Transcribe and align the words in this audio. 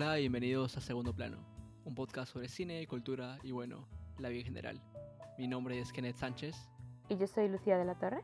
Hola, 0.00 0.14
bienvenidos 0.14 0.76
a 0.76 0.80
Segundo 0.80 1.12
Plano, 1.12 1.38
un 1.84 1.96
podcast 1.96 2.32
sobre 2.32 2.48
cine, 2.48 2.86
cultura 2.86 3.36
y 3.42 3.50
bueno, 3.50 3.88
la 4.18 4.28
vida 4.28 4.42
en 4.42 4.46
general. 4.46 4.80
Mi 5.36 5.48
nombre 5.48 5.80
es 5.80 5.92
Kenneth 5.92 6.14
Sánchez. 6.14 6.54
Y 7.08 7.16
yo 7.16 7.26
soy 7.26 7.48
Lucía 7.48 7.76
de 7.76 7.84
la 7.84 7.98
Torre. 7.98 8.22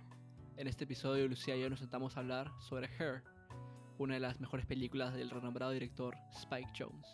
En 0.56 0.68
este 0.68 0.84
episodio, 0.84 1.26
Lucía 1.26 1.56
y 1.56 1.62
yo 1.62 1.68
nos 1.68 1.80
sentamos 1.80 2.16
a 2.16 2.20
hablar 2.20 2.52
sobre 2.60 2.88
Her, 2.96 3.24
una 3.98 4.14
de 4.14 4.20
las 4.20 4.38
mejores 4.38 4.66
películas 4.66 5.14
del 5.14 5.30
renombrado 5.30 5.72
director 5.72 6.14
Spike 6.42 6.70
Jones. 6.78 7.08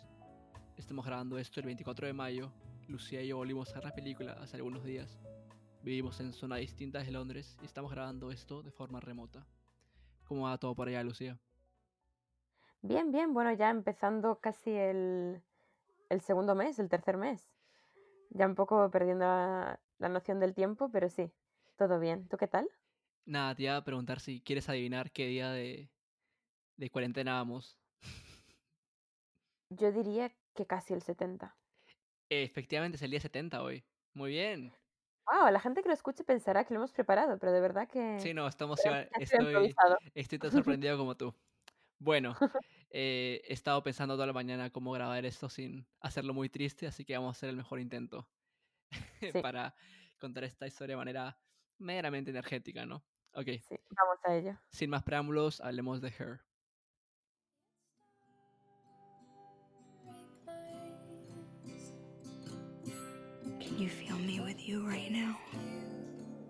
Estamos 0.77 1.07
grabando 1.07 1.39
esto 1.39 1.59
el 1.59 1.65
24 1.65 2.05
de 2.05 2.13
mayo. 2.13 2.53
Lucía 2.87 3.23
y 3.23 3.29
yo 3.29 3.37
volvimos 3.37 3.71
a 3.71 3.79
ver 3.79 3.85
la 3.85 3.95
película 3.95 4.33
hace 4.33 4.57
algunos 4.57 4.83
días. 4.83 5.17
Vivimos 5.81 6.19
en 6.19 6.33
zonas 6.33 6.59
distintas 6.59 7.07
de 7.07 7.13
Londres 7.13 7.57
y 7.63 7.65
estamos 7.65 7.89
grabando 7.89 8.29
esto 8.29 8.61
de 8.61 8.69
forma 8.69 8.99
remota. 8.99 9.43
¿Cómo 10.23 10.43
va 10.43 10.59
todo 10.59 10.75
por 10.75 10.87
allá, 10.87 11.01
Lucía? 11.03 11.39
Bien, 12.81 13.11
bien. 13.11 13.33
Bueno, 13.33 13.53
ya 13.53 13.69
empezando 13.69 14.39
casi 14.39 14.71
el, 14.71 15.41
el 16.09 16.21
segundo 16.21 16.55
mes, 16.55 16.79
el 16.79 16.89
tercer 16.89 17.17
mes. 17.17 17.51
Ya 18.31 18.45
un 18.45 18.55
poco 18.55 18.89
perdiendo 18.91 19.25
la, 19.25 19.79
la 19.99 20.09
noción 20.09 20.39
del 20.39 20.53
tiempo, 20.53 20.89
pero 20.91 21.09
sí, 21.09 21.31
todo 21.77 21.99
bien. 21.99 22.27
¿Tú 22.27 22.37
qué 22.37 22.47
tal? 22.47 22.69
Nada, 23.25 23.55
te 23.55 23.63
iba 23.63 23.77
a 23.77 23.83
preguntar 23.83 24.19
si 24.19 24.41
quieres 24.41 24.67
adivinar 24.67 25.11
qué 25.11 25.27
día 25.27 25.51
de, 25.51 25.89
de 26.77 26.89
cuarentena 26.89 27.33
vamos. 27.33 27.77
Yo 29.69 29.91
diría 29.91 30.31
que 30.55 30.65
casi 30.65 30.93
el 30.93 31.01
70. 31.01 31.55
Efectivamente 32.29 32.95
es 32.95 33.01
el 33.03 33.11
día 33.11 33.19
70 33.19 33.61
hoy. 33.61 33.83
Muy 34.13 34.31
bien. 34.31 34.73
Wow, 35.25 35.51
la 35.51 35.59
gente 35.59 35.81
que 35.81 35.87
lo 35.87 35.93
escuche 35.93 36.23
pensará 36.23 36.65
que 36.65 36.73
lo 36.73 36.79
hemos 36.79 36.91
preparado, 36.91 37.37
pero 37.37 37.51
de 37.51 37.61
verdad 37.61 37.87
que... 37.87 38.19
Sí, 38.19 38.33
no, 38.33 38.47
estamos 38.47 38.81
Estoy, 39.19 39.75
estoy 40.15 40.39
tan 40.39 40.51
sorprendido 40.51 40.97
como 40.97 41.15
tú. 41.15 41.33
Bueno, 41.99 42.35
eh, 42.93 43.41
he 43.47 43.53
estado 43.53 43.81
pensando 43.83 44.15
toda 44.15 44.27
la 44.27 44.33
mañana 44.33 44.69
cómo 44.69 44.91
grabar 44.91 45.25
esto 45.25 45.49
sin 45.49 45.87
hacerlo 45.99 46.33
muy 46.33 46.49
triste, 46.49 46.87
así 46.87 47.05
que 47.05 47.13
vamos 47.13 47.35
a 47.35 47.37
hacer 47.37 47.49
el 47.49 47.55
mejor 47.57 47.79
intento 47.79 48.27
Sí, 49.19 49.31
para 49.41 49.73
contar 50.19 50.43
esta 50.43 50.67
historia 50.67 50.93
de 50.93 50.97
manera 50.97 51.37
meramente 51.77 52.31
energética, 52.31 52.85
¿no? 52.85 53.03
Ok, 53.33 53.47
sí, 53.67 53.75
vamos 53.89 54.17
a 54.25 54.35
ello. 54.35 54.57
sin 54.69 54.89
más 54.89 55.03
preámbulos, 55.03 55.61
hablemos 55.61 56.01
de 56.01 56.09
Her. 56.09 56.41
Can 63.59 63.77
you 63.77 63.87
feel 63.89 64.17
me 64.17 64.39
with 64.41 64.59
you 64.67 64.85
right 64.85 65.11
now? 65.11 65.37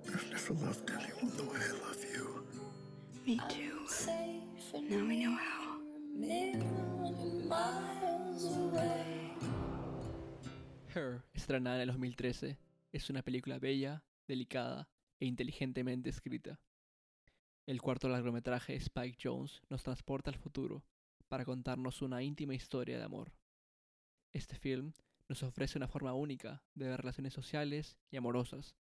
I've 0.08 0.30
never 0.32 0.54
loved 0.66 0.90
anyone 0.90 1.32
the 1.38 1.44
way 1.44 1.60
I 1.60 1.72
love 1.86 2.04
you. 2.14 2.46
Me 3.26 3.40
too. 3.50 3.86
Now 4.90 5.08
we 5.08 5.24
know 5.24 5.32
how. 5.36 5.61
Her, 10.94 11.24
estrenada 11.34 11.78
en 11.78 11.82
el 11.82 11.88
2013, 11.88 12.58
es 12.92 13.10
una 13.10 13.22
película 13.22 13.60
bella, 13.60 14.04
delicada 14.28 14.90
e 15.20 15.26
inteligentemente 15.26 16.10
escrita. 16.10 16.60
El 17.66 17.82
cuarto 17.82 18.10
largometraje 18.10 18.76
Spike 18.76 19.18
Jones 19.22 19.62
nos 19.70 19.84
transporta 19.84 20.30
al 20.30 20.38
futuro 20.38 20.84
para 21.28 21.46
contarnos 21.46 22.02
una 22.02 22.24
íntima 22.24 22.56
historia 22.56 22.98
de 22.98 23.04
amor. 23.04 23.32
Este 24.34 24.58
film 24.58 24.94
nos 25.30 25.44
ofrece 25.44 25.78
una 25.78 25.88
forma 25.88 26.14
única 26.14 26.64
de 26.76 26.88
ver 26.88 27.00
relaciones 27.00 27.34
sociales 27.34 27.98
y 28.10 28.18
amorosas 28.18 28.76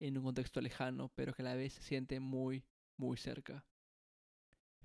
en 0.00 0.16
un 0.16 0.24
contexto 0.24 0.60
lejano, 0.60 1.10
pero 1.14 1.34
que 1.34 1.42
a 1.42 1.44
la 1.44 1.54
vez 1.54 1.74
se 1.74 1.82
siente 1.82 2.18
muy, 2.18 2.64
muy 2.96 3.16
cerca. 3.16 3.64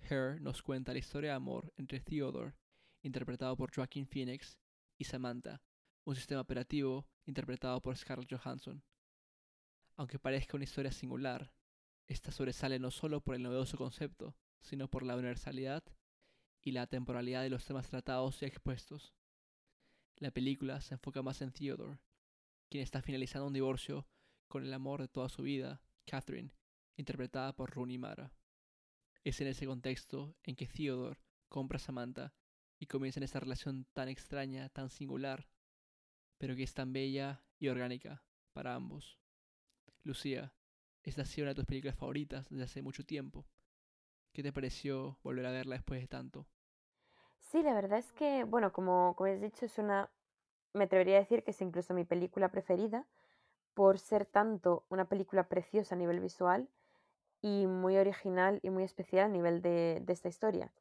Her 0.09 0.41
nos 0.41 0.61
cuenta 0.61 0.93
la 0.93 0.99
historia 0.99 1.31
de 1.31 1.35
amor 1.35 1.73
entre 1.77 1.99
Theodore, 1.99 2.53
interpretado 3.01 3.55
por 3.55 3.73
Joaquin 3.73 4.07
Phoenix, 4.07 4.57
y 4.97 5.03
Samantha, 5.03 5.61
un 6.05 6.15
sistema 6.15 6.41
operativo 6.41 7.07
interpretado 7.25 7.81
por 7.81 7.95
Scarlett 7.95 8.31
Johansson. 8.31 8.83
Aunque 9.95 10.19
parezca 10.19 10.55
una 10.55 10.63
historia 10.63 10.91
singular, 10.91 11.51
esta 12.07 12.31
sobresale 12.31 12.79
no 12.79 12.91
solo 12.91 13.21
por 13.21 13.35
el 13.35 13.43
novedoso 13.43 13.77
concepto, 13.77 14.35
sino 14.61 14.89
por 14.89 15.03
la 15.03 15.15
universalidad 15.15 15.83
y 16.61 16.71
la 16.71 16.87
temporalidad 16.87 17.43
de 17.43 17.49
los 17.49 17.65
temas 17.65 17.89
tratados 17.89 18.41
y 18.41 18.45
expuestos. 18.45 19.13
La 20.15 20.31
película 20.31 20.81
se 20.81 20.95
enfoca 20.95 21.21
más 21.21 21.41
en 21.41 21.51
Theodore, 21.51 21.99
quien 22.69 22.83
está 22.83 23.01
finalizando 23.01 23.47
un 23.47 23.53
divorcio 23.53 24.07
con 24.47 24.63
el 24.63 24.73
amor 24.73 25.01
de 25.01 25.07
toda 25.07 25.29
su 25.29 25.43
vida, 25.43 25.81
Catherine, 26.05 26.53
interpretada 26.95 27.55
por 27.55 27.71
Rooney 27.71 27.97
Mara. 27.97 28.31
Es 29.27 29.41
en 29.41 29.47
ese 29.47 29.65
contexto 29.65 30.37
en 30.43 30.55
que 30.55 30.67
Theodore 30.67 31.19
compra 31.49 31.75
a 31.75 31.79
Samantha 31.79 32.33
y 32.79 32.85
comienzan 32.85 33.23
esta 33.23 33.41
relación 33.41 33.85
tan 33.91 34.07
extraña, 34.07 34.69
tan 34.69 34.89
singular, 34.89 35.49
pero 36.37 36.55
que 36.55 36.63
es 36.63 36.73
tan 36.73 36.93
bella 36.93 37.43
y 37.59 37.67
orgánica 37.67 38.23
para 38.53 38.73
ambos. 38.73 39.19
Lucía, 40.03 40.53
esta 41.03 41.23
ha 41.23 41.25
sido 41.25 41.43
una 41.43 41.51
de 41.51 41.55
tus 41.55 41.65
películas 41.65 41.97
favoritas 41.97 42.47
desde 42.49 42.63
hace 42.63 42.81
mucho 42.81 43.05
tiempo. 43.05 43.45
¿Qué 44.31 44.43
te 44.43 44.53
pareció 44.53 45.19
volver 45.23 45.45
a 45.47 45.51
verla 45.51 45.75
después 45.75 45.99
de 45.99 46.07
tanto? 46.07 46.47
Sí, 47.51 47.61
la 47.63 47.73
verdad 47.73 47.99
es 47.99 48.13
que, 48.13 48.45
bueno, 48.45 48.71
como, 48.71 49.13
como 49.17 49.29
has 49.29 49.41
dicho, 49.41 49.65
es 49.65 49.77
una... 49.77 50.09
Me 50.71 50.85
atrevería 50.85 51.17
a 51.17 51.19
decir 51.19 51.43
que 51.43 51.51
es 51.51 51.59
incluso 51.59 51.93
mi 51.93 52.05
película 52.05 52.47
preferida 52.49 53.05
por 53.73 53.99
ser 53.99 54.25
tanto 54.25 54.85
una 54.87 55.03
película 55.03 55.49
preciosa 55.49 55.95
a 55.95 55.97
nivel 55.97 56.21
visual 56.21 56.69
y 57.41 57.67
muy 57.67 57.97
original 57.97 58.59
y 58.63 58.69
muy 58.69 58.83
especial 58.83 59.25
a 59.25 59.29
nivel 59.29 59.61
de, 59.61 60.01
de 60.03 60.13
esta 60.13 60.29
historia. 60.29 60.71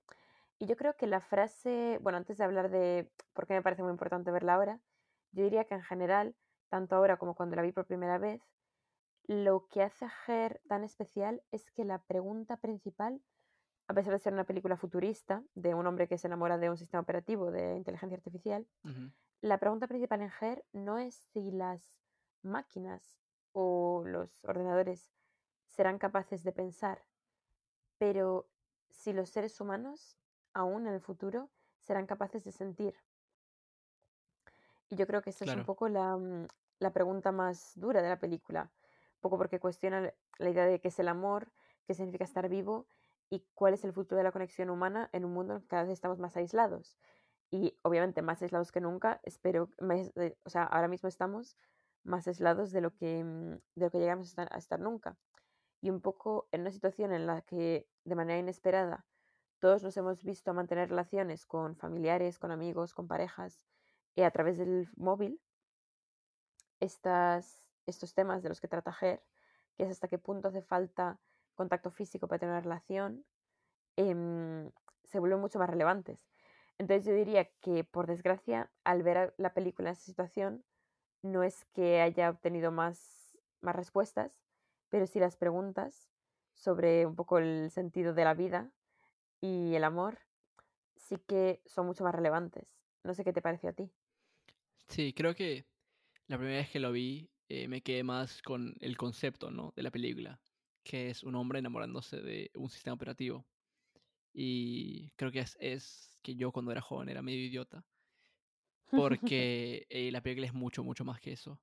Y 0.58 0.66
yo 0.66 0.76
creo 0.76 0.96
que 0.96 1.06
la 1.06 1.20
frase, 1.20 1.98
bueno, 2.02 2.16
antes 2.16 2.38
de 2.38 2.44
hablar 2.44 2.70
de 2.70 3.10
por 3.34 3.46
qué 3.46 3.54
me 3.54 3.62
parece 3.62 3.82
muy 3.82 3.92
importante 3.92 4.30
verla 4.30 4.54
ahora, 4.54 4.80
yo 5.32 5.44
diría 5.44 5.64
que 5.64 5.74
en 5.74 5.82
general, 5.82 6.34
tanto 6.70 6.96
ahora 6.96 7.18
como 7.18 7.34
cuando 7.34 7.56
la 7.56 7.62
vi 7.62 7.72
por 7.72 7.86
primera 7.86 8.16
vez, 8.18 8.42
lo 9.26 9.66
que 9.68 9.82
hace 9.82 10.06
a 10.06 10.12
Her 10.26 10.60
tan 10.68 10.84
especial 10.84 11.42
es 11.50 11.70
que 11.72 11.84
la 11.84 11.98
pregunta 11.98 12.56
principal, 12.56 13.20
a 13.88 13.94
pesar 13.94 14.12
de 14.12 14.18
ser 14.18 14.32
una 14.32 14.44
película 14.44 14.76
futurista 14.76 15.42
de 15.54 15.74
un 15.74 15.86
hombre 15.86 16.08
que 16.08 16.16
se 16.16 16.26
enamora 16.26 16.58
de 16.58 16.70
un 16.70 16.76
sistema 16.76 17.02
operativo 17.02 17.50
de 17.50 17.76
inteligencia 17.76 18.16
artificial, 18.16 18.66
la 19.42 19.58
pregunta 19.58 19.86
principal 19.88 20.22
en 20.22 20.30
Her 20.40 20.64
no 20.72 20.98
es 20.98 21.14
si 21.32 21.50
las 21.50 21.98
máquinas 22.42 23.18
o 23.52 24.04
los 24.06 24.44
ordenadores 24.44 25.12
serán 25.76 25.98
capaces 25.98 26.42
de 26.42 26.52
pensar, 26.52 27.04
pero 27.98 28.48
si 28.88 29.12
los 29.12 29.28
seres 29.28 29.60
humanos, 29.60 30.18
aún 30.54 30.86
en 30.86 30.94
el 30.94 31.00
futuro, 31.00 31.50
serán 31.80 32.06
capaces 32.06 32.44
de 32.44 32.52
sentir. 32.52 32.94
Y 34.88 34.96
yo 34.96 35.06
creo 35.06 35.20
que 35.20 35.30
esa 35.30 35.44
es 35.44 35.54
un 35.54 35.64
poco 35.64 35.88
la, 35.88 36.16
mm, 36.16 36.46
la 36.78 36.92
pregunta 36.92 37.30
más 37.30 37.72
dura 37.74 38.00
de 38.00 38.08
la 38.08 38.18
película, 38.18 38.70
un 39.16 39.20
poco 39.20 39.36
porque 39.36 39.60
cuestiona 39.60 40.12
la 40.38 40.50
idea 40.50 40.66
de 40.66 40.80
qué 40.80 40.88
es 40.88 40.98
el 40.98 41.08
amor, 41.08 41.52
qué 41.86 41.94
significa 41.94 42.24
estar 42.24 42.48
vivo 42.48 42.86
y 43.28 43.44
cuál 43.54 43.74
es 43.74 43.84
el 43.84 43.92
futuro 43.92 44.16
de 44.16 44.24
la 44.24 44.32
conexión 44.32 44.70
humana 44.70 45.10
en 45.12 45.24
un 45.24 45.32
mundo 45.32 45.52
en 45.52 45.56
el 45.56 45.62
que 45.62 45.68
cada 45.68 45.82
vez 45.82 45.92
estamos 45.92 46.18
más 46.18 46.36
aislados. 46.36 46.96
Y 47.50 47.78
obviamente 47.82 48.22
más 48.22 48.40
aislados 48.42 48.72
que 48.72 48.80
nunca, 48.80 49.20
espero, 49.24 49.70
más 49.80 50.12
o 50.44 50.50
sea, 50.50 50.64
ahora 50.64 50.88
mismo 50.88 51.08
estamos 51.08 51.56
más 52.02 52.26
aislados 52.28 52.70
de 52.72 52.80
lo 52.80 52.94
que, 52.94 53.22
mm, 53.24 53.50
de 53.74 53.84
lo 53.84 53.90
que 53.90 53.98
llegamos 53.98 54.28
a 54.28 54.30
estar, 54.30 54.48
a 54.54 54.58
estar 54.58 54.80
nunca. 54.80 55.18
Y 55.86 55.90
un 55.90 56.00
poco 56.00 56.48
en 56.50 56.62
una 56.62 56.72
situación 56.72 57.12
en 57.12 57.28
la 57.28 57.42
que 57.42 57.88
de 58.02 58.16
manera 58.16 58.40
inesperada 58.40 59.06
todos 59.60 59.84
nos 59.84 59.96
hemos 59.96 60.24
visto 60.24 60.52
mantener 60.52 60.88
relaciones 60.88 61.46
con 61.46 61.76
familiares, 61.76 62.40
con 62.40 62.50
amigos, 62.50 62.92
con 62.92 63.06
parejas, 63.06 63.64
y 64.16 64.22
a 64.22 64.32
través 64.32 64.58
del 64.58 64.88
móvil, 64.96 65.40
estas, 66.80 67.70
estos 67.86 68.14
temas 68.14 68.42
de 68.42 68.48
los 68.48 68.60
que 68.60 68.66
trata 68.66 68.96
Her, 69.00 69.22
que 69.76 69.84
es 69.84 69.90
hasta 69.90 70.08
qué 70.08 70.18
punto 70.18 70.48
hace 70.48 70.60
falta 70.60 71.20
contacto 71.54 71.92
físico 71.92 72.26
para 72.26 72.40
tener 72.40 72.54
una 72.54 72.62
relación, 72.62 73.24
em, 73.94 74.72
se 75.04 75.20
vuelven 75.20 75.38
mucho 75.38 75.60
más 75.60 75.70
relevantes. 75.70 76.26
Entonces 76.78 77.06
yo 77.06 77.14
diría 77.14 77.44
que, 77.60 77.84
por 77.84 78.08
desgracia, 78.08 78.72
al 78.82 79.04
ver 79.04 79.34
la 79.38 79.54
película 79.54 79.90
en 79.90 79.92
esa 79.92 80.02
situación, 80.02 80.64
no 81.22 81.44
es 81.44 81.64
que 81.66 82.00
haya 82.00 82.28
obtenido 82.28 82.72
más, 82.72 83.38
más 83.60 83.76
respuestas, 83.76 84.45
pero 84.96 85.06
sí 85.06 85.20
las 85.20 85.36
preguntas 85.36 86.10
sobre 86.54 87.04
un 87.06 87.16
poco 87.16 87.36
el 87.38 87.70
sentido 87.70 88.14
de 88.14 88.24
la 88.24 88.32
vida 88.34 88.72
y 89.40 89.74
el 89.76 89.84
amor, 89.84 90.20
sí 90.96 91.18
que 91.18 91.62
son 91.66 91.86
mucho 91.86 92.04
más 92.04 92.14
relevantes. 92.14 92.82
No 93.04 93.14
sé 93.14 93.24
qué 93.24 93.32
te 93.34 93.42
pareció 93.42 93.70
a 93.70 93.74
ti. 93.74 93.92
Sí, 94.88 95.12
creo 95.12 95.34
que 95.34 95.66
la 96.28 96.38
primera 96.38 96.58
vez 96.58 96.70
que 96.70 96.80
lo 96.80 96.92
vi 96.92 97.32
eh, 97.48 97.68
me 97.68 97.82
quedé 97.82 98.04
más 98.04 98.42
con 98.42 98.74
el 98.80 98.96
concepto, 98.96 99.50
¿no? 99.50 99.72
de 99.76 99.82
la 99.82 99.90
película, 99.90 100.42
que 100.84 101.10
es 101.10 101.24
un 101.24 101.34
hombre 101.36 101.60
enamorándose 101.60 102.20
de 102.20 102.50
un 102.56 102.70
sistema 102.70 102.94
operativo. 102.94 103.48
Y 104.32 105.12
creo 105.12 105.32
que 105.32 105.40
es, 105.40 105.56
es 105.60 106.20
que 106.22 106.36
yo 106.36 106.52
cuando 106.52 106.72
era 106.72 106.82
joven 106.82 107.08
era 107.10 107.22
medio 107.22 107.44
idiota, 107.46 107.86
porque 108.92 109.86
eh, 109.90 110.10
la 110.12 110.22
película 110.22 110.46
es 110.46 110.54
mucho, 110.54 110.82
mucho 110.84 111.04
más 111.04 111.20
que 111.20 111.32
eso. 111.32 111.62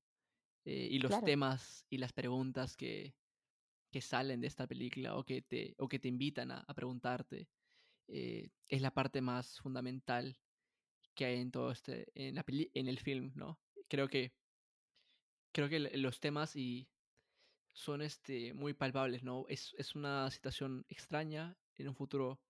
Eh, 0.66 0.90
y 0.92 1.00
los 1.00 1.22
Claro, 1.22 1.24
temas 1.24 1.86
y 1.90 1.98
las 2.00 2.14
preguntas 2.14 2.78
que, 2.78 3.16
que 3.94 4.02
salen 4.02 4.42
de 4.42 4.48
esta 4.50 4.68
película 4.68 5.18
o 5.18 5.26
que 5.26 5.44
te, 5.44 5.76
o 5.80 5.90
que 5.90 6.00
te 6.00 6.10
invitan 6.10 6.52
a, 6.52 6.60
a 6.68 6.76
preguntarte, 6.76 7.50
eh, 8.08 8.52
es 8.70 8.82
la 8.82 8.94
parte 8.94 9.22
más 9.22 9.60
fundamental 9.62 10.40
que 11.16 11.26
hay 11.26 11.42
en 11.42 11.52
todo 11.52 11.72
este, 11.72 12.08
en, 12.16 12.36
la 12.36 12.44
peli- 12.46 12.72
en 12.76 12.88
el 12.90 13.00
film, 13.00 13.34
¿no? 13.36 13.62
Creo 13.90 14.10
que, 14.10 14.36
creo 15.52 15.70
que 15.70 15.80
los 15.80 16.20
temas 16.20 16.56
y 16.56 16.90
son 17.74 18.02
este, 18.04 18.54
muy 18.54 18.74
palpables, 18.74 19.24
¿no? 19.24 19.46
Es, 19.50 19.76
es 19.78 19.96
una 19.96 20.30
situación 20.32 20.86
extraña 20.90 21.60
en 21.76 21.90
un 21.90 21.96
futuro 21.96 22.44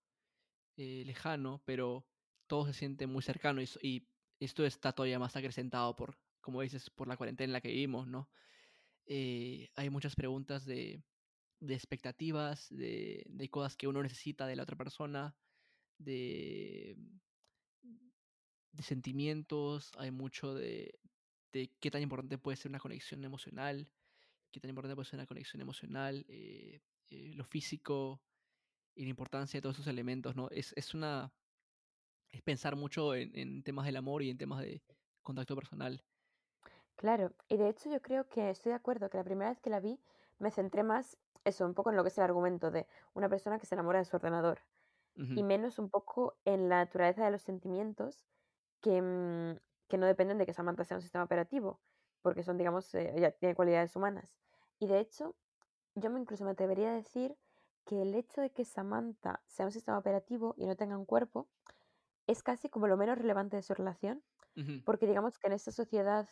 eh, 0.76 1.04
lejano, 1.06 1.62
pero 1.66 2.08
todo 2.48 2.66
se 2.66 2.74
siente 2.74 3.06
muy 3.06 3.22
cercano 3.22 3.62
y, 3.62 3.68
y 3.82 4.08
esto 4.40 4.66
está 4.66 4.92
todavía 4.94 5.18
más 5.20 5.36
acrecentado 5.36 5.96
por, 5.96 6.18
como 6.40 6.62
dices, 6.62 6.90
por 6.90 7.08
la 7.08 7.16
cuarentena 7.16 7.46
en 7.46 7.52
la 7.54 7.60
que 7.60 7.68
vivimos, 7.70 8.08
¿no? 8.08 8.30
Eh, 9.06 9.70
hay 9.76 9.90
muchas 9.90 10.16
preguntas 10.16 10.64
de, 10.66 11.04
de 11.66 11.74
expectativas, 11.74 12.68
de, 12.68 13.24
de 13.28 13.48
cosas 13.48 13.76
que 13.76 13.88
uno 13.88 14.02
necesita 14.02 14.46
de 14.46 14.56
la 14.56 14.62
otra 14.62 14.76
persona, 14.76 15.36
de, 15.98 16.96
de 18.72 18.82
sentimientos, 18.82 19.92
hay 19.96 20.10
mucho 20.10 20.54
de, 20.54 20.98
de 21.52 21.70
qué 21.80 21.90
tan 21.90 22.02
importante 22.02 22.38
puede 22.38 22.56
ser 22.56 22.70
una 22.70 22.80
conexión 22.80 23.24
emocional, 23.24 23.88
qué 24.50 24.60
tan 24.60 24.68
importante 24.68 24.94
puede 24.94 25.08
ser 25.08 25.18
una 25.18 25.26
conexión 25.26 25.62
emocional, 25.62 26.24
eh, 26.28 26.80
eh, 27.10 27.32
lo 27.34 27.44
físico 27.44 28.22
y 28.94 29.04
la 29.04 29.10
importancia 29.10 29.58
de 29.58 29.62
todos 29.62 29.76
esos 29.76 29.88
elementos, 29.88 30.36
¿no? 30.36 30.48
Es, 30.50 30.72
es 30.76 30.94
una... 30.94 31.32
es 32.30 32.42
pensar 32.42 32.76
mucho 32.76 33.14
en, 33.14 33.30
en 33.34 33.62
temas 33.62 33.86
del 33.86 33.96
amor 33.96 34.22
y 34.22 34.30
en 34.30 34.38
temas 34.38 34.60
de 34.60 34.82
contacto 35.22 35.54
personal. 35.54 36.04
Claro, 36.96 37.34
y 37.48 37.56
de 37.56 37.68
hecho 37.68 37.90
yo 37.90 38.00
creo 38.00 38.28
que 38.28 38.50
estoy 38.50 38.70
de 38.70 38.76
acuerdo 38.76 39.08
que 39.10 39.18
la 39.18 39.24
primera 39.24 39.50
vez 39.50 39.60
que 39.60 39.70
la 39.70 39.80
vi 39.80 39.98
me 40.38 40.50
centré 40.50 40.82
más, 40.82 41.16
eso, 41.44 41.66
un 41.66 41.74
poco 41.74 41.90
en 41.90 41.96
lo 41.96 42.02
que 42.02 42.08
es 42.08 42.18
el 42.18 42.24
argumento 42.24 42.70
de 42.70 42.86
una 43.14 43.28
persona 43.28 43.58
que 43.58 43.66
se 43.66 43.74
enamora 43.74 43.98
de 43.98 44.04
su 44.04 44.16
ordenador 44.16 44.60
y 45.34 45.42
menos 45.44 45.78
un 45.78 45.90
poco 45.90 46.38
en 46.44 46.68
la 46.68 46.76
naturaleza 46.84 47.24
de 47.24 47.30
los 47.30 47.42
sentimientos 47.42 48.24
que, 48.80 49.02
mm, 49.02 49.60
que 49.88 49.98
no 49.98 50.06
dependen 50.06 50.38
de 50.38 50.46
que 50.46 50.54
Samantha 50.54 50.84
sea 50.84 50.96
un 50.98 51.02
sistema 51.02 51.24
operativo, 51.24 51.80
porque 52.22 52.42
son, 52.42 52.58
digamos, 52.58 52.94
eh, 52.94 53.12
ella 53.16 53.32
tiene 53.32 53.54
cualidades 53.54 53.96
humanas. 53.96 54.38
Y 54.78 54.86
de 54.88 55.00
hecho, 55.00 55.36
yo 55.94 56.10
me 56.10 56.20
incluso 56.20 56.44
me 56.44 56.52
atrevería 56.52 56.90
a 56.90 56.94
decir 56.96 57.38
que 57.86 58.02
el 58.02 58.14
hecho 58.14 58.40
de 58.42 58.52
que 58.52 58.64
Samantha 58.64 59.42
sea 59.46 59.66
un 59.66 59.72
sistema 59.72 59.98
operativo 59.98 60.54
y 60.58 60.66
no 60.66 60.76
tenga 60.76 60.98
un 60.98 61.06
cuerpo 61.06 61.50
es 62.26 62.42
casi 62.42 62.68
como 62.68 62.86
lo 62.88 62.96
menos 62.96 63.18
relevante 63.18 63.56
de 63.56 63.62
su 63.62 63.74
relación, 63.74 64.24
porque 64.84 65.06
digamos 65.06 65.38
que 65.38 65.48
en 65.48 65.54
esta 65.54 65.72
sociedad 65.72 66.28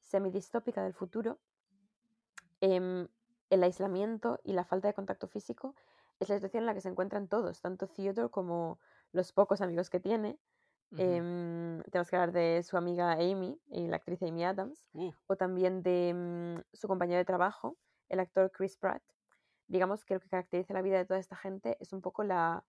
semidistópica 0.00 0.82
del 0.84 0.94
futuro, 0.94 1.40
em, 2.60 3.08
el 3.50 3.62
aislamiento 3.62 4.40
y 4.44 4.52
la 4.54 4.64
falta 4.64 4.88
de 4.88 4.94
contacto 4.94 5.28
físico 5.28 5.74
es 6.20 6.28
la 6.28 6.36
situación 6.36 6.62
en 6.62 6.66
la 6.66 6.74
que 6.74 6.80
se 6.80 6.88
encuentran 6.88 7.28
todos, 7.28 7.60
tanto 7.60 7.88
Theodore 7.88 8.30
como 8.30 8.78
los 9.12 9.32
pocos 9.32 9.60
amigos 9.60 9.90
que 9.90 10.00
tiene. 10.00 10.38
ujú. 10.92 11.22
Em, 11.22 11.82
tenemos 11.90 12.10
que 12.10 12.16
hablar 12.16 12.32
de 12.32 12.62
su 12.62 12.76
amiga 12.76 13.12
Amy, 13.14 13.60
y 13.68 13.88
la 13.88 13.96
actriz 13.96 14.22
Amy 14.22 14.44
Adams, 14.44 14.88
Uh, 14.94 15.10
o 15.26 15.36
también 15.36 15.82
de 15.82 16.12
mm, 16.14 16.62
su 16.76 16.88
compañero 16.88 17.18
de 17.18 17.24
trabajo, 17.24 17.78
el 18.08 18.20
actor 18.20 18.50
Chris 18.52 18.76
Pratt. 18.76 19.02
Digamos 19.68 20.04
que 20.04 20.14
lo 20.14 20.20
que 20.20 20.28
caracteriza 20.28 20.74
la 20.74 20.82
vida 20.82 20.98
de 20.98 21.04
toda 21.06 21.20
esta 21.20 21.36
gente 21.36 21.76
es 21.80 21.92
un 21.92 22.00
poco 22.02 22.24
la 22.24 22.66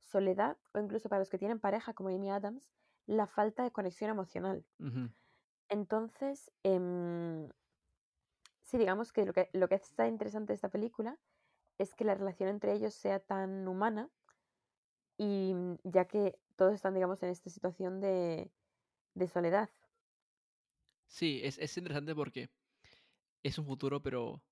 soledad, 0.00 0.58
o 0.74 0.78
incluso 0.80 1.08
para 1.08 1.20
los 1.20 1.30
que 1.30 1.38
tienen 1.38 1.60
pareja, 1.60 1.94
como 1.94 2.08
Amy 2.10 2.30
Adams, 2.30 2.72
la 3.06 3.26
falta 3.26 3.62
de 3.64 3.72
conexión 3.72 4.10
emocional. 4.10 4.66
ujú, 4.80 5.10
Entonces, 5.68 6.50
em, 6.62 7.48
sí, 8.68 8.76
digamos 8.76 9.12
que 9.12 9.24
lo, 9.24 9.32
que 9.32 9.48
lo 9.54 9.66
que 9.68 9.76
está 9.76 10.06
interesante 10.06 10.52
de 10.52 10.56
esta 10.56 10.68
película 10.68 11.18
es 11.78 11.94
que 11.94 12.04
la 12.04 12.14
relación 12.14 12.50
entre 12.50 12.74
ellos 12.74 12.92
sea 12.92 13.18
tan 13.18 13.66
humana 13.66 14.10
y 15.16 15.54
mm, 15.54 15.76
ya 15.84 16.06
que 16.06 16.38
todos 16.56 16.74
están, 16.74 16.92
digamos, 16.92 17.22
en 17.22 17.30
esta 17.30 17.48
situación 17.48 18.00
de, 18.00 18.50
de 19.14 19.26
soledad. 19.26 19.70
Sí, 21.06 21.40
es, 21.42 21.58
es 21.58 21.78
interesante 21.78 22.14
porque 22.14 22.50
es 23.42 23.58
un 23.58 23.64
futuro, 23.64 24.02
pero 24.02 24.42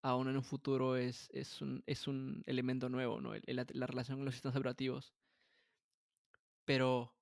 aún 0.00 0.28
en 0.28 0.36
un 0.36 0.44
futuro 0.44 0.96
es, 0.96 1.28
es, 1.34 1.60
un, 1.60 1.82
es 1.86 2.08
un 2.08 2.42
elemento 2.46 2.88
nuevo, 2.88 3.20
¿no? 3.20 3.34
La, 3.44 3.66
la 3.68 3.86
relación 3.86 4.18
con 4.18 4.24
los 4.24 4.34
sistemas 4.34 4.56
operativos. 4.56 5.14
Pero 6.64 7.12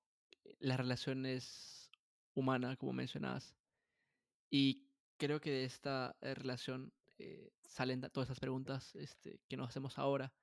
la 0.59 0.77
relación 0.77 1.25
es 1.25 1.91
humana, 2.33 2.77
como 2.77 2.93
mencionabas. 2.93 3.53
Y 4.49 4.86
creo 5.17 5.39
que 5.41 5.51
de 5.51 5.65
esta 5.65 6.17
eh, 6.21 6.33
relación 6.35 6.93
eh, 7.17 7.51
salen 7.63 8.01
todas 8.11 8.29
esas 8.29 8.39
preguntas 8.39 8.95
este, 8.95 9.41
que 9.47 9.57
nos 9.57 9.69
hacemos 9.69 9.97
ahora. 9.97 10.33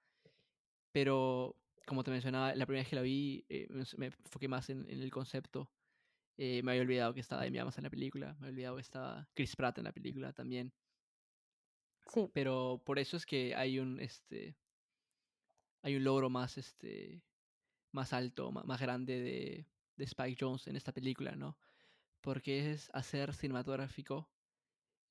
Pero, 0.93 1.57
como 1.87 2.05
te 2.05 2.11
mencionaba, 2.11 2.55
la 2.55 2.67
primera 2.67 2.83
vez 2.83 2.89
que 2.91 2.97
la 2.97 3.03
vi, 3.03 3.45
eh, 3.49 3.67
me, 3.71 4.07
enfoqué 4.07 4.49
más 4.49 4.71
en, 4.71 4.89
en 4.91 5.03
el 5.03 5.11
concepto. 5.11 5.73
Eh, 6.37 6.63
me 6.63 6.73
había 6.73 6.83
olvidado 6.83 7.15
que 7.15 7.21
estaba 7.21 7.43
Amy 7.43 7.59
Adams 7.59 7.79
en 7.79 7.85
la 7.85 7.91
película. 7.91 8.35
Me 8.41 8.49
había 8.49 8.51
olvidado 8.51 8.77
que 8.77 8.83
estaba 8.83 9.29
Chris 9.35 9.57
Pratt 9.57 9.79
en 9.79 9.85
la 9.85 9.93
película 9.93 10.33
también. 10.33 10.75
Sí, 12.07 12.31
Pero 12.33 12.83
por 12.85 12.99
eso 12.99 13.17
es 13.17 13.27
que 13.27 13.55
hay 13.55 13.79
un, 13.79 14.01
este, 14.01 14.59
hay 15.83 15.97
un 15.97 16.05
logro 16.05 16.31
más, 16.31 16.59
este, 16.59 17.25
más 17.93 18.13
alto, 18.13 18.53
ma- 18.53 18.65
más 18.65 18.81
grande 18.81 19.21
de, 19.21 19.69
de 19.97 20.05
Spike 20.05 20.37
Jones 20.41 20.67
en 20.67 20.77
esta 20.77 20.93
película, 20.93 21.37
¿no? 21.37 21.59
Porque 22.21 22.73
es 22.73 22.91
hacer 22.95 23.35
cinematográfico 23.35 24.34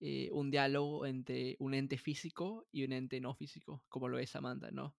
eh, 0.04 0.30
un 0.34 0.52
diálogo 0.52 1.08
entre 1.08 1.58
un 1.60 1.76
ente 1.76 1.98
físico 2.00 2.68
y 2.72 2.86
un 2.86 2.94
ente 2.94 3.22
no 3.22 3.36
físico, 3.36 3.86
como 3.90 4.10
lo 4.10 4.20
es 4.20 4.32
Samantha, 4.32 4.72
¿no? 4.72 4.98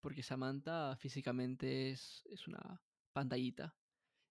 Porque 0.00 0.22
Samantha 0.24 0.96
físicamente 0.98 1.90
es, 1.90 2.22
es 2.30 2.48
una 2.48 2.84
pantallita 3.14 3.76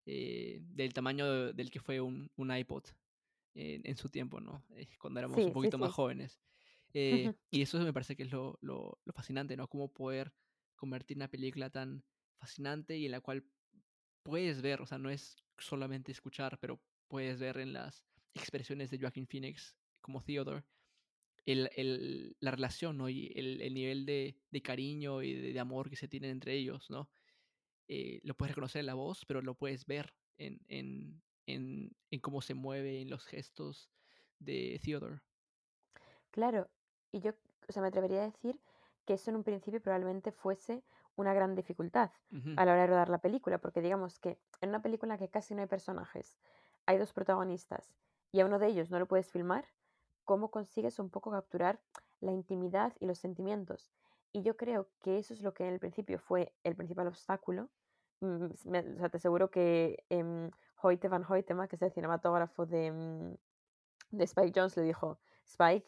eh, 0.05 0.59
del 0.63 0.93
tamaño 0.93 1.31
de- 1.31 1.53
del 1.53 1.71
que 1.71 1.79
fue 1.81 2.01
un, 2.01 2.31
un 2.37 2.55
iPod 2.55 2.85
en, 3.55 3.81
en 3.85 3.97
su 3.97 4.09
tiempo, 4.09 4.41
¿no? 4.41 4.65
Eh, 4.71 4.87
cuando 4.99 5.19
éramos 5.19 5.45
sí, 5.45 5.47
un 5.47 5.53
sí, 5.59 5.71
poquito 5.71 5.77
más 5.79 5.91
sí. 5.91 5.93
jóvenes. 5.93 6.41
Y 7.51 7.61
eso 7.61 7.79
me 7.79 7.93
parece 7.93 8.15
que 8.15 8.23
es 8.23 8.31
lo, 8.31 8.57
lo, 8.61 8.99
lo 9.05 9.13
fascinante, 9.13 9.55
¿no? 9.57 9.67
Cómo 9.67 9.93
poder 9.93 10.33
convertir 10.75 11.17
una 11.17 11.29
película 11.29 11.69
tan 11.69 12.05
fascinante 12.39 12.97
y 12.97 13.05
en 13.05 13.11
la 13.11 13.21
cual 13.21 13.51
puedes 14.23 14.61
ver, 14.61 14.81
o 14.81 14.85
sea, 14.87 14.97
no 14.99 15.09
es 15.09 15.37
solamente 15.57 16.11
escuchar, 16.11 16.59
pero 16.59 16.83
puedes 17.07 17.39
ver 17.39 17.57
en 17.59 17.73
las 17.73 18.05
expresiones 18.33 18.91
de 18.91 18.99
Joaquin 18.99 19.27
Phoenix 19.27 19.77
como 20.03 20.21
Theodore 20.23 20.65
el, 21.45 21.69
el- 21.75 22.37
la 22.39 22.51
relación, 22.51 22.97
¿no? 22.97 23.09
Y 23.09 23.31
el, 23.35 23.61
el 23.61 23.73
nivel 23.73 24.05
de, 24.05 24.37
de 24.51 24.61
cariño 24.61 25.21
y 25.23 25.33
de, 25.33 25.53
de 25.53 25.59
amor 25.59 25.89
que 25.89 25.95
se 25.97 26.07
tienen 26.07 26.31
entre 26.31 26.53
ellos, 26.55 26.89
¿no? 26.89 27.09
Eh, 27.87 28.21
lo 28.23 28.35
puedes 28.35 28.51
reconocer 28.55 28.81
en 28.81 28.87
la 28.87 28.95
voz, 28.95 29.25
pero 29.27 29.41
lo 29.41 29.55
puedes 29.55 29.85
ver 29.85 30.15
en, 30.37 30.61
en, 30.67 31.23
en, 31.47 31.95
en 32.11 32.19
cómo 32.21 32.41
se 32.41 32.53
mueve, 32.55 33.01
en 33.01 33.09
los 33.09 33.25
gestos 33.25 33.91
de 34.39 34.79
Theodore. 34.83 35.21
Claro, 36.31 36.69
y 37.11 37.19
yo, 37.21 37.31
o 37.67 37.71
sea, 37.71 37.81
me 37.81 37.87
atrevería 37.89 38.21
a 38.21 38.25
decir 38.25 38.59
que 39.05 39.13
eso 39.13 39.29
en 39.29 39.35
un 39.37 39.43
principio 39.43 39.81
probablemente 39.81 40.31
fuese 40.31 40.83
una 41.15 41.33
gran 41.33 41.55
dificultad 41.55 42.11
a 42.55 42.65
la 42.65 42.73
hora 42.73 42.81
de 42.81 42.87
rodar 42.87 43.09
la 43.09 43.21
película, 43.21 43.59
porque 43.59 43.81
digamos 43.81 44.19
que 44.19 44.39
en 44.61 44.69
una 44.69 44.81
película 44.81 45.17
que 45.17 45.29
casi 45.29 45.53
no 45.55 45.61
hay 45.61 45.67
personajes, 45.67 46.39
hay 46.85 46.97
dos 46.97 47.13
protagonistas 47.13 47.93
y 48.31 48.39
a 48.39 48.45
uno 48.45 48.59
de 48.59 48.67
ellos 48.67 48.89
no 48.89 48.99
lo 48.99 49.07
puedes 49.07 49.31
filmar, 49.31 49.65
¿cómo 50.25 50.51
consigues 50.51 50.99
un 50.99 51.09
poco 51.09 51.31
capturar 51.31 51.81
la 52.19 52.31
intimidad 52.31 52.93
y 52.99 53.05
los 53.05 53.17
sentimientos? 53.19 53.91
Y 54.31 54.41
yo 54.41 54.57
creo 54.57 54.89
que 55.01 55.17
eso 55.19 55.33
es 55.33 55.41
lo 55.41 55.53
que 55.53 55.67
en 55.67 55.73
el 55.73 55.79
principio 55.79 56.17
fue 56.19 56.53
el 56.63 56.75
principal 56.75 57.07
obstáculo. 57.07 57.69
Mm, 58.21 58.45
me- 58.65 58.79
o 58.95 58.97
sea, 58.97 59.09
te 59.09 59.17
aseguro 59.17 59.49
que 59.51 60.03
em, 60.09 60.49
Hoyte 60.81 61.07
van 61.07 61.25
Hoytema, 61.27 61.67
que 61.67 61.75
es 61.75 61.81
el 61.81 61.91
cinematógrafo 61.91 62.65
de, 62.65 62.91
mm, 62.91 63.35
de 64.11 64.23
Spike 64.23 64.53
Jones, 64.59 64.75
le 64.77 64.83
dijo, 64.83 65.19
Spike, 65.45 65.87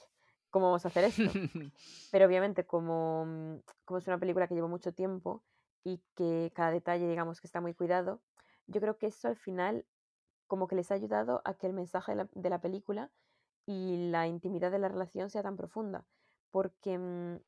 ¿cómo 0.49 0.67
vamos 0.67 0.85
a 0.85 0.89
hacer 0.89 1.05
esto? 1.05 1.23
Pero 2.11 2.25
obviamente 2.25 2.65
como, 2.65 3.25
mm, 3.25 3.55
como 3.85 3.97
es 3.97 4.07
una 4.07 4.17
película 4.19 4.47
que 4.47 4.55
lleva 4.55 4.67
mucho 4.67 4.93
tiempo 4.93 5.43
y 5.83 6.01
que 6.15 6.51
cada 6.55 6.71
detalle 6.71 7.07
digamos 7.07 7.41
que 7.41 7.47
está 7.47 7.61
muy 7.61 7.73
cuidado, 7.73 8.21
yo 8.67 8.79
creo 8.81 8.97
que 8.97 9.07
eso 9.07 9.27
al 9.27 9.35
final 9.37 9.85
como 10.47 10.67
que 10.67 10.75
les 10.75 10.91
ha 10.91 10.95
ayudado 10.95 11.41
a 11.45 11.55
que 11.55 11.67
el 11.67 11.73
mensaje 11.73 12.11
de 12.11 12.15
la, 12.17 12.29
de 12.33 12.49
la 12.49 12.61
película 12.61 13.11
y 13.65 14.09
la 14.09 14.27
intimidad 14.27 14.71
de 14.71 14.79
la 14.79 14.89
relación 14.89 15.29
sea 15.29 15.43
tan 15.43 15.57
profunda. 15.57 16.07
Porque 16.51 16.97
mm, 16.97 17.39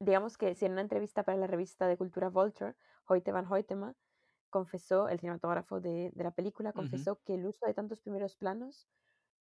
digamos 0.00 0.38
que 0.38 0.54
si 0.54 0.66
en 0.66 0.72
una 0.72 0.80
entrevista 0.82 1.24
para 1.24 1.38
la 1.38 1.46
revista 1.46 1.86
de 1.86 1.96
cultura 1.96 2.28
Vulture, 2.30 2.76
Hoyte 3.06 3.32
van 3.32 3.50
Hoytema 3.50 3.96
confesó, 4.50 5.08
el 5.08 5.20
cinematógrafo 5.20 5.80
de, 5.80 6.10
de 6.14 6.24
la 6.24 6.32
película, 6.32 6.72
confesó 6.72 7.22
que 7.24 7.34
el 7.34 7.46
uso 7.46 7.66
de 7.66 7.74
tantos 7.74 8.00
primeros 8.00 8.36
planos 8.36 8.88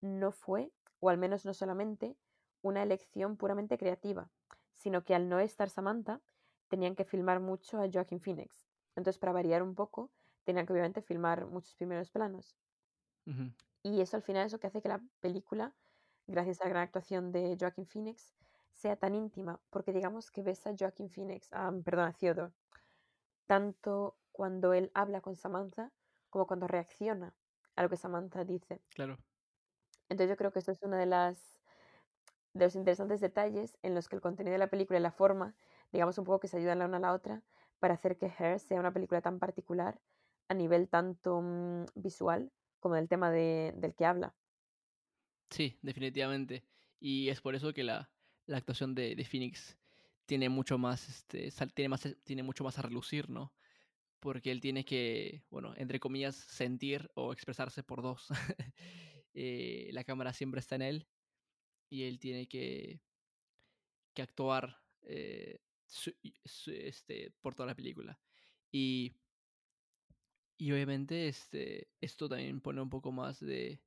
no 0.01 0.31
fue, 0.31 0.73
o 0.99 1.09
al 1.09 1.17
menos 1.17 1.45
no 1.45 1.53
solamente, 1.53 2.17
una 2.61 2.83
elección 2.83 3.37
puramente 3.37 3.77
creativa, 3.77 4.31
sino 4.75 5.05
que 5.05 5.15
al 5.15 5.29
no 5.29 5.39
estar 5.39 5.69
Samantha, 5.69 6.21
tenían 6.69 6.95
que 6.95 7.05
filmar 7.05 7.39
mucho 7.39 7.79
a 7.81 7.89
Joaquin 7.91 8.21
Phoenix. 8.21 8.67
Entonces, 8.95 9.19
para 9.19 9.33
variar 9.33 9.63
un 9.63 9.75
poco, 9.75 10.11
tenían 10.43 10.65
que 10.65 10.73
obviamente 10.73 11.01
filmar 11.01 11.45
muchos 11.47 11.75
primeros 11.75 12.11
planos. 12.11 12.57
ujú. 13.27 13.51
Y 13.83 14.01
eso 14.01 14.17
al 14.17 14.23
final 14.23 14.45
es 14.45 14.51
lo 14.51 14.59
que 14.59 14.67
hace 14.67 14.81
que 14.81 14.89
la 14.89 15.01
película, 15.19 15.73
gracias 16.25 16.61
a 16.61 16.65
la 16.65 16.69
gran 16.69 16.83
actuación 16.83 17.31
de 17.31 17.55
Joaquin 17.59 17.85
Phoenix, 17.85 18.33
sea 18.73 18.95
tan 18.95 19.15
íntima, 19.15 19.59
porque 19.69 19.93
digamos 19.93 20.29
que 20.29 20.43
ves 20.43 20.65
a 20.67 20.75
Joaquin 20.77 21.09
Phoenix, 21.09 21.49
ah, 21.51 21.71
perdón, 21.83 22.05
a 22.05 22.13
Theodore, 22.13 22.53
tanto 23.47 24.17
cuando 24.31 24.73
él 24.73 24.91
habla 24.93 25.21
con 25.21 25.35
Samantha 25.35 25.91
como 26.29 26.45
cuando 26.45 26.67
reacciona 26.67 27.33
a 27.75 27.83
lo 27.83 27.89
que 27.89 27.97
Samantha 27.97 28.43
dice. 28.43 28.81
Claro. 28.89 29.17
Entonces 30.09 30.29
yo 30.29 30.37
creo 30.37 30.51
que 30.51 30.59
esto 30.59 30.71
es 30.71 30.83
uno 30.83 30.95
de 30.97 31.05
las 31.05 31.57
de 32.53 32.65
los 32.65 32.75
interesantes 32.75 33.19
detalles 33.19 33.77
en 33.83 33.93
los 33.93 34.07
que 34.09 34.15
el 34.15 34.21
contenido 34.21 34.53
de 34.53 34.59
la 34.59 34.67
película 34.67 34.99
y 34.99 35.01
la 35.01 35.11
forma, 35.11 35.55
digamos 35.91 36.17
un 36.17 36.25
poco 36.25 36.39
que 36.39 36.47
se 36.47 36.57
ayudan 36.57 36.79
la 36.79 36.85
una 36.85 36.97
a 36.97 37.01
la 37.01 37.13
otra 37.13 37.43
para 37.79 37.93
hacer 37.93 38.17
que 38.17 38.33
Her 38.37 38.59
sea 38.59 38.79
una 38.79 38.91
película 38.91 39.21
tan 39.21 39.39
particular 39.39 39.99
a 40.47 40.53
nivel 40.53 40.89
tanto 40.89 41.41
mm, 41.41 41.85
visual 41.95 42.51
como 42.79 42.95
del 42.95 43.07
tema 43.09 43.31
de- 43.31 43.73
del 43.77 43.95
que 43.95 44.05
habla. 44.05 44.35
Sí, 45.49 45.77
definitivamente. 45.81 46.65
Y 46.99 47.29
es 47.29 47.41
por 47.41 47.55
eso 47.55 47.73
que 47.73 47.83
la, 47.83 48.11
la 48.45 48.57
actuación 48.57 48.95
de, 48.95 49.15
de 49.15 49.25
Phoenix 49.25 49.77
tiene 50.25 50.49
mucho 50.49 50.77
más, 50.77 51.07
este, 51.09 51.49
tiene 51.73 51.89
más, 51.89 52.07
tiene 52.23 52.43
mucho 52.43 52.63
más 52.63 52.77
a 52.77 52.81
relucir, 52.81 53.29
¿no? 53.29 53.53
Porque 54.19 54.51
él 54.51 54.61
tiene 54.61 54.85
que, 54.85 55.45
bueno, 55.51 55.73
entre 55.77 55.99
comillas, 55.99 56.35
sentir 56.35 57.11
o 57.15 57.33
expresarse 57.33 57.83
por 57.83 58.01
dos. 58.01 58.27
Eh, 59.39 59.91
la 59.93 60.03
cámara 60.03 60.33
siempre 60.33 60.59
está 60.59 60.77
en 60.77 60.81
él 60.81 61.07
y 61.89 62.03
él 62.03 62.19
tiene 62.19 62.47
que, 62.47 63.01
que 64.13 64.21
actuar 64.21 64.77
eh, 65.01 65.59
su- 65.85 66.13
este, 66.71 67.31
por 67.41 67.55
toda 67.55 67.67
la 67.67 67.75
película. 67.75 68.19
Y, 68.71 69.13
y 70.57 70.71
obviamente 70.71 71.27
este, 71.27 71.89
esto 72.01 72.27
también 72.27 72.61
pone 72.61 72.81
un 72.81 72.89
poco 72.89 73.11
más 73.11 73.39
de... 73.39 73.81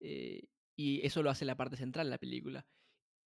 eh, 0.00 0.48
y 0.76 1.06
eso 1.06 1.22
lo 1.22 1.30
hace 1.30 1.44
la 1.44 1.56
parte 1.56 1.76
central 1.76 2.06
de 2.06 2.10
la 2.10 2.18
película. 2.18 2.66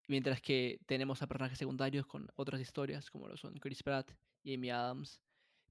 Mientras 0.09 0.43
que 0.43 0.81
tenemos 0.87 1.23
a 1.23 1.27
personajes 1.29 1.59
secundarios 1.59 2.07
con 2.07 2.29
otras 2.37 2.61
historias, 2.61 3.11
como 3.11 3.29
lo 3.29 3.37
son 3.37 3.55
Chris 3.55 3.83
Pratt 3.83 4.11
y 4.43 4.55
Amy 4.55 4.71
Adams, 4.71 5.23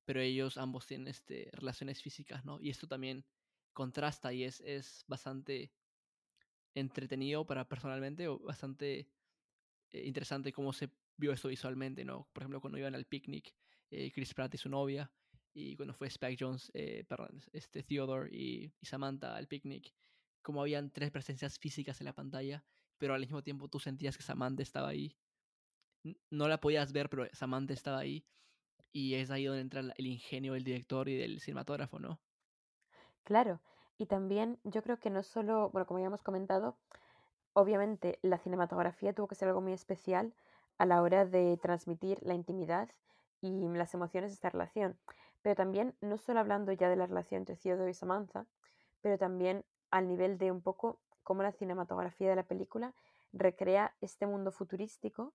pero 0.06 0.22
ellos 0.22 0.58
ambos 0.58 0.88
tienen 0.88 1.08
este, 1.08 1.50
relaciones 1.54 2.02
físicas, 2.02 2.44
¿no? 2.46 2.60
Y 2.60 2.70
esto 2.70 2.88
también 2.88 3.26
contrasta 3.74 4.34
y 4.34 4.44
es, 4.44 4.62
es 4.62 5.04
bastante 5.08 5.74
entretenido 6.74 7.46
para 7.46 7.68
personalmente, 7.68 8.28
o 8.28 8.40
bastante 8.40 9.10
eh, 9.92 10.06
interesante 10.06 10.52
cómo 10.52 10.74
se 10.74 10.90
vio 11.18 11.32
esto 11.32 11.50
visualmente, 11.50 12.04
¿no? 12.04 12.28
Por 12.34 12.44
ejemplo, 12.44 12.62
cuando 12.62 12.80
iban 12.80 12.96
al 12.96 13.06
picnic, 13.06 13.54
eh, 13.92 14.12
Chris 14.12 14.34
Pratt 14.34 14.56
y 14.56 14.58
su 14.58 14.70
novia, 14.70 15.12
y 15.54 15.76
cuando 15.76 15.94
fue 15.94 16.08
Spike 16.08 16.44
Jones, 16.44 16.72
eh, 16.74 17.06
perdón, 17.08 17.42
este 17.52 17.84
Theodore 17.84 18.30
y, 18.32 18.74
y 18.80 18.86
Samantha 18.86 19.36
al 19.36 19.48
picnic, 19.48 19.94
como 20.42 20.62
habían 20.62 20.92
tres 20.92 21.12
presencias 21.12 21.58
físicas 21.60 22.02
en 22.02 22.06
la 22.06 22.14
pantalla, 22.14 22.64
pero 22.98 23.14
al 23.14 23.22
mismo 23.22 23.42
tiempo 23.44 23.68
tú 23.68 23.80
sentías 23.80 24.18
que 24.18 24.24
Samantha 24.24 24.64
estaba 24.64 24.90
ahí. 24.90 25.16
No 26.30 26.48
la 26.48 26.60
podías 26.60 26.92
ver, 26.92 27.10
pero 27.10 27.28
Samantha 27.34 27.74
estaba 27.74 28.00
ahí. 28.00 28.26
Y 28.92 29.16
es 29.16 29.32
ahí 29.32 29.46
donde 29.46 29.62
entra 29.62 29.82
el 29.82 30.06
ingenio 30.06 30.54
del 30.54 30.64
director 30.64 31.10
y 31.10 31.18
del 31.18 31.40
cinematógrafo, 31.40 31.98
¿no? 31.98 32.20
Claro, 33.24 33.62
y 33.98 34.06
también 34.06 34.60
yo 34.64 34.84
creo 34.84 35.00
que 35.00 35.10
no 35.10 35.24
solo, 35.24 35.70
bueno, 35.72 35.88
como 35.88 36.00
ya 36.00 36.08
hemos 36.08 36.22
comentado, 36.22 36.78
obviamente 37.54 38.20
la 38.22 38.38
cinematografía 38.38 39.14
tuvo 39.14 39.28
que 39.28 39.36
ser 39.36 39.48
algo 39.48 39.62
muy 39.62 39.74
especial 39.74 40.34
a 40.78 40.86
la 40.86 41.02
hora 41.02 41.26
de 41.26 41.58
transmitir 41.58 42.20
la 42.22 42.34
intimidad 42.34 42.90
y 43.42 43.68
las 43.70 43.94
emociones 43.94 44.32
de 44.32 44.36
esta 44.36 44.50
relación. 44.50 44.98
Pero 45.44 45.56
también, 45.56 45.96
no 46.02 46.18
solo 46.18 46.40
hablando 46.40 46.72
ya 46.72 46.90
de 46.90 46.96
la 46.96 47.06
relación 47.06 47.42
entre 47.42 47.58
Theodore 47.58 47.92
y 47.92 47.94
Samantha, 47.94 48.48
pero 49.02 49.18
también 49.20 49.64
al 49.92 50.08
nivel 50.08 50.40
de 50.40 50.52
un 50.52 50.62
poco 50.62 51.00
cómo 51.22 51.44
la 51.44 51.52
cinematografía 51.52 52.30
de 52.30 52.36
la 52.36 52.44
película 52.44 52.96
recrea 53.34 53.96
este 54.02 54.26
mundo 54.26 54.52
futurístico 54.52 55.34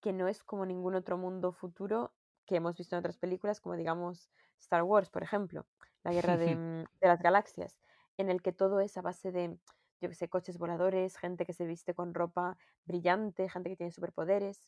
que 0.00 0.12
no 0.12 0.28
es 0.28 0.44
como 0.44 0.64
ningún 0.64 0.94
otro 0.94 1.18
mundo 1.18 1.52
futuro 1.52 2.12
que 2.46 2.56
hemos 2.56 2.76
visto 2.76 2.94
en 2.94 3.00
otras 3.00 3.18
películas, 3.18 3.60
como 3.60 3.76
digamos 3.76 4.30
Star 4.58 4.82
Wars, 4.84 5.10
por 5.10 5.22
ejemplo, 5.22 5.66
la 6.04 6.12
guerra 6.12 6.36
de, 6.36 6.54
mm, 6.56 6.84
de 7.00 7.08
las 7.08 7.20
galaxias, 7.20 7.78
en 8.16 8.30
el 8.30 8.42
que 8.42 8.52
todo 8.52 8.80
es 8.80 8.96
a 8.96 9.02
base 9.02 9.32
de, 9.32 9.58
yo 10.00 10.08
que 10.08 10.14
sé, 10.14 10.28
coches 10.28 10.56
voladores, 10.56 11.16
gente 11.16 11.44
que 11.44 11.52
se 11.52 11.66
viste 11.66 11.94
con 11.94 12.14
ropa 12.14 12.56
brillante, 12.84 13.48
gente 13.48 13.70
que 13.70 13.76
tiene 13.76 13.92
superpoderes. 13.92 14.62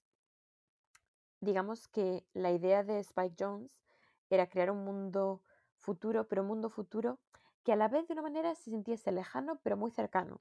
Digamos 1.41 1.89
que 1.89 2.25
la 2.35 2.51
idea 2.51 2.83
de 2.83 2.99
Spike 2.99 3.37
Jones 3.39 3.81
era 4.31 4.49
crear 4.49 4.71
un 4.71 4.85
mundo 4.85 5.43
futuro, 5.79 6.29
pero 6.29 6.43
un 6.43 6.49
mundo 6.49 6.71
futuro 6.71 7.21
que 7.65 7.73
a 7.73 7.77
la 7.77 7.89
vez 7.89 8.07
de 8.09 8.15
una 8.15 8.23
manera 8.23 8.55
se 8.55 8.71
sintiese 8.71 9.13
lejano, 9.13 9.61
pero 9.63 9.77
muy 9.77 9.91
cercano. 9.91 10.41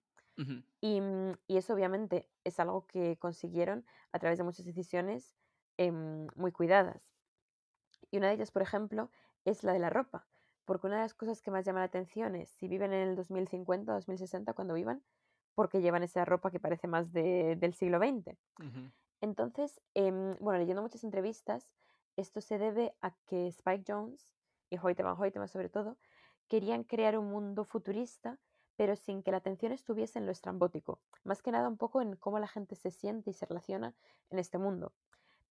Y, 0.81 1.01
mm, 1.01 1.33
y 1.47 1.57
eso 1.57 1.73
obviamente 1.73 2.29
es 2.43 2.59
algo 2.59 2.87
que 2.87 3.17
consiguieron 3.19 3.85
a 4.11 4.19
través 4.19 4.37
de 4.37 4.43
muchas 4.45 4.65
decisiones 4.65 5.37
em, 5.77 6.27
muy 6.35 6.51
cuidadas. 6.51 7.13
Y 8.11 8.17
una 8.17 8.27
de 8.27 8.33
ellas, 8.35 8.51
por 8.51 8.61
ejemplo, 8.61 9.11
es 9.45 9.63
la 9.63 9.73
de 9.73 9.79
la 9.79 9.89
ropa. 9.89 10.27
Porque 10.65 10.87
una 10.87 10.97
de 10.97 11.01
las 11.03 11.13
cosas 11.13 11.41
que 11.41 11.51
más 11.51 11.65
llama 11.65 11.79
la 11.79 11.85
atención 11.85 12.35
es 12.35 12.49
si 12.49 12.67
viven 12.67 12.93
en 12.93 13.07
el 13.09 13.15
2050, 13.15 13.93
2060, 13.93 14.53
cuando 14.53 14.73
vivan, 14.73 15.03
porque 15.55 15.81
llevan 15.81 16.03
esa 16.03 16.25
ropa 16.25 16.51
que 16.51 16.59
parece 16.59 16.87
más 16.87 17.11
de- 17.11 17.55
del 17.57 17.73
siglo 17.73 17.99
XX. 17.99 18.37
Entonces, 19.21 19.81
em, 19.95 20.35
bueno, 20.39 20.59
leyendo 20.59 20.81
muchas 20.81 21.03
entrevistas, 21.03 21.71
esto 22.19 22.41
se 22.41 22.57
debe 22.57 22.95
a 23.01 23.11
que 23.25 23.47
Spike 23.47 23.83
Jones 23.87 24.35
y 24.69 24.77
Hoyte 24.77 25.03
Van 25.03 25.19
Hoytema 25.19 25.47
sobre 25.47 25.69
todo 25.69 25.97
querían 26.47 26.83
crear 26.83 27.17
un 27.17 27.29
mundo 27.29 27.63
futurista, 27.65 28.39
pero 28.75 28.95
sin 28.95 29.23
que 29.23 29.31
la 29.31 29.37
atención 29.37 29.71
estuviese 29.71 30.19
en 30.19 30.25
lo 30.25 30.31
estrambótico, 30.31 31.01
más 31.23 31.41
que 31.41 31.51
nada 31.51 31.67
un 31.67 31.77
poco 31.77 32.01
en 32.01 32.15
cómo 32.15 32.39
la 32.39 32.47
gente 32.47 32.75
se 32.75 32.91
siente 32.91 33.29
y 33.29 33.33
se 33.33 33.45
relaciona 33.45 33.95
en 34.29 34.39
este 34.39 34.57
mundo. 34.57 34.93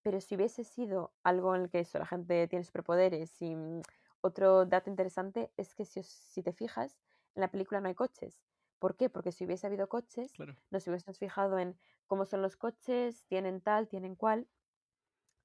Pero 0.02 0.20
si 0.20 0.37
hubiese 0.37 0.64
sido 0.64 1.12
algo 1.22 1.54
en 1.54 1.62
el 1.62 1.70
que 1.70 1.80
eso, 1.80 1.98
la 1.98 2.06
gente 2.06 2.48
tiene 2.48 2.64
superpoderes 2.64 3.40
y 3.42 3.54
mm, 3.54 3.82
otro 4.22 4.64
dato 4.66 4.90
interesante 4.90 5.52
es 5.56 5.75
que 5.75 5.84
si, 5.84 6.00
os- 6.00 6.06
si 6.06 6.42
te 6.42 6.52
fijas, 6.52 6.98
en 7.34 7.42
la 7.42 7.50
película 7.50 7.80
no 7.80 7.88
hay 7.88 7.94
coches. 7.94 8.42
¿Por 8.78 8.96
qué? 8.96 9.10
Porque 9.10 9.32
si 9.32 9.44
hubiese 9.44 9.66
habido 9.66 9.88
coches, 9.88 10.32
Claro. 10.32 10.56
nos 10.70 10.87
hubiésemos 10.88 11.18
fijado 11.18 11.58
en 11.58 11.78
cómo 12.06 12.25
son 12.25 12.42
los 12.42 12.56
coches, 12.56 13.25
tienen 13.26 13.60
tal, 13.60 13.88
tienen 13.88 14.14
cual. 14.16 14.48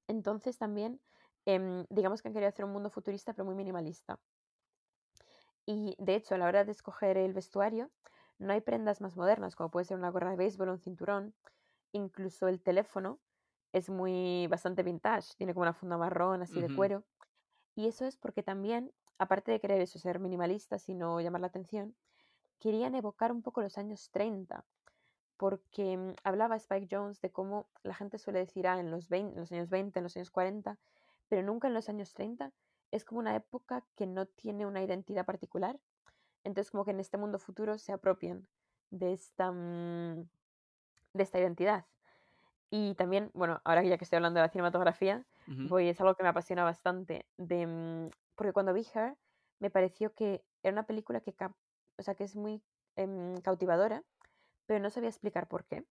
Entonces 0.08 0.58
también, 0.58 1.00
em, 1.46 1.86
digamos 1.90 2.22
que 2.22 2.28
han 2.28 2.34
querido 2.34 2.48
hacer 2.48 2.64
un 2.64 2.72
mundo 2.72 2.90
futurista 2.90 3.32
pero 3.32 3.44
muy 3.44 3.54
minimalista. 3.54 4.18
Y 5.66 5.96
de 5.98 6.14
hecho, 6.16 6.34
a 6.34 6.38
la 6.38 6.46
hora 6.46 6.64
de 6.64 6.72
escoger 6.72 7.16
el 7.16 7.32
vestuario, 7.32 7.90
no 8.38 8.52
hay 8.52 8.60
prendas 8.60 9.00
más 9.00 9.16
modernas, 9.16 9.56
como 9.56 9.70
puede 9.70 9.86
ser 9.86 9.96
una 9.96 10.10
gorra 10.10 10.30
de 10.30 10.36
béisbol 10.36 10.68
un 10.68 10.78
cinturón. 10.78 11.34
Incluso 11.92 12.48
el 12.48 12.60
teléfono 12.60 13.18
es 13.72 13.88
muy 13.88 14.46
bastante 14.48 14.82
vintage, 14.82 15.34
tiene 15.36 15.54
como 15.54 15.62
una 15.62 15.72
funda 15.72 15.96
marrón 15.96 16.42
así 16.42 16.60
de 16.60 16.74
cuero. 16.74 17.04
Y 17.74 17.86
eso 17.86 18.04
es 18.04 18.16
porque 18.16 18.42
también, 18.42 18.92
aparte 19.18 19.50
de 19.52 19.60
querer 19.60 19.80
eso, 19.80 19.98
ser 19.98 20.20
minimalistas 20.20 20.88
y 20.88 20.94
no 20.94 21.20
llamar 21.20 21.40
la 21.40 21.48
atención, 21.48 21.96
querían 22.60 22.94
evocar 22.94 23.32
un 23.32 23.42
poco 23.42 23.62
los 23.62 23.78
años 23.78 24.10
30, 24.10 24.64
porque 25.36 25.96
mm, 25.96 26.14
hablaba 26.22 26.56
Spike 26.56 26.88
Jones 26.90 27.20
de 27.20 27.30
cómo 27.30 27.66
la 27.82 27.94
gente 27.94 28.18
suele 28.18 28.38
decir, 28.38 28.66
ah, 28.68 28.78
en 28.78 28.90
los, 28.90 29.08
20 29.08 29.34
en 29.34 29.40
los 29.40 29.52
años 29.52 29.70
20, 29.70 29.98
en 29.98 30.02
los 30.04 30.16
años 30.16 30.30
40, 30.30 30.78
pero 31.28 31.42
nunca 31.42 31.68
en 31.68 31.74
los 31.74 31.88
años 31.88 32.12
30. 32.14 32.52
Es 32.90 33.04
como 33.04 33.20
una 33.20 33.34
época 33.36 33.84
que 33.96 34.06
no 34.06 34.26
tiene 34.26 34.66
una 34.66 34.82
identidad 34.82 35.24
particular. 35.24 35.78
Entonces, 36.44 36.70
como 36.70 36.84
que 36.84 36.92
en 36.92 37.00
este 37.00 37.16
mundo 37.16 37.38
futuro 37.38 37.78
se 37.78 37.92
apropian 37.92 38.46
de 38.90 39.12
esta, 39.12 39.50
mm, 39.50 40.28
de 41.14 41.22
esta 41.22 41.38
identidad. 41.40 41.86
Y 42.70 42.94
también, 42.94 43.30
bueno, 43.34 43.60
ahora 43.64 43.82
que 43.82 43.88
ya 43.88 43.98
que 43.98 44.04
estoy 44.04 44.16
hablando 44.16 44.40
de 44.40 44.46
la 44.46 44.50
cinematografía, 44.50 45.24
Ujú. 45.48 45.68
voy, 45.68 45.88
es 45.88 46.00
algo 46.00 46.14
que 46.14 46.22
me 46.22 46.28
apasiona 46.28 46.64
bastante. 46.64 47.26
De, 47.36 47.66
mm, 47.66 48.10
porque 48.34 48.52
cuando 48.52 48.72
vi 48.72 48.86
Her, 48.94 49.16
me 49.60 49.70
pareció 49.70 50.12
que 50.14 50.44
era 50.62 50.72
una 50.72 50.86
película 50.86 51.20
que, 51.20 51.34
o 51.98 52.02
sea, 52.02 52.14
que 52.14 52.24
es 52.24 52.36
muy 52.36 52.62
em, 52.96 53.40
cautivadora, 53.40 54.04
pero 54.66 54.80
no 54.80 54.90
sabía 54.90 55.08
explicar 55.08 55.48
por 55.48 55.64
qué. 55.64 55.84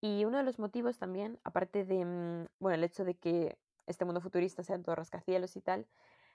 Y 0.00 0.24
uno 0.26 0.38
de 0.38 0.44
los 0.44 0.58
motivos 0.58 0.98
también, 0.98 1.40
aparte 1.44 1.84
de, 1.84 2.04
mm, 2.04 2.46
bueno, 2.60 2.74
el 2.74 2.84
hecho 2.84 3.04
de 3.04 3.14
que 3.14 3.58
este 3.86 4.04
mundo 4.04 4.20
futurista 4.20 4.62
sean 4.62 4.82
todos 4.82 4.98
rascacielos 4.98 5.56
y 5.56 5.60
tal, 5.62 5.88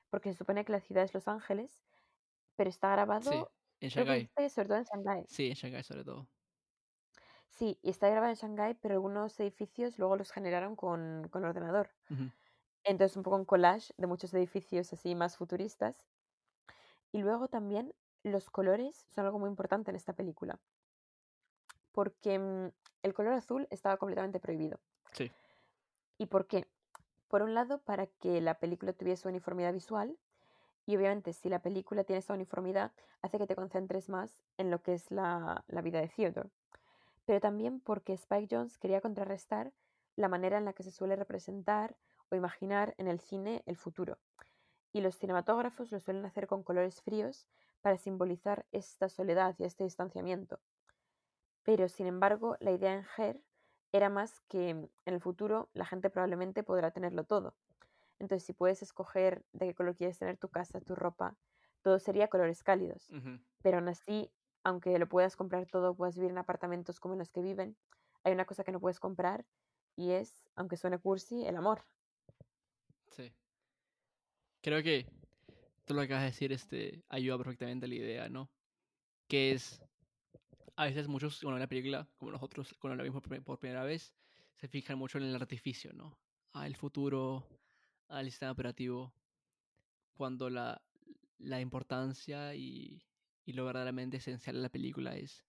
porque 0.10 0.32
se 0.32 0.38
supone 0.40 0.66
que 0.66 0.74
la 0.74 0.82
ciudad 0.82 1.04
es 1.06 1.14
Los 1.14 1.28
Ángeles, 1.28 1.84
pero 2.56 2.70
está 2.70 2.92
Sí, 3.20 3.46
grabado, 3.46 3.54
en 3.82 3.90
Shanghái. 3.90 4.32
sobre 4.50 4.68
todo 4.70 4.78
en 4.80 4.86
Shanghái. 4.86 5.28
Sí, 5.28 5.48
en 5.50 5.56
Shanghái 5.56 5.84
sobre 5.84 6.04
todo. 6.04 6.30
Sí, 7.50 7.78
y 7.82 7.90
está 7.90 8.08
grabado 8.10 8.32
en 8.32 8.38
Shanghái, 8.38 8.76
pero 8.76 8.94
algunos 8.96 9.40
edificios 9.40 9.98
luego 10.00 10.16
los 10.16 10.32
generaron 10.32 10.76
con, 10.76 11.28
con 11.30 11.44
ordenador. 11.44 11.90
Entonces, 12.84 13.18
un 13.18 13.24
poco 13.24 13.38
un 13.38 13.46
collage 13.46 13.94
de 13.98 14.08
muchos 14.08 14.34
edificios 14.34 14.94
así 14.94 15.16
más 15.16 15.38
futuristas. 15.38 16.08
Y 17.12 17.20
luego 17.22 17.48
también 17.50 17.94
los 18.24 18.50
colores 18.50 19.06
son 19.10 19.26
algo 19.28 19.38
muy 19.38 19.50
importante 19.50 19.92
en 19.92 19.96
esta 19.96 20.14
película. 20.14 20.60
Porque 21.92 22.40
mm, 22.40 22.72
el 23.04 23.14
color 23.14 23.34
azul 23.34 23.68
estaba 23.70 23.98
completamente 23.98 24.40
prohibido. 24.40 24.80
Sí. 25.14 25.32
¿Y 26.20 26.28
por 26.28 26.46
qué? 26.48 26.68
Por 27.30 27.44
un 27.44 27.54
lado, 27.54 27.78
para 27.78 28.08
que 28.08 28.42
la 28.42 28.56
película 28.56 28.92
tuviese 28.92 29.28
uniformidad 29.28 29.72
visual. 29.72 30.18
Y 30.88 30.98
obviamente, 30.98 31.34
si 31.34 31.48
la 31.48 31.60
película 31.60 32.04
tiene 32.04 32.20
esa 32.20 32.34
uniformidad, 32.34 32.92
hace 33.22 33.38
que 33.38 33.46
te 33.46 33.56
concentres 33.56 34.10
más 34.10 34.42
en 34.58 34.72
lo 34.72 34.82
que 34.82 34.94
es 34.94 35.12
la, 35.12 35.64
vida 35.84 36.02
de 36.02 36.08
Theodore. 36.08 36.50
Pero 37.26 37.40
también 37.40 37.80
porque 37.82 38.14
Spike 38.14 38.48
Jones 38.50 38.80
quería 38.80 39.00
contrarrestar 39.00 39.72
la 40.16 40.28
manera 40.28 40.58
en 40.58 40.66
la 40.66 40.74
que 40.74 40.82
se 40.82 40.92
suele 40.92 41.16
representar 41.16 41.96
o 42.32 42.36
imaginar 42.36 42.96
en 42.98 43.08
el 43.08 43.20
cine 43.20 43.62
el 43.68 43.78
futuro. 43.78 44.18
y 44.92 45.02
los 45.02 45.16
cinematógrafos 45.16 45.92
lo 45.92 46.00
suelen 46.00 46.26
hacer 46.26 46.48
con 46.48 46.64
colores 46.64 47.04
fríos 47.04 47.48
para 47.82 47.98
simbolizar 47.98 48.66
esta 48.72 49.08
soledad 49.08 49.56
y 49.60 49.66
este 49.66 49.84
distanciamiento. 49.84 50.60
Pero, 51.62 51.88
sin 51.90 52.08
embargo, 52.08 52.58
la 52.60 52.72
idea 52.72 52.96
en 52.96 53.06
Her 53.16 53.40
era 53.92 54.10
más 54.10 54.40
que 54.48 54.70
en 54.70 54.90
el 55.06 55.22
futuro 55.22 55.70
la 55.74 55.86
gente 55.86 56.10
probablemente 56.10 56.64
podrá 56.64 56.92
tenerlo 56.92 57.24
todo. 57.24 57.56
Entonces, 58.20 58.46
si 58.46 58.54
puedes 58.54 58.82
escoger 58.82 59.44
de 59.54 59.68
qué 59.68 59.76
color 59.76 59.96
quieres 59.96 60.20
tener 60.20 60.38
tu 60.38 60.50
casa, 60.50 60.82
tu 60.82 60.96
ropa, 60.96 61.38
todo 61.82 62.00
sería 62.00 62.28
colores 62.28 62.64
cálidos. 62.64 63.10
Pero 63.62 63.78
aún 63.78 63.88
así, 63.88 64.30
aunque 64.64 65.00
lo 65.00 65.08
puedas 65.08 65.36
comprar 65.36 65.66
todo, 65.66 65.96
puedas 65.96 66.16
vivir 66.16 66.32
en 66.32 66.38
apartamentos 66.38 67.00
como 67.00 67.14
en 67.14 67.20
los 67.20 67.30
que 67.30 67.42
viven, 67.42 67.78
hay 68.24 68.34
una 68.34 68.46
cosa 68.46 68.64
que 68.64 68.72
no 68.72 68.80
puedes 68.80 69.00
comprar 69.00 69.46
y 69.96 70.12
es, 70.12 70.50
aunque 70.56 70.78
suene 70.78 71.00
cursi, 71.00 71.46
el 71.46 71.56
amor. 71.56 71.86
Sí. 73.12 73.34
Creo 74.62 74.84
que 74.84 75.08
tú 75.86 75.94
lo 75.94 76.02
que 76.02 76.06
acabas 76.06 76.24
de 76.24 76.30
decir 76.30 76.52
este, 76.52 77.04
ayuda 77.10 77.38
perfectamente 77.38 77.86
a 77.86 77.90
la 77.90 77.96
idea, 77.96 78.30
¿no? 78.30 78.50
Que 79.28 79.54
es, 79.54 79.82
a 80.80 80.86
veces 80.86 81.08
muchos, 81.10 81.42
bueno, 81.44 81.58
en 81.58 81.62
la 81.62 81.68
película, 81.68 82.08
como 82.18 82.32
nosotros, 82.32 82.74
cuando 82.80 82.96
la 82.96 83.04
vimos 83.04 83.22
por, 83.22 83.30
pri- 83.30 83.42
por 83.42 83.60
primera 83.60 83.84
vez, 83.84 84.14
se 84.56 84.68
fijan 84.70 84.98
mucho 84.98 85.18
en 85.18 85.26
el 85.26 85.36
artificio, 85.36 85.92
¿no? 85.94 86.18
Ah, 86.54 86.68
el 86.68 86.76
futuro, 86.76 87.46
al 88.08 88.26
sistema 88.26 88.52
operativo, 88.54 89.14
cuando 90.14 90.50
la, 90.50 90.82
la 91.38 91.60
importancia 91.60 92.56
y, 92.56 93.04
y 93.46 93.54
lo 93.54 93.66
verdaderamente 93.66 94.18
esencial 94.18 94.56
de 94.56 94.62
la 94.62 94.70
película 94.70 95.18
es, 95.18 95.46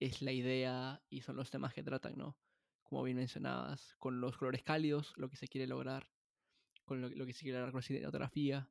es 0.00 0.22
la 0.22 0.32
idea 0.32 1.02
y 1.08 1.22
son 1.22 1.36
los 1.36 1.50
temas 1.50 1.72
que 1.74 1.82
tratan, 1.82 2.16
¿no? 2.18 2.36
Como 2.82 3.02
bien 3.04 3.16
mencionabas, 3.16 3.94
con 3.98 4.20
los 4.20 4.36
colores 4.36 4.62
cálidos, 4.62 5.14
lo 5.16 5.30
que 5.30 5.36
se 5.36 5.48
quiere 5.48 5.66
lograr, 5.66 6.10
con 6.84 7.00
lo, 7.00 7.08
lo 7.08 7.26
que 7.26 7.32
se 7.32 7.42
quiere 7.42 7.58
lograr 7.58 7.72
con 7.72 7.78
la 7.80 7.86
cinematografía 7.86 8.70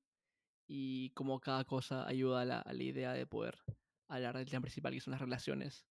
y 0.68 1.12
cómo 1.12 1.40
cada 1.40 1.66
cosa 1.66 2.08
ayuda 2.08 2.42
a 2.42 2.46
la, 2.46 2.60
a 2.62 2.74
la 2.74 2.84
idea 2.84 3.14
de 3.14 3.26
poder 3.28 3.56
hablar 4.18 4.38
del 4.38 4.50
tema 4.50 4.62
principal, 4.62 4.94
que 4.94 5.02
son 5.02 5.12
las 5.12 5.22
relaciones 5.22 5.88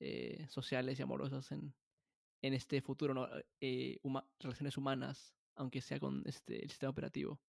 eh, 0.00 0.46
sociales 0.48 0.98
y 0.98 1.02
amorosas 1.02 1.52
en, 1.52 1.74
en 2.42 2.54
este 2.54 2.82
futuro, 2.82 3.14
¿no? 3.14 3.28
Eh, 3.60 3.98
huma- 4.04 4.28
relaciones 4.40 4.76
humanas, 4.78 5.34
aunque 5.56 5.80
sea 5.82 6.00
con 6.00 6.22
este, 6.26 6.62
el 6.64 6.70
sistema 6.70 6.90
operativo. 6.90 7.40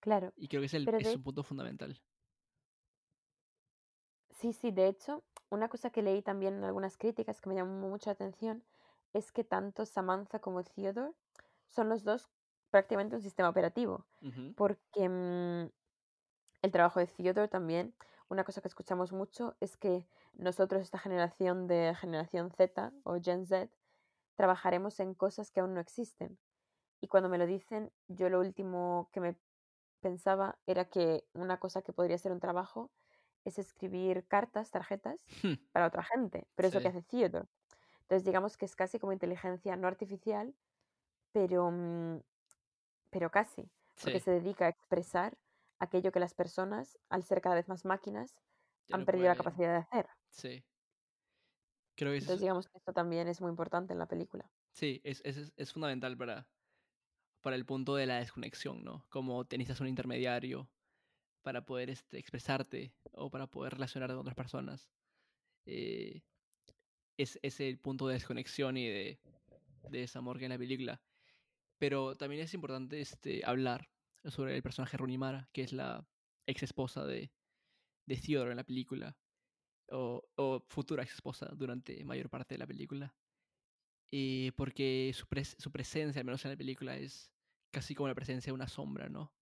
Claro, 0.00 0.32
Y 0.36 0.48
creo 0.48 0.60
que 0.62 0.66
es, 0.66 0.74
el, 0.74 0.92
es 0.98 1.14
de- 1.14 1.14
un 1.14 1.22
punto 1.22 1.44
fundamental. 1.44 2.00
sí, 4.30 4.52
sí, 4.52 4.70
de 4.70 4.88
hecho, 4.88 5.24
una 5.50 5.68
cosa 5.68 5.90
que 5.90 6.02
leí 6.02 6.22
también 6.22 6.54
en 6.54 6.64
algunas 6.64 6.96
críticas 6.96 7.40
que 7.40 7.48
me 7.48 7.54
llamó 7.56 7.88
mucho 7.88 8.10
la 8.10 8.14
atención 8.14 8.64
es 9.12 9.32
que 9.32 9.44
tanto 9.44 9.84
Samantha 9.86 10.38
como 10.40 10.62
Theodore 10.62 11.12
son 11.68 11.88
los 11.88 12.04
dos 12.04 12.28
prácticamente 12.70 13.16
un 13.16 13.22
sistema 13.22 13.48
operativo. 13.48 14.06
Porque 14.54 15.08
mm, 15.08 15.70
el 16.62 16.72
trabajo 16.72 17.00
de 17.00 17.06
Theodore 17.06 17.48
también, 17.48 17.94
una 18.30 18.44
cosa 18.44 18.62
que 18.62 18.68
escuchamos 18.68 19.12
mucho 19.12 19.56
es 19.60 19.76
que 19.76 20.08
nosotros, 20.34 20.82
esta 20.82 20.98
generación 20.98 21.66
de 21.66 21.94
generación 21.96 22.50
Z 22.52 22.92
o 23.04 23.16
Gen 23.22 23.46
Z, 23.46 23.70
trabajaremos 24.36 25.00
en 25.00 25.14
cosas 25.14 25.50
que 25.52 25.60
aún 25.60 25.74
no 25.74 25.80
existen. 25.80 26.38
Y 27.00 27.08
cuando 27.08 27.28
me 27.30 27.38
lo 27.38 27.46
dicen, 27.46 27.92
yo 28.08 28.30
lo 28.30 28.40
último 28.40 29.10
que 29.12 29.20
me 29.20 29.40
pensaba 30.00 30.60
era 30.66 30.86
que 30.86 31.28
una 31.34 31.60
cosa 31.60 31.82
que 31.82 31.92
podría 31.92 32.18
ser 32.18 32.32
un 32.32 32.40
trabajo 32.40 32.92
es 33.44 33.58
escribir 33.58 34.26
cartas, 34.28 34.70
tarjetas 34.70 35.28
para 35.72 35.86
otra 35.88 36.04
gente, 36.04 36.48
pero 36.56 36.68
es 36.68 36.74
lo 36.74 36.82
que 36.82 36.88
Sí. 36.88 36.90
hace 36.90 37.02
Theodore. 37.02 37.48
Entonces 38.02 38.24
digamos 38.24 38.56
que 38.58 38.66
es 38.66 38.76
casi 38.76 38.98
como 39.00 39.12
inteligencia 39.14 39.76
no 39.76 39.88
artificial, 39.88 40.56
pero, 41.32 41.70
mm, 41.72 42.20
pero 43.10 43.30
casi 43.30 43.70
porque 44.00 44.18
Sí, 44.18 44.20
se 44.20 44.30
dedica 44.30 44.66
a 44.66 44.68
expresar 44.70 45.38
aquello 45.80 46.12
que 46.12 46.20
las 46.20 46.34
personas, 46.34 46.98
al 47.10 47.24
ser 47.24 47.40
cada 47.42 47.56
vez 47.56 47.68
más 47.68 47.84
máquinas, 47.84 48.36
ya 48.88 48.96
han 48.96 49.04
no 49.04 49.06
perdido 49.06 49.28
la 49.28 49.36
capacidad 49.36 49.72
de 49.72 49.78
hacer. 49.80 50.08
Sí. 50.30 50.64
Creo 51.96 52.12
que 52.12 52.18
Entonces 52.18 52.38
es, 52.38 52.42
digamos 52.42 52.68
que 52.68 52.78
esto 52.78 52.92
también 52.92 53.26
es 53.26 53.40
muy 53.40 53.50
importante 53.50 53.92
en 53.92 53.98
la 53.98 54.06
película. 54.06 54.52
sí, 54.72 55.00
es, 55.04 55.22
es, 55.24 55.52
es- 55.56 55.72
fundamental 55.72 56.16
para, 56.16 56.50
para 57.42 57.56
el 57.56 57.66
punto 57.66 57.96
de 57.96 58.06
la 58.06 58.18
desconexión, 58.18 58.84
¿no? 58.84 59.06
Como 59.10 59.46
te 59.46 59.58
necesitas 59.58 59.80
un 59.82 59.88
intermediario 59.88 60.72
para 61.42 61.66
poder 61.66 61.90
este, 61.90 62.18
expresarte 62.18 62.96
o 63.12 63.30
para 63.30 63.48
poder 63.48 63.74
relacionarte 63.74 64.14
con 64.14 64.22
otras 64.22 64.36
personas. 64.36 64.92
Eh, 65.66 66.22
es, 67.18 67.38
es 67.42 67.60
el 67.60 67.80
punto 67.80 68.08
de 68.08 68.14
desconexión 68.14 68.76
y 68.76 68.88
de, 68.88 69.20
de 69.88 70.00
desamor 70.00 70.38
que 70.38 70.44
hay 70.44 70.46
en 70.48 70.52
la 70.52 70.58
película. 70.58 71.02
Pero 71.78 72.16
también 72.16 72.42
es 72.42 72.54
importante 72.54 73.00
este, 73.00 73.42
hablar 73.46 73.90
sobre 74.24 74.56
el 74.56 74.62
personaje 74.62 74.96
Runimara, 74.96 75.48
que 75.52 75.62
es 75.62 75.72
la 75.72 76.06
ex 76.46 76.62
esposa 76.62 77.04
de, 77.04 77.32
de 78.06 78.16
Theodore 78.16 78.50
en 78.50 78.56
la 78.56 78.64
película, 78.64 79.16
o, 79.90 80.22
futura 80.68 81.02
ex 81.02 81.14
esposa 81.14 81.46
durante 81.54 82.04
mayor 82.04 82.28
parte 82.28 82.54
de 82.54 82.58
la 82.58 82.66
película. 82.66 83.14
Eh, 84.12 84.52
porque 84.56 85.12
su, 85.14 85.26
pres- 85.26 85.56
su 85.58 85.70
presencia, 85.70 86.20
al 86.20 86.26
menos 86.26 86.44
en 86.44 86.50
la 86.50 86.56
película, 86.56 86.96
es 86.96 87.32
casi 87.72 87.94
como 87.94 88.08
la 88.08 88.14
presencia 88.14 88.50
de 88.50 88.54
una 88.54 88.68
sombra, 88.68 89.08
¿no? 89.08 89.32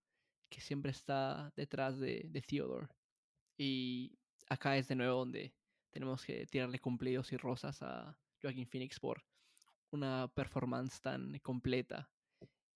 Que 0.51 0.61
siempre 0.61 0.91
está 0.91 1.53
detrás 1.57 1.99
de, 1.99 2.27
de 2.29 2.43
Theodore. 2.43 2.89
Y 3.59 4.19
acá 4.49 4.77
es 4.77 4.89
de 4.89 4.97
nuevo 4.97 5.21
donde 5.21 5.55
tenemos 5.91 6.25
que 6.25 6.47
tirarle 6.47 6.79
cumplidos 6.79 7.33
y 7.33 7.37
rosas 7.37 7.83
a 7.83 8.19
Joaquin 8.43 8.67
Phoenix 8.67 9.01
por 9.01 9.25
una 9.91 10.29
performance 10.35 11.01
tan 11.01 11.39
completa 11.39 12.11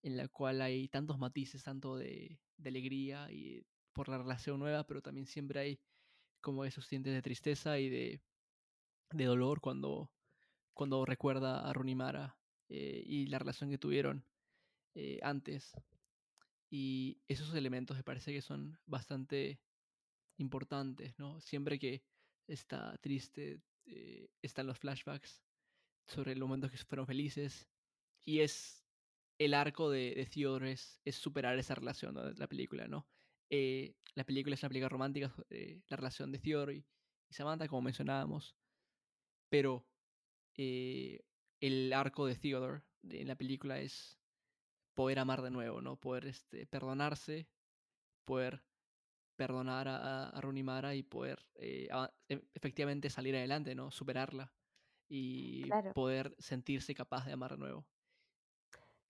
en 0.02 0.16
la 0.16 0.28
cual 0.28 0.60
hay 0.62 0.88
tantos 0.88 1.18
matices, 1.18 1.62
tanto 1.62 1.96
de, 1.96 2.38
alegría 2.64 3.30
y 3.30 3.64
por 3.92 4.08
la 4.08 4.18
relación 4.18 4.58
nueva, 4.58 4.84
pero 4.86 5.02
también 5.02 5.26
siempre 5.26 5.60
hay 5.60 5.80
como 6.40 6.64
esos 6.64 6.88
tintes 6.88 7.12
de 7.12 7.22
tristeza 7.22 7.78
y 7.78 7.88
de, 7.88 8.20
de 9.10 9.24
dolor 9.24 9.60
cuando, 9.60 10.12
cuando 10.74 11.04
recuerda 11.04 11.68
a 11.68 11.72
Runimara 11.72 12.36
eh, 12.68 13.02
y 13.04 13.26
la 13.26 13.38
relación 13.38 13.70
que 13.70 13.78
tuvieron 13.78 14.24
eh, 14.94 15.18
antes. 15.22 15.72
Y 16.70 17.20
esos 17.28 17.54
elementos 17.54 17.96
me 17.96 18.04
parece 18.04 18.32
que 18.32 18.42
son 18.42 18.78
bastante 18.86 19.60
importantes, 20.38 21.18
¿no? 21.18 21.40
Siempre 21.40 21.78
que 21.78 22.02
está 22.46 22.96
triste, 22.98 23.60
eh, 23.86 24.28
están 24.40 24.66
los 24.66 24.78
flashbacks 24.78 25.42
sobre 26.06 26.34
los 26.34 26.48
momentos 26.48 26.70
que 26.70 26.78
fueron 26.78 27.06
felices. 27.06 27.68
Y 28.24 28.40
es 28.40 28.81
el 29.44 29.54
arco 29.54 29.90
de, 29.90 30.14
de 30.14 30.26
Theodore 30.26 30.72
es, 30.72 31.00
es 31.04 31.16
superar 31.16 31.58
esa 31.58 31.74
relación 31.74 32.14
¿no? 32.14 32.24
de 32.24 32.34
la 32.38 32.48
película, 32.48 32.86
¿no? 32.88 33.08
Eh, 33.50 33.96
la 34.14 34.24
película 34.24 34.54
es 34.54 34.62
una 34.62 34.68
película 34.70 34.88
romántica, 34.88 35.34
eh, 35.50 35.82
la 35.88 35.96
relación 35.96 36.32
de 36.32 36.38
Theodore 36.38 36.74
y, 36.76 36.86
y 37.30 37.34
Samantha, 37.34 37.68
como 37.68 37.82
mencionábamos. 37.82 38.56
Pero 39.50 39.86
eh, 40.56 41.20
el 41.60 41.92
arco 41.92 42.26
de 42.26 42.36
Theodore 42.36 42.82
de- 43.02 43.20
en 43.22 43.28
la 43.28 43.36
película 43.36 43.80
es 43.80 44.18
poder 44.94 45.18
amar 45.18 45.42
de 45.42 45.50
nuevo, 45.50 45.80
¿no? 45.82 45.98
Poder 46.00 46.26
este, 46.26 46.66
perdonarse, 46.66 47.48
poder 48.24 48.64
perdonar 49.36 49.88
a, 49.88 50.40
Runimara 50.40 50.94
y 50.94 51.02
poder 51.02 51.46
a- 51.90 52.12
e- 52.28 52.42
efectivamente 52.54 53.10
salir 53.10 53.34
adelante, 53.36 53.74
¿no? 53.74 53.90
Superarla 53.90 54.54
y 55.08 55.62
Claro. 55.62 55.92
poder 55.94 56.34
sentirse 56.38 56.94
capaz 56.94 57.26
de 57.26 57.32
amar 57.32 57.52
de 57.52 57.58
nuevo. 57.58 57.91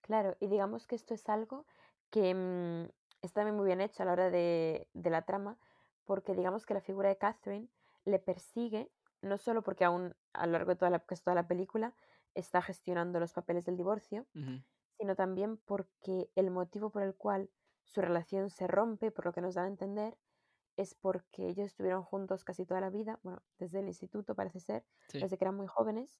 Claro, 0.03 0.37
y 0.41 0.49
digamos 0.49 0.87
que 0.87 0.97
esto 0.97 1.15
es 1.15 1.29
algo 1.29 1.67
que 2.11 2.35
mm, 2.35 2.91
está 3.23 3.41
también 3.41 3.57
muy 3.57 3.67
bien 3.67 3.81
hecho 3.81 4.03
a 4.03 4.07
la 4.07 4.12
hora 4.12 4.31
de, 4.31 4.88
de 4.93 5.11
la 5.11 5.23
trama, 5.23 5.59
porque 6.05 6.35
digamos 6.35 6.67
que 6.67 6.75
la 6.75 6.81
figura 6.81 7.09
de 7.09 7.19
Catherine 7.19 7.69
le 8.05 8.19
persigue, 8.19 8.93
no 9.23 9.38
solo 9.38 9.62
porque 9.62 9.85
aún 9.85 10.17
a 10.33 10.47
lo 10.47 10.53
largo 10.53 10.71
de 10.71 10.77
toda 10.77 10.91
la, 10.91 11.01
casi 11.01 11.23
toda 11.23 11.37
la 11.37 11.47
película 11.49 11.95
está 12.35 12.62
gestionando 12.62 13.21
los 13.21 13.33
papeles 13.33 13.65
del 13.65 13.77
divorcio, 13.77 14.27
sino 14.99 15.17
también 15.17 15.59
porque 15.59 16.31
el 16.37 16.51
motivo 16.51 16.91
por 16.91 17.03
el 17.03 17.17
cual 17.17 17.51
su 17.85 18.01
relación 18.01 18.51
se 18.51 18.67
rompe, 18.67 19.11
por 19.11 19.27
lo 19.27 19.33
que 19.33 19.41
nos 19.43 19.55
dan 19.55 19.67
a 19.67 19.69
entender, 19.69 20.19
es 20.77 20.95
porque 20.95 21.49
ellos 21.49 21.67
estuvieron 21.67 22.03
juntos 22.05 22.45
casi 22.45 22.67
toda 22.67 22.81
la 22.81 22.91
vida, 22.91 23.21
bueno, 23.23 23.43
desde 23.59 23.81
el 23.81 23.88
instituto 23.88 24.35
parece 24.35 24.61
ser, 24.61 24.87
Sí, 25.09 25.21
desde 25.21 25.38
que 25.38 25.45
eran 25.45 25.57
muy 25.57 25.67
jóvenes, 25.69 26.19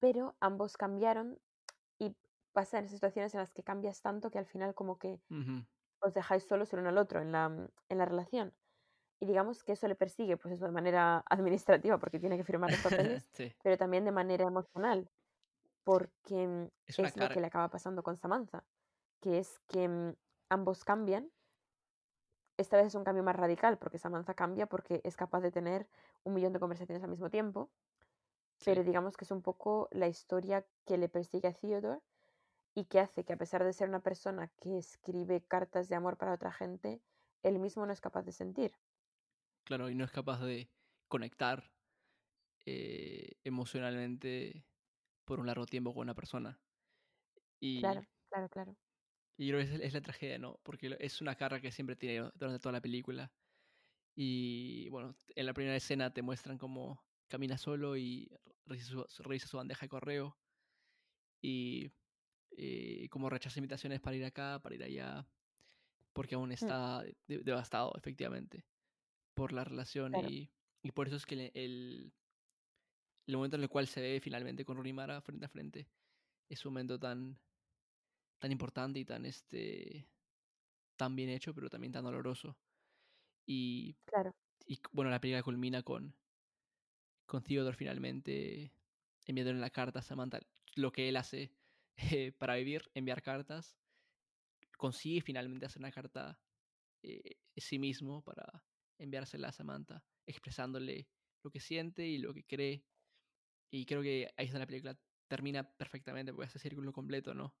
pero 0.00 0.36
ambos 0.40 0.76
cambiaron 0.76 1.40
y 1.98 2.16
pasan 2.52 2.84
esas 2.84 2.96
situaciones 2.96 3.34
en 3.34 3.40
las 3.40 3.52
que 3.52 3.62
cambias 3.64 4.02
tanto 4.02 4.30
que 4.30 4.38
al 4.38 4.46
final 4.46 4.74
como 4.74 4.98
que 4.98 5.20
ujú, 5.30 5.64
os 6.00 6.14
dejáis 6.14 6.44
solos 6.46 6.72
el 6.72 6.80
uno 6.80 6.90
al 6.90 6.98
otro 6.98 7.20
en 7.20 7.32
la, 7.32 7.48
mm, 7.48 7.68
en 7.90 7.98
la 7.98 8.04
relación. 8.06 8.54
Y 9.20 9.26
digamos 9.26 9.64
que 9.64 9.72
eso 9.72 9.88
le 9.88 9.96
persigue, 9.96 10.36
pues 10.38 10.54
eso 10.54 10.66
de 10.66 10.72
manera 10.72 11.24
administrativa, 11.30 11.98
porque 11.98 12.20
tiene 12.20 12.36
que 12.38 12.44
firmar 12.44 12.70
los 12.70 12.82
papeles, 12.82 13.28
sí, 13.32 13.52
pero 13.62 13.76
también 13.78 14.04
de 14.06 14.12
manera 14.12 14.46
emocional, 14.46 15.10
porque 15.84 16.46
mm, 16.48 16.68
es 16.86 16.98
es 16.98 17.16
lo 17.16 17.30
que 17.30 17.40
le 17.40 17.48
acaba 17.48 17.70
pasando 17.70 18.02
con 18.04 18.16
Samantha, 18.16 18.66
que 19.20 19.38
es 19.38 19.60
que 19.68 19.88
mm, 19.88 20.14
ambos 20.50 20.84
cambian. 20.84 21.32
Esta 22.58 22.76
vez 22.76 22.86
es 22.88 22.94
un 22.94 23.04
cambio 23.04 23.22
más 23.22 23.36
radical, 23.36 23.78
porque 23.78 23.98
Samantha 23.98 24.34
cambia 24.34 24.66
porque 24.66 25.00
es 25.04 25.16
capaz 25.16 25.40
de 25.40 25.52
tener 25.52 25.88
un 26.24 26.34
millón 26.34 26.52
de 26.52 26.60
conversaciones 26.60 27.02
al 27.04 27.10
mismo 27.10 27.30
tiempo, 27.30 27.72
pero 28.64 28.82
Sí, 28.82 28.84
digamos 28.84 29.16
que 29.16 29.24
es 29.24 29.30
un 29.32 29.42
poco 29.42 29.88
la 29.92 30.08
historia 30.08 30.68
que 30.86 30.98
le 30.98 31.08
persigue 31.08 31.48
a 31.48 31.54
Theodore 31.54 32.02
y 32.74 32.86
que 32.86 33.00
hace 33.00 33.24
que 33.24 33.34
a 33.34 33.36
pesar 33.38 33.64
de 33.64 33.72
ser 33.74 33.88
una 33.88 34.02
persona 34.02 34.48
que 34.60 34.78
escribe 34.78 35.44
cartas 35.44 35.88
de 35.88 35.96
amor 35.96 36.16
para 36.16 36.32
otra 36.34 36.52
gente, 36.52 37.02
él 37.42 37.58
mismo 37.58 37.86
no 37.86 37.92
es 37.92 38.00
capaz 38.00 38.22
de 38.22 38.32
sentir. 38.32 38.72
Claro, 39.64 39.88
y 39.90 39.94
no 39.94 40.04
es 40.04 40.10
capaz 40.10 40.40
de 40.44 40.70
conectar 41.08 41.72
eh, 42.66 43.32
emocionalmente 43.44 44.66
por 45.24 45.40
un 45.40 45.46
largo 45.46 45.66
tiempo 45.66 45.94
con 45.94 46.02
una 46.02 46.14
persona. 46.14 46.60
Y, 47.60 47.80
Claro, 47.80 48.02
claro, 48.28 48.48
claro. 48.50 48.76
y 49.36 49.48
creo 49.48 49.60
que 49.60 49.74
es, 49.74 49.80
es 49.80 49.92
la 49.94 50.00
tragedia, 50.00 50.38
¿no? 50.38 50.60
Porque 50.62 50.96
es 51.00 51.20
una 51.20 51.36
carga 51.36 51.60
que 51.60 51.70
siempre 51.72 51.96
tiene 51.96 52.30
durante 52.34 52.58
toda 52.60 52.72
la 52.72 52.80
película. 52.80 53.32
Y 54.16 54.88
bueno, 54.90 55.16
en 55.36 55.46
la 55.46 55.54
primera 55.54 55.76
escena 55.76 56.12
te 56.12 56.22
muestran 56.22 56.58
cómo 56.58 57.04
camina 57.28 57.58
solo 57.58 57.96
y 57.96 58.30
revisa 58.66 58.86
su, 58.88 59.06
revisa 59.24 59.48
su 59.48 59.56
bandeja 59.58 59.82
de 59.86 59.90
correo. 59.90 60.38
Y 61.42 61.92
eh, 62.58 63.08
cómo 63.10 63.30
rechaza 63.30 63.58
invitaciones 63.60 64.00
para 64.00 64.16
ir 64.16 64.24
acá, 64.24 64.60
para 64.62 64.74
ir 64.74 64.82
allá. 64.82 65.26
Porque 66.12 66.34
aún 66.34 66.50
está 66.52 67.02
de- 67.02 67.38
devastado, 67.44 67.92
efectivamente, 67.96 68.66
por 69.34 69.52
la 69.52 69.64
relación. 69.64 70.12
Claro. 70.12 70.28
Y, 70.28 70.50
y 70.82 70.90
por 70.90 71.06
eso 71.06 71.16
es 71.16 71.26
que 71.26 71.36
le- 71.36 71.52
el, 71.54 72.12
el 73.26 73.36
momento 73.36 73.56
en 73.56 73.62
el 73.62 73.68
cual 73.68 73.86
se 73.86 74.00
ve 74.00 74.20
finalmente 74.20 74.64
con 74.64 74.76
Rooney 74.76 74.92
Mara 74.92 75.20
frente 75.20 75.46
a 75.46 75.48
frente 75.48 75.88
es 76.48 76.64
un 76.64 76.72
momento 76.72 76.98
tan, 76.98 77.38
tan 78.38 78.50
importante 78.50 78.98
y 78.98 79.04
tan, 79.04 79.24
este, 79.26 80.08
tan 80.96 81.14
bien 81.14 81.28
hecho, 81.28 81.54
pero 81.54 81.68
también 81.68 81.92
tan 81.92 82.04
doloroso. 82.04 82.56
Y, 83.46 83.96
Claro, 84.06 84.34
y 84.66 84.80
bueno, 84.92 85.10
la 85.10 85.20
película 85.20 85.42
culmina 85.42 85.82
con, 85.82 86.14
con 87.26 87.42
Theodore 87.42 87.76
finalmente 87.76 88.72
enviándole 89.26 89.60
la 89.60 89.70
carta 89.70 89.98
a 89.98 90.02
Samantha, 90.02 90.40
lo 90.74 90.90
que 90.90 91.08
él 91.08 91.16
hace 91.16 91.52
eh, 91.98 92.32
para 92.38 92.54
vivir, 92.54 92.90
enviar 92.94 93.22
cartas. 93.22 93.76
Consigue 94.76 95.20
finalmente 95.20 95.66
hacer 95.66 95.80
una 95.80 95.90
carta 95.90 96.38
eh, 97.02 97.36
sí 97.56 97.78
mismo 97.78 98.22
para 98.22 98.64
enviársela 98.98 99.48
a 99.48 99.52
Samantha, 99.52 100.04
expresándole 100.26 101.08
lo 101.42 101.50
que 101.50 101.60
siente 101.60 102.06
y 102.06 102.18
lo 102.18 102.32
que 102.32 102.44
cree. 102.44 102.84
Y 103.70 103.84
creo 103.84 104.02
que 104.02 104.32
ahí 104.36 104.46
es 104.46 104.52
donde 104.52 104.64
la 104.64 104.66
película 104.66 104.98
termina 105.26 105.64
perfectamente, 105.64 106.32
porque 106.32 106.46
hace 106.46 106.58
círculo 106.58 106.92
completo, 106.92 107.34
¿no? 107.34 107.54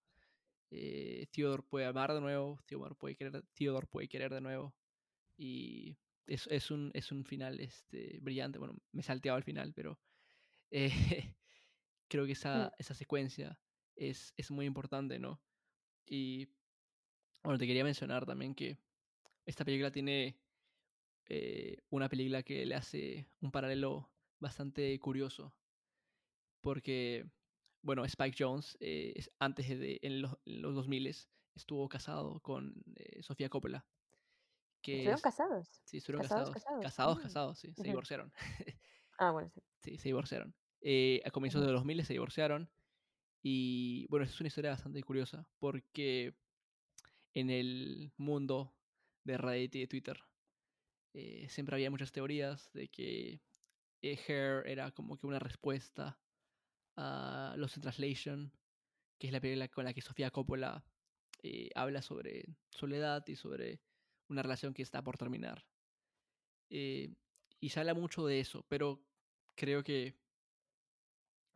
Eh, 0.70 1.26
Theodore 1.32 1.62
puede 1.62 1.86
amar 1.86 2.12
de 2.14 2.20
nuevo, 2.20 2.60
Theodore 2.66 2.94
puede 2.94 3.16
querer, 3.16 3.42
Theodore 3.54 3.86
puede 3.86 4.08
querer 4.08 4.32
de 4.32 4.40
nuevo. 4.40 4.74
Y 5.36 5.96
es, 6.26 6.46
es, 6.48 6.70
un, 6.70 6.90
es 6.94 7.10
un 7.10 7.24
final 7.24 7.58
este, 7.60 8.18
brillante. 8.20 8.58
Bueno, 8.58 8.78
me 8.92 9.00
he 9.00 9.04
salteado 9.04 9.36
al 9.36 9.44
final, 9.44 9.72
pero 9.74 9.98
eh, 10.70 10.90
creo 12.08 12.24
que 12.26 12.32
esa, 12.32 12.72
esa 12.78 12.94
secuencia 12.94 13.58
es, 13.98 14.32
es 14.36 14.50
muy 14.50 14.66
importante, 14.66 15.18
¿no? 15.18 15.40
Y 16.06 16.48
bueno, 17.42 17.58
te 17.58 17.66
quería 17.66 17.84
mencionar 17.84 18.26
también 18.26 18.54
que 18.54 18.78
esta 19.46 19.64
película 19.64 19.90
tiene 19.90 20.38
eh, 21.26 21.78
una 21.90 22.08
película 22.08 22.42
que 22.42 22.64
le 22.66 22.74
hace 22.74 23.28
un 23.40 23.50
paralelo 23.50 24.10
bastante 24.40 24.98
curioso. 24.98 25.54
Porque, 26.60 27.24
bueno, 27.82 28.04
Spike 28.04 28.36
Jones, 28.38 28.76
eh, 28.80 29.12
es- 29.16 29.30
antes 29.38 29.68
de, 29.68 29.98
en 30.02 30.22
los, 30.22 30.36
en 30.44 30.62
los 30.62 30.74
2000 30.74 31.06
estuvo 31.54 31.88
casado 31.88 32.40
con 32.40 32.74
eh, 32.96 33.22
Sofía 33.22 33.48
Coppola. 33.48 33.86
Que 34.82 34.92
¿estuvieron 34.92 35.16
es- 35.16 35.22
casados? 35.22 35.82
Sí, 35.84 35.98
estuvieron 35.98 36.22
¿Casados, 36.22 36.50
casados. 36.50 36.82
casados? 36.82 37.18
Casados, 37.20 37.58
Mm. 37.58 37.60
sí. 37.60 37.74
Se 37.74 37.80
Ujú. 37.82 37.90
divorciaron. 37.90 38.32
Ah, 39.20 39.32
bueno, 39.32 39.50
sí. 39.50 39.60
sí, 39.80 39.98
se 39.98 40.08
divorciaron. 40.10 40.54
Eh, 40.80 41.20
a 41.24 41.32
comienzos 41.32 41.58
Ujú. 41.58 41.66
de 41.66 41.72
los 41.72 41.80
2000 41.80 42.04
se 42.04 42.12
divorciaron. 42.12 42.70
Y 43.42 44.06
bueno, 44.08 44.24
es 44.24 44.40
una 44.40 44.48
historia 44.48 44.70
bastante 44.70 45.02
curiosa. 45.02 45.46
Porque 45.58 46.34
en 47.34 47.50
el 47.50 48.12
mundo 48.16 48.74
de 49.24 49.38
Reddit 49.38 49.74
y 49.74 49.80
de 49.80 49.86
Twitter 49.86 50.20
eh, 51.14 51.46
siempre 51.48 51.76
había 51.76 51.90
muchas 51.90 52.12
teorías 52.12 52.70
de 52.72 52.88
que 52.88 53.40
eh, 54.02 54.18
Hair 54.26 54.66
era 54.66 54.90
como 54.92 55.16
que 55.18 55.26
una 55.26 55.38
respuesta 55.38 56.18
a 56.96 57.54
Lost 57.56 57.76
in 57.76 57.82
Translation, 57.82 58.52
que 59.18 59.28
es 59.28 59.32
la 59.32 59.40
película 59.40 59.68
con 59.68 59.84
la 59.84 59.94
que 59.94 60.00
Sofía 60.00 60.30
Coppola 60.30 60.84
eh, 61.42 61.70
habla 61.74 62.02
sobre 62.02 62.56
soledad 62.70 63.24
y 63.28 63.36
sobre 63.36 63.80
una 64.28 64.42
relación 64.42 64.74
que 64.74 64.82
está 64.82 65.02
por 65.02 65.16
terminar. 65.16 65.64
Eh, 66.70 67.14
y 67.60 67.68
se 67.70 67.80
habla 67.80 67.94
mucho 67.94 68.26
de 68.26 68.40
eso, 68.40 68.64
pero 68.68 69.00
creo 69.54 69.82
que 69.82 70.16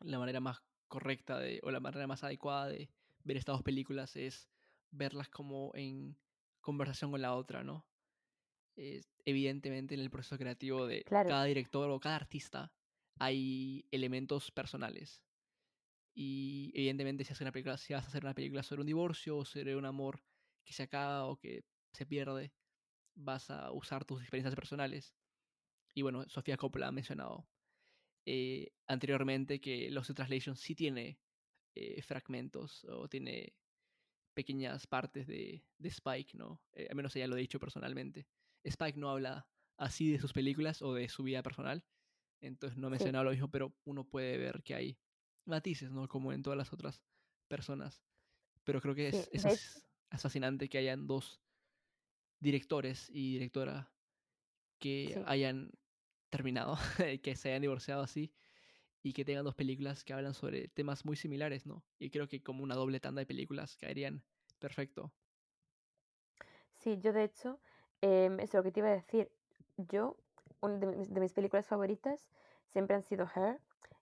la 0.00 0.18
manera 0.18 0.40
más 0.40 0.62
correcta 0.92 1.38
de, 1.38 1.58
o 1.62 1.70
la 1.70 1.80
manera 1.80 2.06
más 2.06 2.22
adecuada 2.22 2.68
de 2.68 2.90
ver 3.24 3.38
estas 3.38 3.54
dos 3.54 3.62
películas 3.62 4.14
es 4.14 4.50
verlas 4.90 5.30
como 5.30 5.72
en 5.74 6.18
conversación 6.60 7.10
con 7.10 7.22
la 7.22 7.34
otra, 7.34 7.64
¿no? 7.64 7.86
Eh, 8.76 9.00
evidentemente 9.24 9.94
en 9.94 10.00
el 10.00 10.10
proceso 10.10 10.36
creativo 10.36 10.86
de 10.86 11.02
Claro. 11.04 11.30
cada 11.30 11.44
director 11.44 11.90
o 11.90 11.98
cada 11.98 12.16
artista 12.16 12.74
hay 13.18 13.86
elementos 13.90 14.50
personales. 14.50 15.22
Y 16.14 16.72
evidentemente 16.74 17.24
si, 17.24 17.32
hace 17.32 17.42
una 17.42 17.52
película, 17.52 17.78
si 17.78 17.94
vas 17.94 18.04
a 18.04 18.08
hacer 18.08 18.22
una 18.22 18.34
película 18.34 18.62
sobre 18.62 18.82
un 18.82 18.86
divorcio 18.86 19.38
o 19.38 19.44
sobre 19.46 19.74
un 19.74 19.86
amor 19.86 20.22
que 20.62 20.74
se 20.74 20.82
acaba 20.82 21.24
o 21.24 21.38
que 21.38 21.64
se 21.94 22.04
pierde, 22.04 22.52
vas 23.14 23.50
a 23.50 23.72
usar 23.72 24.04
tus 24.04 24.20
experiencias 24.20 24.54
personales. 24.54 25.14
Y 25.94 26.02
bueno, 26.02 26.28
Sofía 26.28 26.58
Coppola 26.58 26.88
ha 26.88 26.92
mencionado 26.92 27.46
eh, 28.26 28.72
anteriormente 28.86 29.60
que 29.60 29.90
Lost 29.90 30.10
in 30.10 30.16
Translation 30.16 30.56
sí 30.56 30.74
tiene 30.74 31.20
eh, 31.74 32.02
fragmentos 32.02 32.84
o 32.84 33.08
tiene 33.08 33.56
pequeñas 34.34 34.86
partes 34.86 35.26
de, 35.26 35.66
de 35.78 35.88
Spike, 35.88 36.36
¿no? 36.36 36.62
Eh, 36.72 36.86
al 36.88 36.96
menos 36.96 37.14
ella 37.16 37.26
lo 37.26 37.34
ha 37.34 37.38
dicho 37.38 37.58
personalmente. 37.60 38.26
Spike 38.64 38.98
no 38.98 39.10
habla 39.10 39.48
así 39.76 40.10
de 40.12 40.20
sus 40.20 40.32
películas 40.32 40.82
o 40.82 40.94
de 40.94 41.08
su 41.08 41.22
vida 41.22 41.42
personal, 41.42 41.84
entonces 42.40 42.78
no 42.78 42.86
ha 42.86 42.90
Sí. 42.90 42.94
mencionado 42.94 43.24
lo 43.24 43.30
mismo, 43.30 43.50
pero 43.50 43.78
uno 43.84 44.08
puede 44.08 44.38
ver 44.38 44.62
que 44.62 44.74
hay 44.74 44.98
matices, 45.44 45.90
¿no? 45.90 46.08
Como 46.08 46.32
en 46.32 46.42
todas 46.42 46.56
las 46.56 46.72
otras 46.72 47.02
personas. 47.48 48.02
Pero 48.64 48.80
creo 48.80 48.94
que 48.94 49.08
Sí, 49.10 49.16
es, 49.32 49.44
fasc- 49.44 49.84
es 50.10 50.22
fascinante 50.22 50.68
que 50.68 50.78
hayan 50.78 51.06
dos 51.06 51.42
directores 52.40 53.10
y 53.10 53.32
directora 53.34 53.92
que 54.78 55.12
Sí. 55.14 55.20
hayan 55.26 55.72
terminado, 56.32 56.76
que 57.22 57.36
se 57.36 57.50
hayan 57.50 57.62
divorciado 57.62 58.02
así 58.04 58.34
y 59.02 59.12
que 59.14 59.24
tengan 59.24 59.44
dos 59.44 59.54
películas 59.56 60.04
que 60.04 60.14
hablan 60.14 60.34
sobre 60.34 60.68
temas 60.68 61.04
muy 61.06 61.16
similares, 61.16 61.66
¿no? 61.66 61.86
Y 61.98 62.10
creo 62.10 62.28
que 62.28 62.42
como 62.42 62.64
una 62.64 62.76
doble 62.76 63.00
tanda 63.00 63.20
de 63.20 63.26
películas 63.26 63.76
caerían 63.76 64.26
perfecto. 64.60 65.14
Sí, 66.72 66.98
yo 66.98 67.12
de 67.12 67.24
hecho, 67.24 67.60
em, 68.00 68.40
es 68.40 68.54
lo 68.54 68.62
que 68.62 68.72
te 68.72 68.80
iba 68.80 68.88
a 68.88 68.92
decir. 68.92 69.32
Yo, 69.76 70.16
una 70.60 70.78
de 70.78 70.86
mis, 70.86 71.12
de 71.12 71.20
mis 71.20 71.32
películas 71.32 71.66
favoritas 71.66 72.28
siempre 72.66 72.96
han 72.96 73.02
sido 73.02 73.26
Her 73.34 73.60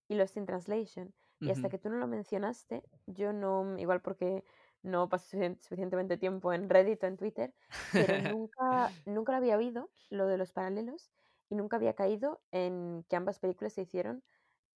y 0.08 0.14
Lost 0.16 0.36
in 0.36 0.46
Translation. 0.46 1.14
Y 1.44 1.50
hasta 1.50 1.68
Ujú. 1.68 1.70
que 1.70 1.78
tú 1.78 1.88
no 1.90 1.96
lo 1.96 2.06
mencionaste, 2.06 2.84
yo 3.06 3.32
no, 3.32 3.78
igual 3.78 4.02
porque 4.02 4.44
no 4.82 5.08
pasé 5.08 5.36
suficien- 5.38 5.60
suficientemente 5.60 6.16
tiempo 6.18 6.52
en 6.52 6.68
Reddit 6.68 7.02
o 7.04 7.06
en 7.06 7.16
Twitter, 7.16 7.54
pero 7.94 8.18
nunca, 8.18 8.94
nunca 9.04 9.32
lo 9.32 9.38
había 9.38 9.56
oído, 9.56 9.90
lo 10.10 10.26
de 10.26 10.36
los 10.38 10.52
paralelos, 10.52 11.12
y 11.50 11.56
nunca 11.56 11.76
había 11.78 11.94
caído 11.94 12.42
en 12.52 13.04
que 13.10 13.16
ambas 13.16 13.40
películas 13.40 13.74
se 13.74 13.82
hicieron 13.82 14.24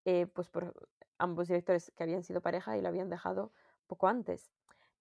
eh, 0.04 0.26
pues 0.26 0.50
por 0.50 0.88
ambos 1.18 1.48
directores 1.48 1.92
que 1.96 2.02
habían 2.04 2.22
sido 2.24 2.42
pareja 2.42 2.76
y 2.76 2.82
lo 2.82 2.88
habían 2.88 3.10
dejado 3.10 3.52
poco 3.86 4.08
antes. 4.08 4.52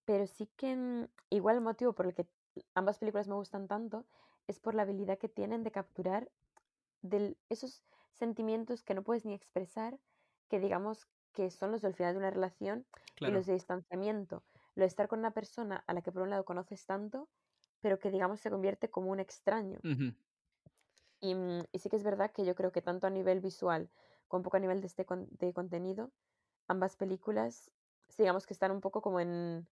Pero 0.05 0.27
sí 0.27 0.47
que 0.57 0.75
mm, 0.75 1.09
igual 1.31 1.57
el 1.57 1.61
motivo 1.61 1.93
por 1.95 2.07
el 2.07 2.15
que 2.15 2.27
ambas 2.75 2.99
películas 2.99 3.27
me 3.27 3.35
gustan 3.35 3.67
tanto 3.67 4.07
es 4.47 4.59
por 4.59 4.75
la 4.75 4.83
habilidad 4.83 5.17
que 5.19 5.29
tienen 5.29 5.63
de 5.63 5.71
capturar 5.71 6.31
del, 7.01 7.37
esos 7.49 7.83
sentimientos 8.13 8.83
que 8.83 8.93
no 8.95 9.03
puedes 9.03 9.25
ni 9.25 9.33
expresar, 9.33 9.99
que 10.49 10.59
digamos 10.59 11.07
que 11.33 11.51
son 11.51 11.71
los 11.71 11.81
del 11.81 11.95
final 11.95 12.13
de 12.13 12.19
una 12.19 12.31
relación 12.31 12.87
y 13.23 13.31
los 13.31 13.45
de 13.45 13.53
distanciamiento. 13.53 14.45
Lo 14.75 14.81
de 14.83 14.87
estar 14.87 15.07
con 15.07 15.19
una 15.19 15.33
persona 15.33 15.83
a 15.87 15.93
la 15.93 16.01
que 16.01 16.11
por 16.11 16.23
un 16.23 16.29
lado 16.29 16.45
conoces 16.45 16.85
tanto, 16.85 17.29
pero 17.81 17.99
que 17.99 18.11
digamos 18.11 18.39
se 18.41 18.49
convierte 18.51 18.89
como 18.91 19.11
un 19.11 19.19
extraño. 19.19 19.83
Ujú. 19.83 20.13
Y, 21.23 21.35
mm, 21.35 21.63
y 21.71 21.79
sí 21.79 21.89
que 21.89 21.95
es 21.95 22.03
verdad 22.03 22.31
que 22.31 22.45
yo 22.45 22.55
creo 22.55 22.71
que 22.73 22.81
tanto 22.81 23.07
a 23.07 23.09
nivel 23.09 23.39
visual 23.41 23.89
como 24.27 24.39
un 24.39 24.43
poco 24.43 24.57
a 24.57 24.59
nivel 24.59 24.81
de, 24.81 24.87
este 24.87 25.05
con- 25.05 25.29
de 25.31 25.53
contenido, 25.53 26.11
ambas 26.67 26.97
películas, 26.97 27.71
digamos 28.17 28.45
que 28.47 28.53
están 28.53 28.71
un 28.71 28.81
poco 28.81 29.01
como 29.01 29.19
en, 29.21 29.67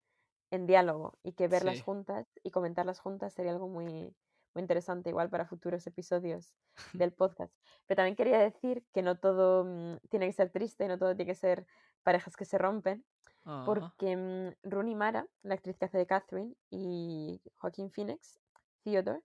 en 0.51 0.67
diálogo 0.67 1.19
y 1.23 1.33
que 1.33 1.47
verlas 1.49 1.81
Sí. 1.81 1.85
juntas 1.85 2.39
y 2.43 2.51
comentarlas 2.51 2.99
juntas 3.01 3.33
sería 3.33 3.51
algo 3.51 3.67
muy, 3.67 4.15
muy 4.53 4.61
interesante 4.61 5.09
igual 5.09 5.29
para 5.29 5.45
futuros 5.47 5.87
episodios 5.87 6.55
del 6.93 7.13
podcast. 7.13 7.55
Pero 7.87 7.97
también 7.97 8.15
quería 8.15 8.39
decir 8.39 8.85
que 8.93 9.01
no 9.03 9.19
todo 9.19 9.65
mm, 9.65 9.97
tiene 10.09 10.27
que 10.27 10.33
ser 10.33 10.51
triste, 10.51 10.87
no 10.87 10.97
todo 10.99 11.15
tiene 11.15 11.31
que 11.31 11.35
ser 11.35 11.67
parejas 12.03 12.37
que 12.37 12.45
se 12.45 12.57
rompen, 12.59 13.05
Ah, 13.45 13.93
porque 13.95 14.17
mm, 14.17 14.69
Rooney 14.69 14.95
Mara, 14.95 15.27
la 15.43 15.55
actriz 15.55 15.77
que 15.77 15.85
hace 15.85 15.97
de 15.97 16.07
Catherine, 16.07 16.55
y 16.69 17.41
Joaquín 17.57 17.91
Phoenix, 17.91 18.39
Theodore, 18.83 19.21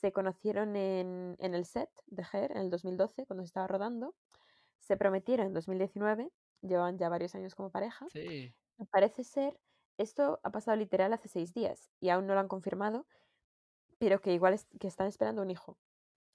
se 0.00 0.12
conocieron 0.12 0.76
en, 0.76 1.36
en 1.40 1.54
el 1.54 1.64
set 1.66 1.90
de 2.06 2.24
Her 2.32 2.52
en 2.52 2.58
el 2.58 2.70
2012, 2.70 3.26
cuando 3.26 3.42
se 3.44 3.48
estaba 3.48 3.66
rodando. 3.68 4.14
Se 4.80 4.96
prometieron 4.96 5.48
en 5.48 5.54
2019, 5.54 6.32
llevan 6.62 6.98
ya 6.98 7.08
varios 7.10 7.34
años 7.34 7.54
como 7.54 7.70
pareja. 7.72 8.12
sí. 8.12 8.54
Y 8.78 8.86
parece 8.86 9.24
ser 9.24 9.60
esto 9.98 10.40
ha 10.44 10.50
pasado 10.52 10.76
literal 10.78 11.12
hace 11.14 11.28
seis 11.28 11.54
días 11.54 11.92
y 12.00 12.10
aún 12.10 12.26
no 12.26 12.34
lo 12.34 12.40
han 12.40 12.48
confirmado, 12.48 13.06
pero 13.98 14.20
que 14.20 14.34
igual 14.34 14.54
es- 14.54 14.68
que 14.80 14.88
están 14.88 15.08
esperando 15.08 15.42
un 15.42 15.50
hijo. 15.50 15.78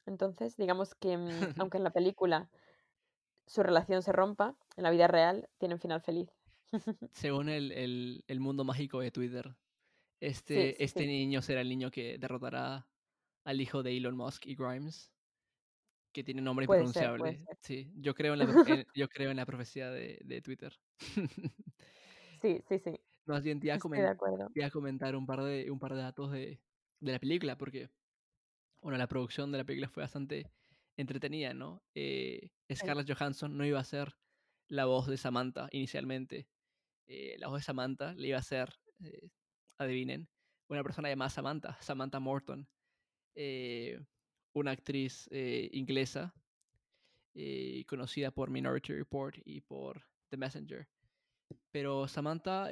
Entonces, 0.07 0.57
digamos 0.57 0.95
que 0.95 1.17
mm, 1.17 1.49
aunque 1.57 1.77
en 1.77 1.83
la 1.85 1.91
película 1.93 2.49
su 3.47 3.63
relación 3.63 4.01
se 4.03 4.11
rompa, 4.13 4.57
en 4.77 4.83
la 4.83 4.91
vida 4.91 5.07
real 5.07 5.49
tiene 5.59 5.75
un 5.75 5.81
final 5.81 6.01
feliz. 6.01 6.29
Según 7.13 7.49
el, 7.49 7.71
el- 7.71 8.23
el 8.27 8.39
mundo 8.39 8.63
mágico 8.63 8.99
de 9.01 9.11
Twitter, 9.11 9.57
Sí, 10.45 10.69
este, 10.69 10.83
sí, 10.85 10.85
este 10.85 11.07
sí. 11.07 11.07
niño 11.07 11.41
será 11.43 11.61
el 11.61 11.69
niño 11.69 11.91
que 11.91 12.17
derrotará 12.19 12.90
al 13.43 13.61
hijo 13.61 13.83
de 13.83 13.95
Elon 13.97 14.15
Musk 14.15 14.45
y 14.45 14.55
Grimes, 14.55 15.11
que 16.13 16.23
tiene 16.23 16.41
nombre 16.41 16.65
Puede 16.65 16.81
impronunciable. 16.81 17.45
ser. 17.45 17.57
Sí, 17.61 17.91
yo 17.95 18.13
creo 18.13 18.33
en 18.33 18.39
la, 18.39 18.45
en- 18.83 18.87
yo 18.93 19.07
creo 19.09 19.31
en 19.31 19.37
la 19.37 19.45
profecía 19.45 19.89
de, 19.89 20.19
de 20.23 20.41
Twitter. 20.41 20.73
Sí, 22.41 22.61
sí, 22.67 22.79
sí. 22.79 22.99
Más 23.25 23.43
bien 23.43 23.59
te 23.59 23.67
iba 23.67 23.75
a 23.75 24.69
comentar 24.71 25.15
un 25.15 25.25
par 25.25 25.43
de, 25.43 25.69
un 25.71 25.79
par 25.79 25.93
de 25.93 26.01
datos 26.01 26.31
de, 26.31 26.59
de 26.99 27.11
la 27.11 27.19
película, 27.19 27.57
porque 27.57 27.89
bueno, 28.81 28.97
la 28.97 29.07
producción 29.07 29.51
de 29.51 29.59
la 29.59 29.63
película 29.63 29.87
fue 29.89 30.01
bastante 30.03 30.51
entretenida, 30.97 31.53
¿no? 31.53 31.83
Eh, 31.93 32.49
Scarlett 32.73 33.07
Johansson 33.11 33.55
no 33.55 33.63
iba 33.65 33.79
a 33.79 33.83
ser 33.83 34.17
la 34.67 34.85
voz 34.85 35.07
de 35.07 35.17
Samantha 35.17 35.69
inicialmente. 35.71 36.49
Eh, 37.07 37.35
la 37.37 37.47
voz 37.47 37.59
de 37.59 37.63
Samantha 37.63 38.13
le 38.15 38.29
iba 38.29 38.39
a 38.39 38.43
ser, 38.43 38.73
eh, 39.03 39.29
adivinen, 39.77 40.27
una 40.67 40.83
persona 40.83 41.09
llamada 41.09 41.29
Samantha, 41.29 41.77
Samantha 41.79 42.19
Morton, 42.19 42.67
eh, 43.35 43.99
una 44.53 44.71
actriz 44.71 45.27
eh, 45.31 45.69
inglesa 45.73 46.33
eh, 47.33 47.85
conocida 47.87 48.31
por 48.31 48.49
Minority 48.49 48.93
Report 48.93 49.37
y 49.45 49.61
por 49.61 50.05
The 50.29 50.37
Messenger. 50.37 50.87
Pero 51.71 52.07
Samantha 52.07 52.69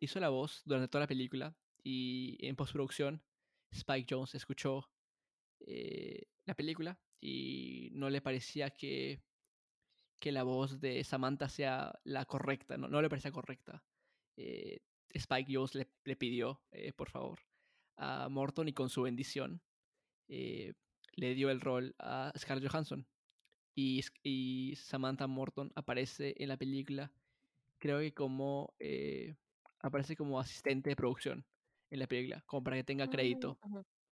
hizo 0.00 0.20
la 0.20 0.28
voz 0.28 0.62
durante 0.64 0.88
toda 0.88 1.04
la 1.04 1.08
película 1.08 1.56
y 1.82 2.38
en 2.40 2.56
postproducción 2.56 3.22
Spike 3.72 4.06
Jones 4.08 4.34
escuchó 4.34 4.90
la 6.46 6.54
película 6.54 7.00
y 7.20 7.90
no 7.92 8.08
le 8.08 8.20
parecía 8.20 8.70
que, 8.70 9.22
que 10.20 10.32
la 10.32 10.44
voz 10.44 10.80
de 10.80 11.02
Samantha 11.04 11.48
sea 11.48 11.98
la 12.04 12.24
correcta, 12.26 12.76
no, 12.76 12.88
no 12.88 13.02
le 13.02 13.08
parecía 13.08 13.32
correcta. 13.32 13.84
Spike 14.36 15.52
Jones 15.52 15.74
le, 15.74 15.88
le 16.04 16.16
pidió, 16.16 16.62
por 16.96 17.10
favor, 17.10 17.40
a 17.96 18.28
Morton 18.28 18.68
y 18.68 18.72
con 18.72 18.88
su 18.88 19.02
bendición 19.02 19.60
eh, 20.28 20.74
le 21.16 21.34
dio 21.34 21.50
el 21.50 21.60
rol 21.60 21.94
a 21.98 22.32
Scarlett 22.38 22.70
Johansson. 22.70 23.06
Y, 23.74 24.02
y 24.22 24.74
Samantha 24.76 25.26
Morton 25.26 25.72
aparece 25.74 26.34
en 26.38 26.48
la 26.48 26.56
película, 26.56 27.12
creo 27.78 28.00
que 28.00 28.12
como 28.12 28.74
eh, 28.78 29.34
aparece 29.80 30.16
como 30.16 30.38
asistente 30.40 30.90
de 30.90 30.96
producción 30.96 31.44
en 31.90 31.98
la 31.98 32.06
película, 32.06 32.42
como 32.46 32.62
para 32.64 32.76
que 32.76 32.84
tenga 32.84 33.06
Mm, 33.06 33.10
crédito. 33.10 33.58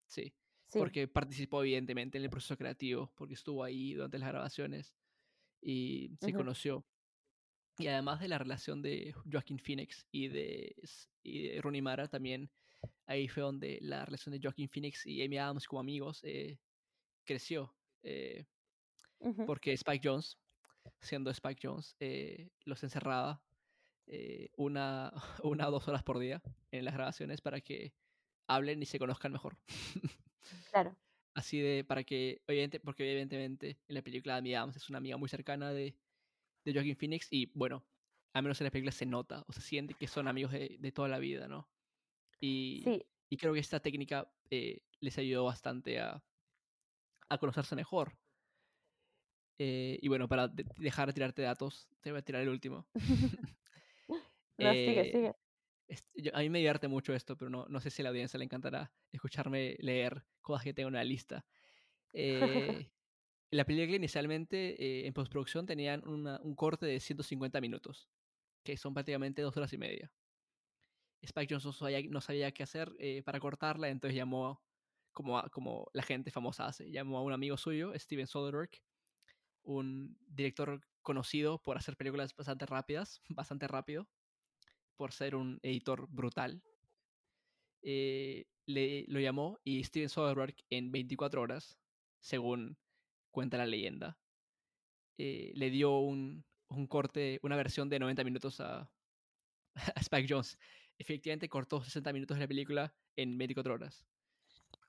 Sí, 0.06 0.32
Sí. 0.70 0.78
porque 0.78 1.08
participó 1.08 1.62
evidentemente 1.62 2.18
en 2.18 2.24
el 2.24 2.30
proceso 2.30 2.56
creativo, 2.56 3.10
porque 3.16 3.34
estuvo 3.34 3.64
ahí 3.64 3.94
durante 3.94 4.18
las 4.18 4.28
grabaciones 4.28 4.94
y 5.62 6.10
se 6.20 6.32
conoció. 6.32 6.84
Y 7.78 7.86
además 7.86 8.20
de 8.20 8.28
la 8.28 8.38
relación 8.38 8.82
de 8.82 9.14
Joaquin 9.30 9.58
Phoenix 9.58 10.06
y 10.10 10.28
de, 10.28 10.74
y 11.22 11.48
de 11.48 11.60
Rooney 11.62 11.80
Mara, 11.80 12.08
también 12.08 12.50
ahí 13.06 13.28
fue 13.28 13.42
donde 13.42 13.78
la 13.82 14.04
relación 14.04 14.32
de 14.32 14.40
Joaquin 14.42 14.68
Phoenix 14.68 15.06
y 15.06 15.22
Amy 15.22 15.38
Adams 15.38 15.66
como 15.66 15.80
amigos 15.80 16.20
eh, 16.24 16.58
creció. 17.24 17.74
eh, 18.02 18.46
Ujú. 19.20 19.44
porque 19.46 19.72
Spike 19.72 20.08
Jones, 20.08 20.38
siendo 21.00 21.30
Spike 21.30 21.60
Jones, 21.66 21.96
eh, 22.00 22.50
los 22.64 22.82
encerraba 22.84 23.42
eh, 24.06 24.50
una, 24.56 25.12
una 25.44 25.68
o 25.68 25.70
dos 25.72 25.88
horas 25.88 26.02
por 26.02 26.18
día 26.18 26.42
en 26.70 26.84
las 26.84 26.94
grabaciones 26.94 27.40
para 27.40 27.60
que 27.60 27.94
hablen 28.48 28.82
y 28.82 28.86
se 28.86 28.98
conozcan 28.98 29.32
mejor. 29.32 29.58
Claro. 30.70 30.96
Así 31.34 31.60
de, 31.60 31.84
para 31.84 32.04
que, 32.04 32.42
obviamente, 32.48 32.80
porque 32.80 33.08
evidentemente 33.10 33.78
en 33.88 33.94
la 33.94 34.02
película 34.02 34.36
Amy 34.36 34.54
Adams 34.54 34.76
es 34.76 34.88
una 34.88 34.98
amiga 34.98 35.16
muy 35.16 35.28
cercana 35.28 35.72
de, 35.72 35.96
de 36.64 36.72
Joaquin 36.72 36.96
Phoenix 36.96 37.28
y 37.30 37.46
bueno, 37.54 37.84
al 38.34 38.42
menos 38.42 38.60
en 38.60 38.66
la 38.66 38.70
película 38.70 38.92
se 38.92 39.06
nota 39.06 39.44
o 39.48 39.52
se 39.52 39.60
siente 39.60 39.94
que 39.94 40.08
son 40.08 40.28
amigos 40.28 40.52
de, 40.52 40.76
de 40.78 40.92
toda 40.92 41.08
la 41.08 41.18
vida, 41.18 41.48
¿no? 41.48 41.68
Y, 42.40 42.82
Sí, 42.84 43.02
y 43.30 43.36
creo 43.36 43.52
que 43.52 43.60
esta 43.60 43.80
técnica 43.80 44.32
eh, 44.50 44.82
les 45.00 45.18
ayudó 45.18 45.44
bastante 45.44 46.00
a, 46.00 46.22
a 47.28 47.38
conocerse 47.38 47.74
mejor. 47.76 48.18
Eh, 49.58 49.98
y 50.00 50.08
bueno, 50.08 50.28
para 50.28 50.48
de- 50.48 50.64
dejar 50.78 51.08
de 51.08 51.14
tirarte 51.14 51.42
datos, 51.42 51.88
te 52.00 52.10
voy 52.10 52.20
a 52.20 52.22
tirar 52.22 52.42
el 52.42 52.48
último. 52.48 52.86
no, 54.08 54.74
sigue, 54.74 55.04
Eh, 55.04 55.12
sigue. 55.12 55.34
yo- 56.14 56.34
a 56.34 56.40
mí 56.40 56.50
me 56.50 56.58
divierte 56.58 56.88
mucho 56.88 57.14
esto, 57.14 57.36
pero 57.36 57.50
no, 57.50 57.66
no 57.68 57.80
sé 57.80 57.90
si 57.90 58.02
a 58.02 58.04
la 58.04 58.10
audiencia 58.10 58.38
le 58.38 58.44
encantará 58.44 58.92
escucharme 59.12 59.76
leer 59.80 60.24
cosas 60.40 60.64
que 60.64 60.74
tengo 60.74 60.88
en 60.88 60.94
la 60.94 61.04
lista. 61.04 61.46
Eh, 62.14 62.90
la 63.50 63.64
película 63.66 63.96
inicialmente 63.96 65.06
en 65.06 65.12
postproducción 65.12 65.66
tenían 65.66 66.08
una- 66.08 66.40
un 66.42 66.54
corte 66.54 66.86
de 66.86 67.00
150 67.00 67.60
minutos, 67.60 68.08
que 68.64 68.76
son 68.76 68.94
prácticamente 68.94 69.42
dos 69.42 69.56
horas 69.56 69.72
y 69.74 69.78
media. 69.78 70.12
Spike 71.22 71.54
Jonze 71.54 71.68
no 72.10 72.20
sabía, 72.20 72.52
qué 72.52 72.62
hacer 72.62 72.92
eh, 72.98 73.22
para 73.24 73.40
cortarla, 73.40 73.88
entonces 73.88 74.16
llamó, 74.16 74.62
como, 75.12 75.38
a- 75.38 75.50
la 75.92 76.02
gente 76.02 76.30
famosa 76.30 76.66
hace, 76.66 76.90
llamó 76.90 77.18
a 77.18 77.22
un 77.22 77.32
amigo 77.32 77.56
suyo, 77.56 77.92
Steven 77.98 78.26
Soderbergh, 78.26 78.70
un 79.62 80.18
director 80.28 80.80
conocido 81.02 81.62
por 81.62 81.76
hacer 81.78 81.96
películas 81.96 82.34
bastante 82.36 82.66
rápidas, 82.66 83.20
bastante 83.30 83.68
rápido, 83.68 84.08
por 84.96 85.12
ser 85.12 85.36
un 85.36 85.58
editor 85.62 86.08
brutal. 86.10 86.62
Eh, 87.82 88.46
le, 88.66 89.04
lo 89.08 89.20
llamó 89.20 89.58
y 89.64 89.82
Steven 89.84 90.08
Soderbergh 90.08 90.56
en 90.70 90.90
24 90.92 91.40
horas, 91.42 91.78
según 92.20 92.78
cuenta 93.30 93.56
la 93.58 93.66
leyenda, 93.66 94.18
eh, 95.18 95.52
le 95.54 95.70
dio 95.70 95.98
un, 95.98 96.44
un 96.68 96.86
corte, 96.86 97.40
una 97.42 97.56
versión 97.56 97.88
de 97.88 97.98
90 97.98 98.24
minutos 98.24 98.60
a, 98.60 98.92
a 99.74 100.00
Spike 100.00 100.26
Jones. 100.28 100.58
Efectivamente 100.98 101.48
cortó 101.48 101.82
60 101.82 102.12
minutos 102.12 102.36
de 102.36 102.44
la 102.44 102.48
película 102.48 102.94
en 103.16 103.38
24 103.38 103.74
horas. 103.74 104.06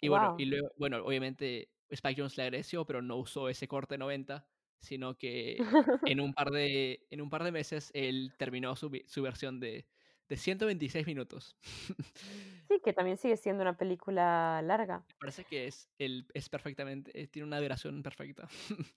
Y 0.02 0.08
bueno, 0.08 0.30
Guau. 0.30 0.40
y 0.40 0.46
luego, 0.46 0.72
bueno, 0.78 0.98
obviamente 1.04 1.70
Spike 1.90 2.22
Jones 2.22 2.38
le 2.38 2.44
agradeció, 2.44 2.86
pero 2.86 3.02
no 3.02 3.18
usó 3.18 3.50
ese 3.50 3.68
corte 3.68 3.96
de 3.96 4.00
90, 4.00 4.48
sino 4.80 5.18
que 5.18 5.58
en 6.14 6.20
un 6.20 6.34
par 6.34 6.52
de, 6.52 7.06
en 7.10 7.22
un 7.22 7.30
par 7.30 7.44
de 7.44 7.52
meses 7.52 7.92
él 7.94 8.34
terminó 8.38 8.76
su, 8.76 8.92
su 9.08 9.22
versión 9.22 9.60
de, 9.60 9.88
de 10.30 10.38
126 10.38 11.06
minutos. 11.06 11.58
Sí, 12.70 12.80
que 12.86 12.94
también 12.94 13.18
sigue 13.18 13.36
siendo 13.36 13.64
una 13.64 13.76
película 13.76 14.62
larga. 14.62 15.00
Me 15.00 15.16
parece 15.22 15.44
que 15.44 15.66
es, 15.66 15.90
el, 15.98 16.28
es 16.36 16.50
perfectamente, 16.50 17.20
eh, 17.20 17.26
tiene 17.26 17.48
una 17.48 17.60
duración 17.60 18.04
perfecta. 18.04 18.48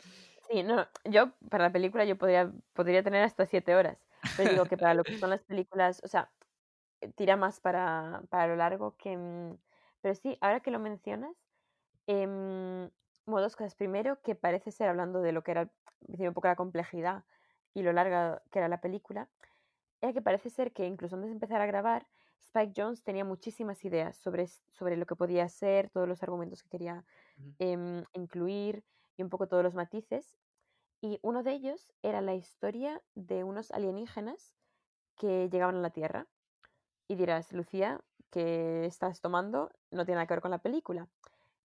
Sí, 0.51 0.62
no, 0.62 0.87
yo 1.05 1.33
para 1.48 1.64
la 1.64 1.72
película 1.72 2.05
yo 2.05 2.18
podría, 2.18 2.53
podría 2.75 3.03
tener 3.03 3.22
hasta 3.22 3.46
siete 3.46 3.75
horas. 3.75 3.96
Pero 4.37 4.51
digo 4.51 4.66
que 4.66 4.77
para 4.77 4.92
lo 4.92 5.03
que 5.03 5.16
son 5.16 5.31
las 5.31 5.42
películas, 5.44 6.03
o 6.05 6.09
sea, 6.09 6.31
tira 7.17 7.37
más 7.37 7.61
para, 7.61 8.23
para 8.31 8.47
lo 8.49 8.57
largo 8.57 8.97
que... 8.97 9.17
mm, 9.17 9.59
Pero 10.01 10.15
sí, 10.15 10.38
ahora 10.41 10.61
que 10.61 10.71
lo 10.71 10.79
mencionas, 10.81 11.37
em, 12.07 12.91
como 13.25 13.41
dos 13.41 13.57
cosas. 13.57 13.75
Primero, 13.77 14.21
que 14.23 14.35
parece 14.35 14.73
ser, 14.73 14.88
hablando 14.88 15.21
de 15.23 15.33
lo 15.33 15.43
que 15.45 15.53
era 15.53 15.73
un 16.19 16.35
poco 16.35 16.49
la 16.49 16.57
complejidad 16.57 17.25
y 17.75 17.83
lo 17.83 17.93
larga 17.93 18.43
que 18.51 18.59
era 18.59 18.69
la 18.69 18.81
película, 18.81 19.31
era 20.01 20.12
que 20.12 20.23
parece 20.23 20.51
ser 20.51 20.73
que 20.73 20.87
incluso 20.87 21.17
antes 21.17 21.31
de 21.31 21.35
empezar 21.35 21.61
a 21.61 21.67
grabar, 21.67 22.09
Spike 22.41 22.73
Jones 22.77 23.03
tenía 23.05 23.25
muchísimas 23.25 23.85
ideas 23.85 24.17
sobre, 24.17 24.47
sobre 24.49 24.97
lo 24.97 25.07
que 25.07 25.17
podía 25.17 25.49
ser, 25.49 25.91
todos 25.91 26.09
los 26.09 26.23
argumentos 26.23 26.62
que 26.62 26.71
quería 26.71 27.05
em, 27.59 28.05
incluir 28.15 28.85
y 29.17 29.23
un 29.23 29.31
poco 29.31 29.49
todos 29.49 29.62
los 29.65 29.75
matices. 29.75 30.38
Y 31.03 31.21
uno 31.23 31.43
de 31.43 31.53
ellos 31.53 31.93
era 32.03 32.21
la 32.23 32.35
historia 32.35 33.03
de 33.15 33.45
unos 33.45 33.71
alienígenas 33.73 34.57
que 35.17 35.49
llegaban 35.51 35.77
a 35.77 35.81
la 35.81 35.91
Tierra. 35.91 36.29
Y 37.12 37.14
dirás, 37.14 37.53
Lucía, 37.53 38.01
¿qué 38.31 38.87
estás 38.87 39.20
tomando? 39.20 39.70
No 39.90 40.07
tiene 40.07 40.16
nada 40.16 40.27
que 40.27 40.33
ver 40.33 40.40
con 40.40 40.51
la 40.51 40.62
película. 40.62 41.09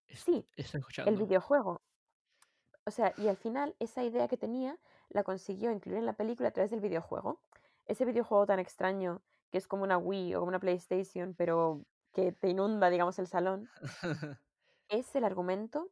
Es- 0.05 0.19
Sí, 0.19 0.45
el 1.07 1.15
videojuego. 1.15 1.79
O 2.85 2.91
sea, 2.91 3.13
y 3.17 3.29
al 3.29 3.37
final 3.37 3.73
esa 3.79 4.03
idea 4.03 4.27
que 4.27 4.35
tenía 4.35 4.77
la 5.07 5.23
consiguió 5.23 5.71
incluir 5.71 5.99
en 5.99 6.05
la 6.05 6.17
película 6.17 6.49
a 6.49 6.51
través 6.51 6.69
del 6.71 6.81
videojuego. 6.81 7.39
Ese 7.85 8.03
videojuego 8.03 8.45
tan 8.45 8.59
extraño 8.59 9.21
que 9.49 9.57
es 9.57 9.69
como 9.69 9.83
una 9.83 9.97
Wii 9.97 10.35
o 10.35 10.39
como 10.39 10.49
una 10.49 10.59
PlayStation, 10.59 11.33
pero 11.33 11.85
que 12.11 12.33
te 12.33 12.49
inunda, 12.49 12.89
digamos, 12.89 13.17
el 13.17 13.27
salón, 13.27 13.69
es 14.89 15.15
el 15.15 15.23
argumento 15.23 15.91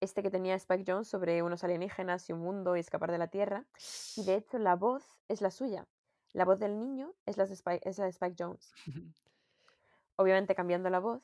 este 0.00 0.22
que 0.22 0.30
tenía 0.30 0.54
Spike 0.54 0.84
Jones 0.90 1.08
sobre 1.08 1.42
unos 1.42 1.64
alienígenas 1.64 2.28
y 2.30 2.32
un 2.32 2.40
mundo 2.40 2.76
y 2.76 2.80
escapar 2.80 3.10
de 3.10 3.18
la 3.18 3.28
Tierra. 3.28 3.66
Y 4.16 4.24
de 4.24 4.36
hecho 4.36 4.58
la 4.58 4.74
voz 4.76 5.04
es 5.28 5.42
la 5.42 5.50
suya. 5.50 5.86
La 6.32 6.44
voz 6.44 6.58
del 6.58 6.78
niño 6.78 7.12
es 7.26 7.36
la 7.36 7.46
de 7.46 7.54
Spike, 7.54 7.88
es 7.88 7.98
la 7.98 8.04
de 8.04 8.10
Spike 8.10 8.36
Jones. 8.38 8.72
Obviamente 10.16 10.54
cambiando 10.54 10.90
la 10.90 10.98
voz. 10.98 11.22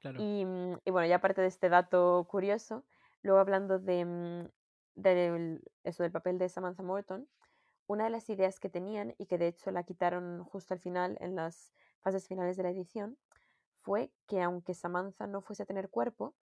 claro. 0.00 0.22
Y, 0.22 0.44
mm, 0.44 0.80
y 0.84 0.90
bueno, 0.90 1.06
ya 1.08 1.16
aparte 1.16 1.40
de 1.40 1.48
este 1.48 1.68
dato 1.68 2.26
curioso, 2.30 2.84
luego 3.22 3.40
hablando 3.40 3.78
de, 3.78 4.04
mm, 4.04 4.48
del, 4.94 5.62
eso 5.84 6.02
del 6.02 6.12
papel 6.12 6.38
de 6.38 6.48
Samantha 6.48 6.82
Morton, 6.82 7.28
una 7.86 8.04
de 8.04 8.10
las 8.10 8.28
ideas 8.30 8.58
que 8.58 8.68
tenían 8.68 9.14
y 9.18 9.26
que 9.26 9.38
de 9.38 9.48
hecho 9.48 9.70
la 9.70 9.84
quitaron 9.84 10.44
justo 10.44 10.74
al 10.74 10.80
final, 10.80 11.16
en 11.20 11.36
las 11.36 11.72
fases 12.00 12.26
finales 12.26 12.56
de 12.56 12.64
la 12.64 12.70
edición, 12.70 13.16
fue 13.82 14.10
que 14.26 14.42
aunque 14.42 14.74
Samantha 14.74 15.26
no 15.26 15.40
fuese 15.40 15.62
a 15.62 15.66
tener 15.66 15.88
cuerpo, 15.90 16.34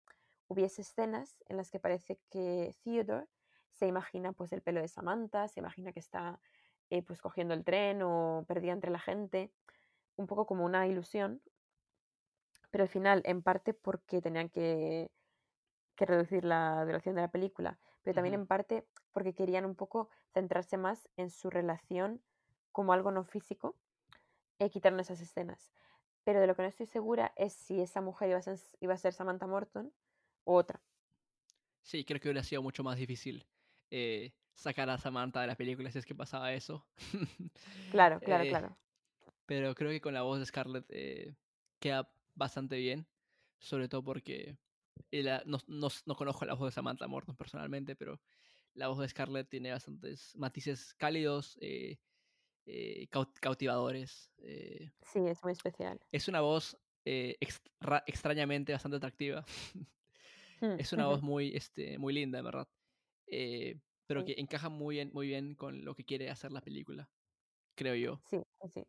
hubiese 0.47 0.83
escenas 0.83 1.43
en 1.49 1.57
las 1.57 1.71
que 1.71 1.81
parece 1.81 2.21
que 2.31 2.75
Theodore 2.85 3.27
se 3.73 3.87
imagina 3.87 4.33
pues 4.33 4.53
el 4.53 4.63
pelo 4.63 4.81
de 4.81 4.89
Samantha, 4.89 5.49
se 5.49 5.61
imagina 5.61 5.93
que 5.93 6.01
está 6.01 6.39
eh, 6.93 7.01
pues 7.01 7.23
cogiendo 7.23 7.55
el 7.55 7.65
tren 7.65 8.03
o 8.03 8.45
perdida 8.47 8.73
entre 8.73 8.91
la 8.91 8.99
gente, 8.99 9.51
un 10.17 10.27
poco 10.27 10.45
como 10.45 10.67
una 10.67 10.87
ilusión, 10.87 11.41
pero 12.71 12.85
al 12.85 12.91
final 12.91 13.23
en 13.25 13.41
parte 13.41 13.73
porque 13.73 14.21
tenían 14.21 14.51
que, 14.51 15.11
que 15.97 16.05
reducir 16.05 16.45
la 16.45 16.85
duración 16.85 17.15
de 17.15 17.23
la 17.23 17.31
película, 17.31 17.79
pero 18.03 18.15
también 18.15 18.35
en 18.35 18.47
parte 18.47 18.87
porque 19.13 19.33
querían 19.33 19.65
un 19.65 19.75
poco 19.75 20.11
centrarse 20.35 20.77
más 20.77 21.09
en 21.17 21.31
su 21.31 21.49
relación 21.49 22.21
como 22.73 22.93
algo 22.93 23.11
no 23.11 23.25
físico 23.25 23.75
e 24.59 24.69
quitaron 24.69 25.01
esas 25.01 25.23
escenas. 25.23 25.73
Pero 26.25 26.41
de 26.41 26.47
lo 26.47 26.55
que 26.55 26.61
no 26.61 26.69
estoy 26.69 26.85
segura 26.85 27.33
es 27.37 27.55
si 27.55 27.81
esa 27.81 28.03
mujer 28.03 28.29
iba 28.29 28.39
a 28.39 28.43
ser, 28.43 28.59
iba 28.81 28.93
a 28.93 28.99
ser 28.99 29.15
Samantha 29.15 29.47
Morton 29.47 29.91
u 30.45 30.53
otra. 30.53 30.83
Sí, 31.81 32.05
creo 32.05 32.21
que 32.21 32.29
hubiera 32.29 32.45
sido 32.45 32.61
mucho 32.61 32.85
más 32.85 32.99
difícil 32.99 33.47
eh, 33.91 34.35
sacar 34.55 34.89
a 34.91 34.99
Samantha 34.99 35.41
de 35.41 35.47
la 35.47 35.57
película 35.57 35.91
si 35.91 35.99
es 35.99 36.07
que 36.07 36.15
pasaba 36.15 36.53
eso. 36.53 36.87
Claro, 37.91 38.21
claro, 38.21 38.45
Eh, 38.45 38.49
claro. 38.49 38.79
pero 39.47 39.75
creo 39.75 39.91
que 39.91 40.01
con 40.01 40.15
la 40.15 40.23
voz 40.23 40.39
de 40.39 40.47
Scarlett 40.47 40.87
eh, 40.89 41.35
queda 41.79 42.11
bastante 42.35 42.77
bien, 42.79 43.07
sobre 43.61 43.89
todo 43.89 44.03
porque 44.03 44.57
la- 45.11 45.43
no, 45.47 45.59
no- 45.67 45.89
no 46.07 46.15
conozco 46.15 46.45
la 46.47 46.55
voz 46.55 46.69
de 46.69 46.73
Samantha 46.75 47.07
Morton 47.07 47.37
personalmente, 47.37 47.95
pero 47.97 48.21
la 48.75 48.89
voz 48.89 48.99
de 49.01 49.09
Scarlett 49.09 49.49
tiene 49.51 49.71
bastantes 49.73 50.35
matices 50.37 50.95
cálidos, 50.95 51.59
eh, 51.61 51.99
cau- 53.11 53.33
cautivadores. 53.41 54.31
Sí, 55.03 55.19
es 55.27 55.43
muy 55.43 55.53
especial. 55.53 56.01
es 56.11 56.29
una 56.29 56.41
voz 56.41 56.77
extra- 57.05 58.05
extrañamente 58.07 58.73
bastante 58.73 58.97
atractiva. 58.97 59.45
Hmm, 60.61 60.79
es 60.79 60.93
una 60.93 61.07
voz 61.07 61.23
muy, 61.23 61.57
este, 61.57 61.99
muy 61.99 62.13
linda, 62.15 62.39
en 62.39 62.45
verdad. 62.45 62.69
Eh, 63.27 63.81
pero 64.17 64.25
que 64.25 64.35
encaja 64.39 64.69
muy 64.69 64.97
bien, 64.97 65.11
muy 65.13 65.27
bien 65.29 65.55
con 65.55 65.85
lo 65.85 65.95
que 65.95 66.05
quiere 66.05 66.31
hacer 66.31 66.53
la 66.53 66.61
película, 66.63 67.11
creo 67.77 67.95
yo. 67.97 68.25
Sí, 68.25 68.43
sí, 68.73 68.85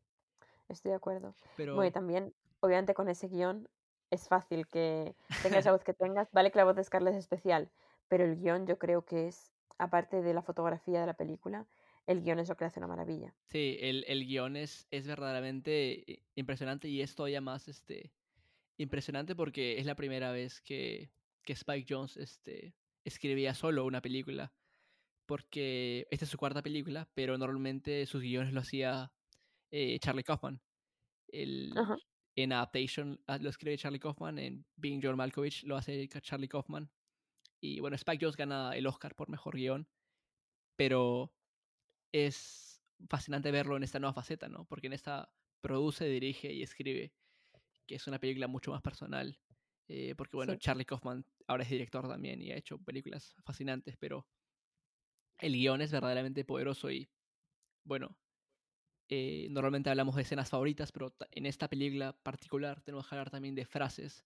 estoy 0.69 0.91
de 0.91 0.97
acuerdo. 0.97 1.37
Pero 1.55 1.73
Bueno, 1.73 1.89
y 1.89 1.91
también, 1.91 2.35
obviamente 2.61 2.93
con 2.95 3.09
ese 3.09 3.27
guion 3.29 3.69
es 4.11 4.27
fácil 4.29 4.67
que 4.67 5.17
tengas 5.41 5.65
la 5.65 5.71
voz 5.73 5.83
que 5.83 5.93
tengas. 5.95 6.31
Vale 6.33 6.51
que 6.51 6.59
la 6.59 6.65
voz 6.65 6.75
de 6.75 6.83
Scarlett 6.85 7.13
es 7.15 7.19
especial, 7.21 7.71
pero 8.09 8.25
el 8.25 8.37
guion 8.37 8.67
yo 8.67 8.79
creo 8.79 9.05
que 9.05 9.27
es, 9.27 9.53
aparte 9.79 10.21
de 10.23 10.33
la 10.35 10.43
fotografía 10.43 11.01
de 11.01 11.07
la 11.07 11.15
película, 11.17 11.67
el 12.07 12.21
guion 12.23 12.39
es 12.39 12.49
lo 12.49 12.57
que 12.57 12.65
le 12.65 12.67
hace 12.69 12.79
una 12.79 12.87
maravilla. 12.87 13.35
sí, 13.49 13.77
el, 13.81 14.05
el 14.07 14.25
guion 14.27 14.55
es, 14.57 14.87
es 14.91 15.07
verdaderamente 15.07 16.03
i- 16.07 16.25
impresionante 16.35 16.87
y 16.87 17.01
es 17.01 17.15
todavía 17.15 17.41
más 17.41 17.67
este, 17.67 18.13
impresionante 18.77 19.35
porque 19.35 19.79
es 19.79 19.85
la 19.85 19.95
primera 19.95 20.31
vez 20.31 20.61
que, 20.61 21.13
que 21.43 21.53
Spike 21.53 21.87
Jones 21.93 22.17
este, 22.17 22.77
escribía 23.05 23.55
solo 23.55 23.85
una 23.85 24.01
película. 24.01 24.55
Porque 25.25 26.07
esta 26.11 26.25
es 26.25 26.31
su 26.31 26.37
cuarta 26.37 26.61
película, 26.61 27.09
pero 27.13 27.37
normalmente 27.37 28.05
sus 28.05 28.21
guiones 28.21 28.53
lo 28.53 28.59
hacía 28.61 29.13
eh, 29.71 29.99
Charlie 29.99 30.23
Kaufman. 30.23 30.61
El, 31.29 31.73
Ajá. 31.75 31.97
en 32.35 32.53
Adaptation 32.53 33.21
ah, 33.27 33.37
lo 33.39 33.49
escribe 33.49 33.77
Charlie 33.77 33.99
Kaufman, 33.99 34.39
en 34.39 34.65
Being 34.75 35.01
John 35.03 35.17
Malkovich 35.17 35.63
lo 35.65 35.77
hace 35.77 36.07
Charlie 36.21 36.47
Kaufman. 36.49 36.91
Y 37.61 37.79
bueno, 37.79 37.95
Spike 37.95 38.19
Jones 38.25 38.37
gana 38.37 38.75
el 38.75 38.87
Oscar 38.87 39.15
por 39.15 39.29
mejor 39.29 39.55
guion, 39.55 39.87
pero 40.77 41.33
es 42.13 42.81
fascinante 43.09 43.51
verlo 43.51 43.77
en 43.77 43.83
esta 43.83 43.99
nueva 43.99 44.13
faceta, 44.13 44.49
¿no? 44.49 44.65
Porque 44.65 44.87
en 44.87 44.93
esta 44.93 45.33
produce, 45.61 46.05
dirige 46.07 46.53
y 46.53 46.63
escribe, 46.63 47.13
que 47.87 47.95
es 47.95 48.07
una 48.07 48.19
película 48.19 48.47
mucho 48.47 48.71
más 48.71 48.81
personal. 48.81 49.39
eh, 49.89 50.15
porque 50.15 50.37
bueno, 50.37 50.53
Sí. 50.53 50.59
Charlie 50.59 50.85
Kaufman 50.85 51.25
ahora 51.47 51.63
es 51.63 51.69
director 51.69 52.07
también 52.07 52.41
y 52.41 52.51
ha 52.51 52.57
hecho 52.57 52.79
películas 52.79 53.35
fascinantes, 53.45 53.97
pero 53.99 54.27
el 55.39 55.53
guion 55.53 55.81
es 55.81 55.91
verdaderamente 55.91 56.45
poderoso 56.45 56.91
y 56.91 57.09
bueno, 57.83 58.17
eh, 59.09 59.47
normalmente 59.51 59.89
hablamos 59.89 60.15
de 60.15 60.23
escenas 60.23 60.49
favoritas, 60.49 60.91
pero 60.91 61.15
en 61.31 61.45
esta 61.45 61.69
película 61.69 62.13
particular 62.23 62.81
tenemos 62.81 63.07
que 63.07 63.15
hablar 63.15 63.29
también 63.29 63.55
de 63.55 63.65
frases 63.65 64.25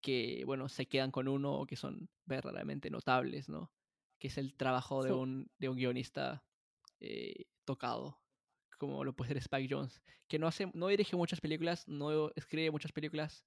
que, 0.00 0.44
bueno, 0.46 0.68
se 0.68 0.86
quedan 0.86 1.10
con 1.10 1.28
uno 1.28 1.54
o 1.60 1.66
que 1.66 1.76
son 1.76 2.10
verdaderamente 2.26 2.90
notables, 2.90 3.48
¿no? 3.48 3.72
Que 4.18 4.28
es 4.28 4.38
el 4.38 4.56
trabajo 4.56 5.02
de, 5.04 5.10
Sí. 5.10 5.14
un, 5.14 5.50
de 5.58 5.68
un 5.68 5.76
guionista 5.76 6.46
eh, 7.00 7.46
tocado, 7.64 8.20
como 8.78 9.04
lo 9.04 9.14
puede 9.16 9.28
ser 9.30 9.38
Spike 9.38 9.74
Jones, 9.74 10.02
que 10.28 10.38
no, 10.38 10.46
hace, 10.46 10.70
no 10.74 10.88
dirige 10.88 11.16
muchas 11.16 11.40
películas, 11.40 11.88
no 11.88 12.30
escribe 12.36 12.70
muchas 12.70 12.92
películas, 12.92 13.46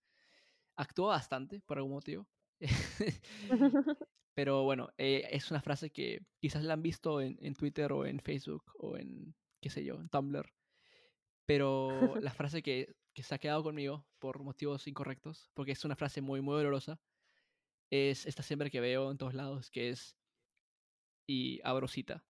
actúa 0.76 1.10
bastante 1.10 1.62
por 1.62 1.78
algún 1.78 1.94
motivo. 1.94 2.28
Pero 4.38 4.62
bueno, 4.62 4.92
eh, 5.00 5.28
es 5.32 5.50
una 5.50 5.64
frase 5.64 5.90
que 5.90 6.22
quizás 6.40 6.64
la 6.64 6.76
han 6.76 6.84
visto 6.84 7.22
en, 7.22 7.40
en 7.42 7.56
Twitter 7.56 7.92
o 7.92 8.06
en 8.06 8.20
Facebook 8.20 8.72
o 8.76 8.96
en, 8.96 9.34
qué 9.60 9.72
sé 9.72 9.84
yo, 9.84 9.96
en 9.96 10.10
Tumblr. 10.10 10.54
Pero 11.48 11.90
la 12.22 12.32
frase 12.32 12.62
que, 12.62 12.96
que 13.16 13.24
se 13.24 13.34
ha 13.34 13.40
quedado 13.40 13.64
conmigo 13.64 14.06
por 14.20 14.44
motivos 14.44 14.86
incorrectos, 14.86 15.50
porque 15.56 15.72
es 15.72 15.84
una 15.86 15.96
frase 15.96 16.22
muy, 16.22 16.42
muy 16.42 16.54
dolorosa, 16.54 17.00
es 17.90 18.28
esta 18.28 18.44
siempre 18.44 18.70
que 18.70 18.80
veo 18.80 19.10
en 19.10 19.18
todos 19.18 19.34
lados, 19.34 19.72
que 19.72 19.90
es, 19.90 20.16
y 21.28 21.60
abro 21.64 21.88
cita, 21.88 22.24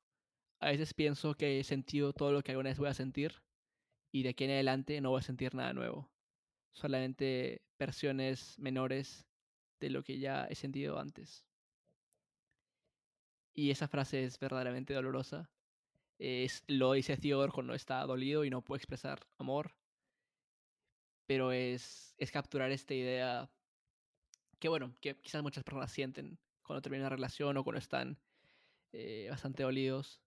a 0.62 0.70
veces 0.70 0.94
pienso 0.94 1.34
que 1.34 1.60
he 1.60 1.64
sentido 1.66 2.14
todo 2.14 2.32
lo 2.32 2.42
que 2.42 2.52
alguna 2.52 2.70
vez 2.70 2.80
voy 2.80 2.88
a 2.88 2.94
sentir 2.94 3.44
y 4.14 4.24
de 4.24 4.30
aquí 4.30 4.46
en 4.46 4.52
adelante 4.52 5.02
no 5.02 5.10
voy 5.10 5.20
a 5.20 5.24
sentir 5.24 5.56
nada 5.56 5.74
nuevo. 5.74 6.10
Solamente 6.72 7.64
versiones 7.78 8.58
menores 8.60 9.28
de 9.82 9.90
lo 9.90 10.04
que 10.04 10.20
ya 10.20 10.46
he 10.46 10.56
sentido 10.56 11.00
antes. 11.00 11.47
Y 13.58 13.72
esa 13.72 13.88
frase 13.88 14.24
es 14.24 14.38
verdaderamente 14.38 14.94
dolorosa. 14.94 15.52
Es, 16.20 16.64
lo 16.68 16.94
dice 16.94 17.18
Theodore 17.18 17.52
cuando 17.52 17.74
está 17.74 18.06
dolido 18.06 18.46
y 18.46 18.52
no 18.52 18.64
puede 18.64 18.78
expresar 18.78 19.28
amor. 19.40 19.76
Pero 21.26 21.52
es, 21.52 22.14
es 22.20 22.32
capturar 22.32 22.72
esta 22.72 22.94
idea 22.94 23.52
que, 24.60 24.70
bueno, 24.70 24.96
que 25.02 25.20
quizás 25.20 25.42
muchas 25.42 25.64
personas 25.64 25.92
sienten 25.92 26.40
cuando 26.62 26.84
terminan 26.84 27.08
una 27.08 27.16
relación 27.16 27.58
o 27.58 27.64
cuando 27.64 27.80
están 27.80 28.22
eh, 28.92 29.28
bastante 29.32 29.64
dolidos 29.64 30.22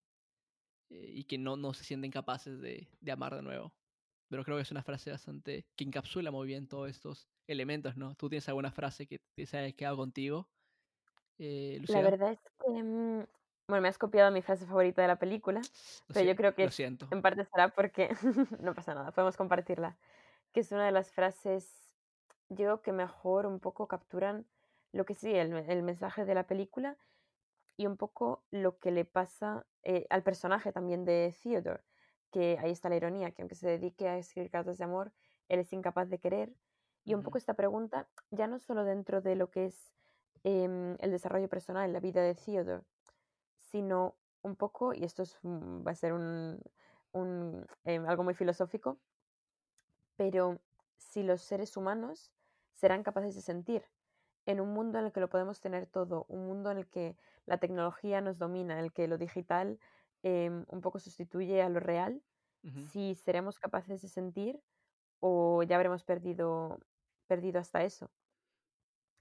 eh, 0.88 1.12
y 1.14 1.24
que 1.24 1.38
no, 1.38 1.56
no 1.56 1.72
se 1.72 1.84
sienten 1.84 2.10
capaces 2.10 2.60
de, 2.60 2.88
de 3.00 3.12
amar 3.12 3.36
de 3.36 3.42
nuevo. 3.42 3.76
Pero 4.28 4.44
creo 4.44 4.56
que 4.56 4.62
es 4.62 4.72
una 4.72 4.82
frase 4.82 5.12
bastante 5.12 5.68
que 5.76 5.84
encapsula 5.84 6.32
muy 6.32 6.48
bien 6.48 6.66
todos 6.66 6.90
estos 6.90 7.30
elementos, 7.46 7.96
¿no? 7.96 8.16
¿Tú 8.16 8.28
tienes 8.28 8.48
alguna 8.48 8.72
frase 8.72 9.06
que 9.06 9.20
te 9.36 9.42
haya 9.56 9.72
quedado 9.76 9.98
contigo, 9.98 10.50
eh, 11.40 11.80
La 11.86 12.02
verdad 12.02 12.32
es 12.32 12.40
que, 12.64 12.82
mm, 12.82 13.26
bueno, 13.68 13.82
me 13.82 13.88
has 13.88 13.98
copiado 13.98 14.30
mi 14.30 14.42
frase 14.42 14.66
favorita 14.66 15.02
de 15.02 15.08
la 15.08 15.18
película, 15.18 15.68
pero 16.12 16.24
yo 16.26 16.34
sie- 16.34 16.36
creo 16.36 16.54
que 16.54 16.64
lo 16.64 16.70
siento. 16.70 17.06
en 17.10 17.22
parte 17.22 17.44
será 17.44 17.68
porque 17.70 18.08
no 18.60 18.74
pasa 18.74 18.94
nada, 18.94 19.12
podemos 19.12 19.36
compartirla. 19.36 19.98
Que 20.52 20.60
es 20.60 20.72
una 20.72 20.86
de 20.86 20.92
las 20.92 21.12
frases, 21.12 21.92
yo 22.48 22.56
creo 22.56 22.82
que 22.82 22.92
mejor 22.92 23.46
un 23.46 23.60
poco 23.60 23.88
capturan 23.88 24.46
lo 24.92 25.04
que 25.06 25.14
sí, 25.14 25.32
el, 25.34 25.52
el 25.54 25.82
mensaje 25.82 26.24
de 26.24 26.34
la 26.34 26.46
película 26.46 26.98
y 27.76 27.86
un 27.86 27.96
poco 27.96 28.44
lo 28.50 28.78
que 28.78 28.90
le 28.90 29.04
pasa 29.04 29.66
eh, 29.82 30.06
al 30.10 30.22
personaje 30.22 30.72
también 30.72 31.04
de 31.04 31.34
Theodore, 31.42 31.82
que 32.30 32.58
ahí 32.60 32.70
está 32.72 32.88
la 32.88 32.96
ironía, 32.96 33.32
que 33.32 33.42
aunque 33.42 33.54
se 33.54 33.68
dedique 33.68 34.08
a 34.08 34.18
escribir 34.18 34.50
cartas 34.50 34.78
de 34.78 34.84
amor, 34.84 35.12
él 35.48 35.60
es 35.60 35.72
incapaz 35.72 36.08
de 36.10 36.18
querer. 36.20 36.54
Y 37.04 37.14
un 37.14 37.20
Ujú. 37.20 37.24
poco 37.24 37.38
esta 37.38 37.54
pregunta, 37.54 38.08
ya 38.30 38.46
no 38.46 38.58
solo 38.58 38.84
dentro 38.84 39.20
de 39.22 39.34
lo 39.36 39.50
que 39.50 39.66
es 39.66 39.94
em, 40.44 40.96
el 41.00 41.10
desarrollo 41.10 41.48
personal, 41.48 41.92
la 41.92 42.00
vida 42.00 42.22
de 42.22 42.34
Theodore, 42.34 42.84
sino 43.58 44.16
un 44.42 44.56
poco, 44.56 44.94
y 44.94 45.04
esto 45.04 45.22
es, 45.22 45.38
va 45.44 45.92
a 45.92 45.94
ser 45.94 46.12
un, 46.12 46.60
un, 47.12 47.66
em, 47.84 48.06
algo 48.06 48.24
muy 48.24 48.34
filosófico, 48.34 48.98
pero 50.16 50.60
si 50.96 51.22
los 51.22 51.42
seres 51.42 51.76
humanos 51.76 52.32
serán 52.72 53.02
capaces 53.02 53.34
de 53.34 53.42
sentir 53.42 53.84
en 54.46 54.60
un 54.60 54.72
mundo 54.72 54.98
en 54.98 55.06
el 55.06 55.12
que 55.12 55.20
lo 55.20 55.28
podemos 55.28 55.60
tener 55.60 55.86
todo, 55.86 56.26
un 56.28 56.46
mundo 56.46 56.70
en 56.70 56.78
el 56.78 56.88
que 56.88 57.16
la 57.46 57.58
tecnología 57.58 58.20
nos 58.20 58.38
domina, 58.38 58.74
en 58.74 58.84
el 58.84 58.92
que 58.92 59.08
lo 59.08 59.18
digital 59.18 59.78
em, 60.22 60.64
un 60.68 60.80
poco 60.80 60.98
sustituye 60.98 61.62
a 61.62 61.68
lo 61.68 61.80
real, 61.80 62.22
si 62.92 63.14
seremos 63.14 63.58
capaces 63.58 64.02
de 64.02 64.08
sentir 64.08 64.60
o 65.20 65.62
ya 65.62 65.76
habremos 65.76 66.04
perdido, 66.04 66.80
perdido 67.26 67.60
hasta 67.60 67.84
eso. 67.84 68.10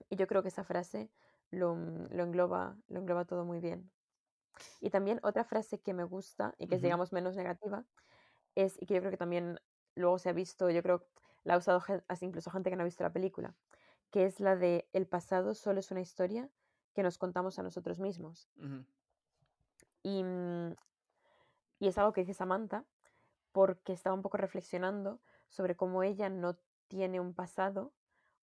Y 0.09 0.15
yo 0.15 0.27
creo 0.27 0.41
que 0.41 0.49
esa 0.49 0.63
frase 0.63 1.11
lo, 1.51 1.75
mm, 1.75 2.07
lo 2.11 2.23
engloba, 2.23 2.77
lo 2.87 2.99
engloba 2.99 3.25
todo 3.25 3.45
muy 3.45 3.59
bien. 3.59 3.91
Y 4.81 4.89
también 4.89 5.19
otra 5.23 5.43
frase 5.43 5.79
que 5.81 5.93
me 5.93 6.03
gusta 6.03 6.55
y 6.57 6.67
que 6.67 6.75
es, 6.75 6.81
digamos, 6.81 7.13
menos 7.13 7.35
negativa 7.35 7.85
es, 8.55 8.81
y 8.81 8.85
que 8.85 8.95
yo 8.95 9.01
creo 9.01 9.11
que 9.11 9.17
también 9.17 9.59
luego 9.95 10.19
se 10.19 10.29
ha 10.29 10.33
visto, 10.33 10.69
yo 10.69 10.83
creo 10.83 11.07
la 11.43 11.55
ha 11.55 11.57
usado 11.57 11.81
hasta 12.07 12.25
incluso 12.25 12.51
gente 12.51 12.69
que 12.69 12.75
no 12.75 12.83
ha 12.83 12.85
visto 12.85 13.03
la 13.03 13.13
película, 13.13 13.55
que 14.11 14.25
es 14.25 14.39
la 14.39 14.55
de 14.55 14.89
el 14.93 15.07
pasado 15.07 15.55
solo 15.55 15.79
es 15.79 15.91
una 15.91 16.01
historia 16.01 16.49
que 16.93 17.03
nos 17.03 17.17
contamos 17.17 17.59
a 17.59 17.63
nosotros 17.63 17.99
mismos. 17.99 18.49
Y, 20.03 20.23
mm, 20.23 20.75
Y 21.79 21.87
es 21.87 21.97
algo 21.97 22.13
que 22.13 22.21
dice 22.21 22.33
Samantha 22.33 22.85
porque 23.51 23.93
estaba 23.93 24.15
un 24.15 24.21
poco 24.21 24.37
reflexionando 24.37 25.21
sobre 25.49 25.75
cómo 25.75 26.03
ella 26.03 26.29
no 26.29 26.57
tiene 26.87 27.19
un 27.19 27.33
pasado 27.33 27.93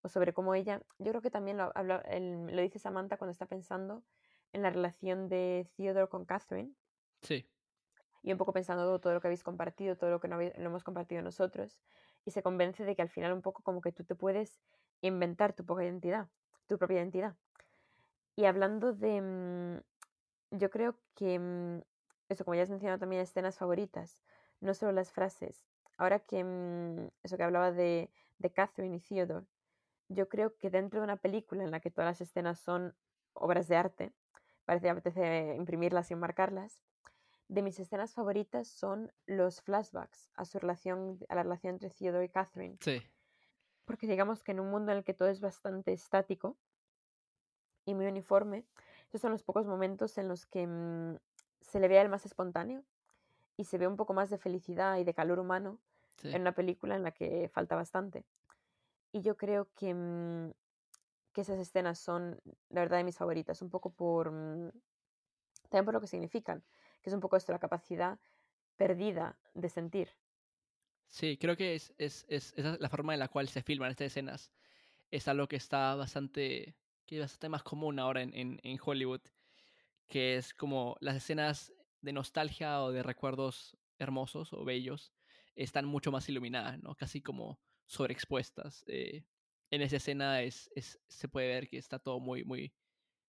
o 0.07 0.09
sobre 0.09 0.33
cómo 0.33 0.55
ella, 0.55 0.83
yo 0.99 1.11
creo 1.11 1.21
que 1.21 1.31
también 1.31 1.57
lo, 1.59 1.73
habla- 1.75 2.03
el- 2.09 2.47
lo 2.55 2.63
dice 2.63 2.79
Samantha 2.79 3.17
cuando 3.19 3.33
está 3.33 3.47
pensando 3.47 4.05
en 4.53 4.63
la 4.63 4.71
relación 4.71 5.29
de 5.29 5.69
Theodore 5.77 6.09
con 6.09 6.25
Catherine 6.25 6.73
Sí, 7.23 7.45
y 8.23 8.31
un 8.33 8.39
poco 8.39 8.53
pensando 8.53 9.01
todo 9.01 9.15
lo 9.15 9.21
que 9.21 9.27
habéis 9.27 9.43
compartido, 9.43 9.97
todo 9.97 10.11
lo 10.11 10.21
que 10.21 10.29
no 10.29 10.37
habéis- 10.37 10.57
lo 10.57 10.67
hemos 10.67 10.85
compartido 10.85 11.23
nosotros, 11.23 11.81
y 12.25 12.31
se 12.31 12.43
convence 12.43 12.85
de 12.85 12.95
que 12.95 13.03
al 13.03 13.09
final 13.09 13.33
un 13.33 13.43
poco 13.43 13.63
como 13.63 13.81
que 13.81 13.91
tú 13.93 14.05
te 14.05 14.15
puedes 14.15 14.61
inventar 15.01 15.53
tu 15.55 15.65
propia 15.65 15.87
identidad, 15.87 16.29
tu 16.67 16.79
propia 16.79 16.99
identidad. 16.99 17.37
Y 18.37 18.45
hablando 18.45 18.93
de, 18.93 19.21
mm, 19.21 19.81
yo 20.59 20.71
creo 20.71 20.99
que, 21.15 21.39
mm, 21.39 21.83
eso 22.29 22.45
como 22.45 22.55
ya 22.55 22.63
has 22.63 22.71
mencionado 22.71 22.99
también 23.01 23.23
escenas 23.23 23.59
favoritas, 23.59 24.19
no 24.61 24.73
solo 24.75 24.93
las 24.93 25.11
frases, 25.13 25.67
ahora 25.99 26.21
que, 26.21 26.45
mm, 26.45 27.09
eso 27.25 27.37
que 27.37 27.43
hablaba 27.43 27.73
de, 27.73 28.11
de 28.39 28.53
Catherine 28.53 28.97
y 28.97 29.01
Theodore, 29.01 29.47
yo 30.09 30.29
creo 30.29 30.57
que 30.57 30.71
dentro 30.71 31.01
de 31.01 31.05
una 31.05 31.17
película 31.17 31.65
en 31.65 31.71
la 31.71 31.81
que 31.81 31.91
todas 31.91 32.09
las 32.09 32.21
escenas 32.21 32.61
son 32.61 32.95
obras 33.33 33.69
de 33.69 33.77
arte, 33.77 34.13
parece 34.65 34.85
que 34.85 34.91
apetece 34.91 35.55
imprimirlas 35.57 36.11
y 36.11 36.15
enmarcarlas, 36.15 36.81
de 37.49 37.63
mis 37.63 37.79
escenas 37.79 38.15
favoritas 38.15 38.69
son 38.69 39.13
los 39.27 39.63
flashbacks 39.63 40.31
a 40.35 40.45
su 40.45 40.59
relación, 40.59 41.19
a 41.29 41.35
la 41.37 41.43
relación 41.45 41.75
entre 41.75 41.91
Theodore 41.91 42.25
y 42.25 42.29
Catherine. 42.29 42.79
sí, 42.81 43.03
Porque 43.87 44.07
digamos 44.07 44.43
que 44.43 44.53
en 44.53 44.61
un 44.61 44.71
mundo 44.71 44.93
en 44.93 44.99
el 44.99 45.05
que 45.05 45.15
todo 45.15 45.29
es 45.29 45.41
bastante 45.41 45.93
estático 45.93 46.57
y 47.85 47.95
muy 47.95 48.07
uniforme, 48.07 48.65
esos 49.09 49.21
son 49.21 49.31
los 49.31 49.43
pocos 49.45 49.67
momentos 49.67 50.19
en 50.19 50.29
los 50.29 50.47
que 50.47 50.67
mm, 50.67 51.17
se 51.61 51.81
le 51.81 51.89
ve 51.89 52.01
él 52.01 52.09
más 52.09 52.27
espontáneo 52.27 52.85
y 53.57 53.65
se 53.65 53.79
ve 53.79 53.87
un 53.87 53.97
poco 53.97 54.15
más 54.15 54.31
de 54.31 54.39
felicidad 54.39 54.99
y 54.99 55.05
de 55.05 55.15
calor 55.15 55.39
humano 55.39 55.79
sí. 56.17 56.29
en 56.33 56.43
una 56.43 56.53
película 56.53 56.97
en 56.97 57.03
la 57.05 57.13
que 57.13 57.49
falta 57.53 57.77
bastante. 57.77 58.25
Y 59.17 59.23
yo 59.23 59.35
creo 59.35 59.73
que, 59.75 59.95
mm, 59.95 60.53
que 61.33 61.41
esas 61.41 61.59
escenas 61.59 61.99
son, 61.99 62.39
la 62.69 62.83
verdad, 62.83 62.99
de 62.99 63.05
mis 63.05 63.17
favoritas, 63.17 63.63
un 63.63 63.71
poco 63.71 63.89
por, 63.89 64.31
mm, 64.31 64.71
también 65.71 65.85
por 65.87 65.95
lo 65.95 66.03
que 66.03 66.07
significan, 66.07 66.63
que 67.01 67.09
es 67.09 67.15
un 67.15 67.21
poco 67.21 67.39
esto, 67.39 67.51
la 67.51 67.59
capacidad 67.59 68.19
perdida 68.77 69.39
de 69.55 69.71
sentir. 69.71 70.11
Sí, 71.09 71.39
creo 71.39 71.57
que 71.57 71.77
es, 71.77 71.95
es, 71.97 72.27
es, 72.29 72.53
la 72.59 72.91
forma 72.91 73.15
en 73.15 73.21
la 73.21 73.29
cual 73.29 73.49
se 73.49 73.63
filman 73.63 73.91
estas 73.91 74.09
escenas. 74.09 74.53
Es 75.11 75.29
algo 75.29 75.49
que 75.49 75.57
está 75.57 75.95
bastante, 75.95 76.77
que 77.07 77.17
es 77.17 77.23
bastante 77.23 77.49
más 77.49 77.63
común 77.63 77.99
ahora 77.99 78.21
en, 78.21 78.35
en, 78.35 78.61
en 78.63 78.79
Hollywood, 78.85 79.23
que 80.09 80.37
es 80.37 80.53
como 80.53 80.99
las 81.01 81.17
escenas 81.17 81.73
de 82.03 82.13
nostalgia 82.13 82.83
o 82.83 82.93
de 82.93 83.03
recuerdos 83.03 83.79
hermosos 83.99 84.53
o 84.53 84.63
bellos 84.63 85.15
están 85.55 85.87
mucho 85.87 86.13
más 86.13 86.29
iluminadas, 86.29 86.83
¿no? 86.83 86.95
Casi 86.97 87.23
como 87.23 87.59
sobreexpuestas. 87.87 88.85
Eh, 88.89 89.25
en 89.71 89.83
esa 89.83 89.97
escena 89.97 90.43
es, 90.43 90.71
es, 90.75 91.01
se 91.09 91.29
puede 91.29 91.49
ver 91.49 91.69
que 91.69 91.79
está 91.79 91.99
todo 91.99 92.21
muy, 92.21 92.45
muy, 92.45 92.73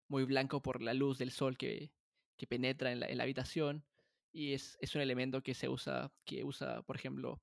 muy 0.07 0.23
blanco 0.23 0.61
por 0.61 0.81
la 0.81 0.93
luz 0.93 1.17
del 1.17 1.31
sol 1.31 1.57
que, 1.57 1.91
que 2.37 2.47
penetra 2.47 2.91
en 2.91 2.99
la, 2.99 3.07
en 3.07 3.17
la 3.17 3.23
habitación. 3.23 3.85
Y 4.31 4.53
es, 4.53 4.77
es 4.81 4.93
un 4.95 5.01
elemento 5.01 5.41
que 5.41 5.53
se 5.53 5.69
usa, 5.69 6.11
que 6.25 6.43
usa, 6.43 6.83
por 6.83 6.95
ejemplo, 6.95 7.41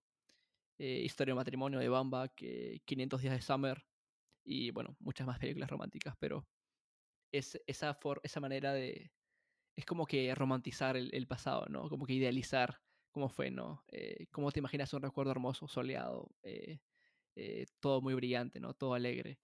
eh, 0.78 1.02
Historia 1.04 1.32
de 1.32 1.36
matrimonio 1.36 1.78
de 1.78 1.88
Bamba, 1.88 2.28
que 2.28 2.82
500 2.84 3.22
días 3.22 3.34
de 3.34 3.42
Summer 3.42 3.84
y 4.44 4.70
bueno, 4.70 4.96
muchas 4.98 5.26
más 5.26 5.38
películas 5.38 5.70
románticas, 5.70 6.14
pero 6.18 6.46
es 7.32 7.60
esa, 7.66 7.94
for 7.94 8.20
esa 8.22 8.40
manera 8.40 8.72
de... 8.72 9.10
Es 9.76 9.86
como 9.86 10.06
que 10.06 10.32
romantizar 10.34 10.96
el, 10.96 11.26
pasado, 11.26 11.66
¿no? 11.68 11.88
Como 11.88 12.06
que 12.06 12.12
idealizar 12.12 12.80
cómo 13.10 13.28
fue, 13.28 13.50
¿no? 13.50 13.84
Eh, 13.88 14.26
cómo 14.30 14.52
te 14.52 14.60
imaginas 14.60 14.92
un 14.94 15.02
recuerdo 15.02 15.32
hermoso, 15.32 15.66
soleado, 15.66 16.30
eh, 17.36 17.66
todo 17.80 18.00
muy 18.02 18.14
brillante, 18.14 18.60
¿no? 18.60 18.74
Todo 18.74 18.94
alegre. 18.94 19.40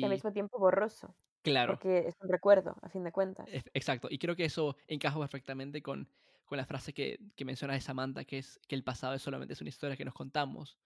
Y 0.00 0.06
al 0.06 0.10
Y 0.10 0.12
mismo 0.12 0.32
tiempo 0.32 0.58
borroso, 0.60 1.16
claro, 1.42 1.80
porque 1.80 2.06
es 2.08 2.14
un 2.20 2.28
recuerdo, 2.28 2.76
a 2.82 2.88
fin 2.88 3.04
de 3.04 3.12
cuentas. 3.12 3.50
Exacto, 3.74 4.08
y 4.10 4.18
creo 4.18 4.36
que 4.36 4.44
eso 4.46 4.76
encaja 4.86 5.18
perfectamente 5.18 5.82
con, 5.82 6.10
con 6.46 6.56
la 6.58 6.64
frase 6.66 6.94
que, 6.94 7.18
que 7.36 7.44
menciona 7.44 7.74
de 7.74 7.80
Samantha, 7.80 8.24
que 8.24 8.38
es 8.38 8.58
que 8.68 8.74
el 8.74 8.84
pasado 8.84 9.14
es 9.14 9.22
solamente 9.22 9.52
es 9.54 9.60
una 9.60 9.68
historia 9.70 9.96
que 9.96 10.04
nos 10.04 10.14
contamos. 10.14 10.78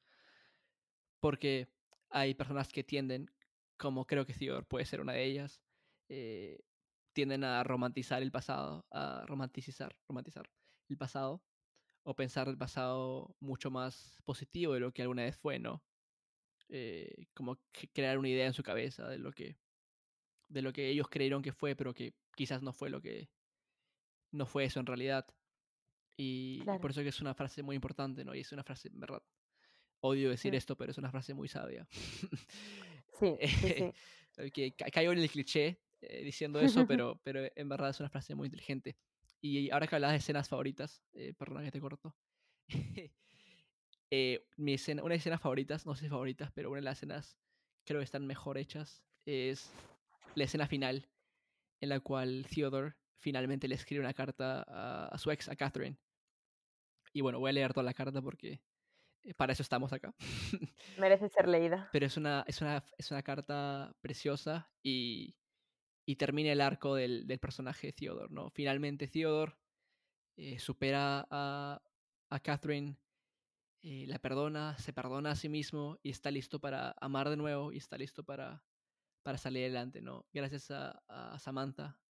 Porque 1.21 1.69
hay 2.11 2.35
personas 2.35 2.73
que 2.73 2.85
tienden, 2.85 3.31
como 3.77 4.07
creo 4.07 4.27
que 4.27 4.35
Theodore 4.35 4.67
puede 4.67 4.85
ser 4.87 5.01
una 5.01 5.13
de 5.13 5.25
ellas, 5.25 5.63
eh, 6.09 6.61
tienden 7.13 7.45
a 7.45 7.65
romantizar 7.65 8.23
el 8.23 8.31
pasado, 8.33 8.87
a 8.91 9.25
romanticizar, 9.27 9.97
romantizar 10.09 10.51
el 10.89 10.97
pasado, 10.99 11.45
o 12.05 12.17
pensar 12.17 12.49
el 12.49 12.59
pasado 12.59 13.37
mucho 13.41 13.71
más 13.71 14.23
positivo 14.25 14.75
de 14.75 14.81
lo 14.81 14.93
que 14.93 15.03
alguna 15.03 15.25
vez 15.25 15.37
fue, 15.39 15.59
¿no? 15.59 15.85
Eh, 16.69 17.27
como 17.35 17.59
crear 17.95 18.19
una 18.19 18.29
idea 18.29 18.47
en 18.47 18.53
su 18.55 18.63
cabeza 18.63 19.09
de 19.09 19.19
lo 19.19 19.33
que 19.33 19.59
de 20.49 20.63
lo 20.63 20.73
que 20.73 20.89
ellos 20.89 21.09
creyeron 21.09 21.43
que 21.43 21.53
fue, 21.53 21.77
pero 21.77 21.95
que 21.95 22.17
quizás 22.37 22.63
no 22.63 22.73
fue 22.73 22.91
lo 22.91 23.03
que 23.03 23.31
no 24.33 24.47
fue 24.47 24.65
eso 24.65 24.81
en 24.81 24.87
realidad. 24.87 25.27
Y 26.17 26.65
Claro. 26.65 26.81
por 26.81 26.91
eso 26.93 27.03
que 27.03 27.09
es 27.11 27.21
una 27.21 27.35
frase 27.35 27.63
muy 27.63 27.77
importante, 27.77 28.25
¿no? 28.25 28.35
Y 28.35 28.41
es 28.41 28.53
una 28.53 28.65
frase, 28.65 28.89
en 28.89 29.01
verdad, 29.01 29.23
odio 30.01 30.31
decir 30.31 30.55
Mm. 30.55 30.57
esto, 30.57 30.77
pero 30.77 30.93
es 30.93 30.99
una 30.99 31.11
frase 31.13 31.35
muy 31.35 31.49
sabia. 31.49 31.89
Sí, 33.13 33.39
sí, 33.61 33.73
sí. 33.73 33.93
Eh, 34.39 34.51
que 34.53 34.75
ca- 34.77 34.91
caigo 34.91 35.13
en 35.13 35.19
el 35.19 35.31
cliché 35.31 35.83
eh, 36.01 36.23
diciendo 36.25 36.61
eso, 36.63 36.87
pero, 36.87 37.21
pero 37.25 37.41
en 37.55 37.69
verdad 37.69 37.91
es 37.91 38.01
una 38.01 38.11
frase 38.11 38.35
muy 38.35 38.47
inteligente. 38.47 38.99
Y 39.41 39.71
ahora 39.71 39.87
que 39.87 39.97
hablas 39.97 40.13
de 40.13 40.19
escenas 40.19 40.49
favoritas, 40.49 41.05
eh, 41.13 41.35
perdona 41.35 41.65
que 41.65 41.73
te 41.73 41.81
corto. 41.81 42.17
eh, 44.11 44.47
mi 44.57 44.75
escena, 44.75 45.03
una 45.03 45.13
de 45.13 45.17
mis 45.17 45.23
escenas 45.23 45.41
favoritas, 45.41 45.87
no 45.87 45.95
sé 45.95 46.05
si 46.05 46.09
favoritas, 46.09 46.51
pero 46.53 46.71
una 46.71 46.79
de 46.79 46.85
las 46.85 46.99
escenas 46.99 47.39
creo 47.85 48.01
que 48.01 48.05
están 48.05 48.27
mejor 48.27 48.59
hechas 48.59 49.03
es 49.27 49.71
la 50.35 50.45
escena 50.45 50.67
final 50.67 51.09
en 51.81 51.89
la 51.89 52.01
cual 52.01 52.47
Theodore 52.53 52.95
finalmente 53.19 53.69
le 53.69 53.75
escribe 53.75 54.01
una 54.01 54.15
carta 54.15 54.65
a, 54.67 55.09
a 55.09 55.19
su 55.19 55.31
ex, 55.31 55.49
a 55.49 55.57
Catherine. 55.57 55.99
Y 57.13 57.21
bueno, 57.21 57.39
voy 57.39 57.51
a 57.51 57.53
leer 57.53 57.73
toda 57.73 57.85
la 57.85 57.95
carta 57.95 58.21
porque 58.23 58.61
eh, 59.25 59.35
para 59.35 59.53
eso 59.53 59.63
estamos 59.63 59.93
acá. 59.93 60.15
Merece 60.99 61.29
ser 61.29 61.49
leída. 61.49 61.89
Pero 61.93 62.07
es 62.07 62.17
una, 62.17 62.45
es 62.47 62.61
una, 62.61 62.85
es 62.97 63.11
una 63.11 63.23
carta 63.23 63.95
preciosa 64.01 64.71
y, 64.83 65.37
y 66.07 66.17
termina 66.17 66.53
el 66.53 66.61
arco 66.61 66.95
del, 66.95 67.27
del 67.27 67.39
personaje 67.39 67.89
de 67.89 67.93
Theodore, 67.93 68.33
¿no? 68.33 68.51
Finalmente 68.51 69.09
Theodore 69.09 69.55
eh, 70.37 70.59
supera 70.59 71.27
a, 71.31 71.83
a 72.31 72.41
Catherine, 72.41 72.97
eh, 73.83 74.07
la 74.07 74.19
perdona, 74.19 74.77
se 74.79 74.93
perdona 74.93 75.33
a 75.33 75.37
sí 75.37 75.49
mismo 75.49 75.99
y 76.03 76.11
está 76.11 76.31
listo 76.31 76.61
para 76.61 76.95
amar 77.01 77.29
de 77.31 77.37
nuevo 77.37 77.73
y 77.73 77.79
está 77.79 77.97
listo 77.99 78.25
para, 78.25 78.67
para 79.23 79.39
salir 79.39 79.65
adelante, 79.65 80.03
¿no? 80.03 80.29
Gracias 80.33 80.71
a, 80.71 81.03
a 81.09 81.39
Samantha 81.39 82.03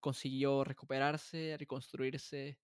consiguió 0.00 0.64
recuperarse, 0.64 1.56
reconstruirse 1.58 2.60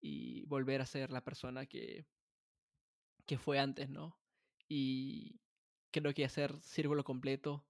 y 0.00 0.46
volver 0.46 0.80
a 0.82 0.86
ser 0.86 1.10
la 1.10 1.24
persona 1.24 1.66
que, 1.66 2.08
que 3.26 3.38
fue 3.38 3.58
antes, 3.58 3.88
¿no? 3.90 4.20
Y 4.68 5.42
creo 5.90 6.14
que 6.14 6.24
hacer 6.24 6.60
círculo 6.62 7.04
completo 7.04 7.68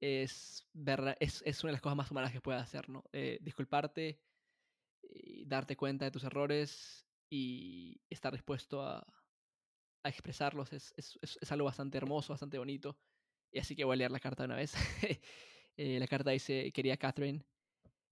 es, 0.00 0.68
verla- 0.74 1.16
es, 1.20 1.42
es 1.46 1.62
una 1.64 1.70
de 1.70 1.74
las 1.74 1.82
cosas 1.82 1.96
más 1.96 2.10
humanas 2.10 2.32
que 2.32 2.40
puedes 2.40 2.62
hacer, 2.62 2.88
¿no? 2.88 3.04
Eh, 3.12 3.38
disculparte, 3.42 4.22
y 5.02 5.46
darte 5.46 5.76
cuenta 5.76 6.06
de 6.06 6.10
tus 6.10 6.24
errores 6.24 7.08
y 7.34 8.00
estar 8.10 8.32
dispuesto 8.32 8.82
a, 8.82 9.06
a 10.02 10.08
expresarlos 10.08 10.72
es, 10.72 10.94
es, 10.96 11.18
es- 11.22 11.52
algo 11.52 11.66
bastante 11.66 11.98
hermoso, 11.98 12.32
bastante 12.32 12.58
bonito. 12.58 12.98
Y 13.52 13.58
así 13.60 13.76
que 13.76 13.84
voy 13.84 13.94
a 13.94 13.96
leer 13.98 14.10
la 14.10 14.20
carta 14.20 14.42
de 14.44 14.46
una 14.48 14.56
vez. 14.56 14.74
Eh, 15.76 15.98
la 15.98 16.06
carta 16.06 16.30
dice, 16.30 16.70
querida 16.72 16.96
Catherine, 16.96 17.44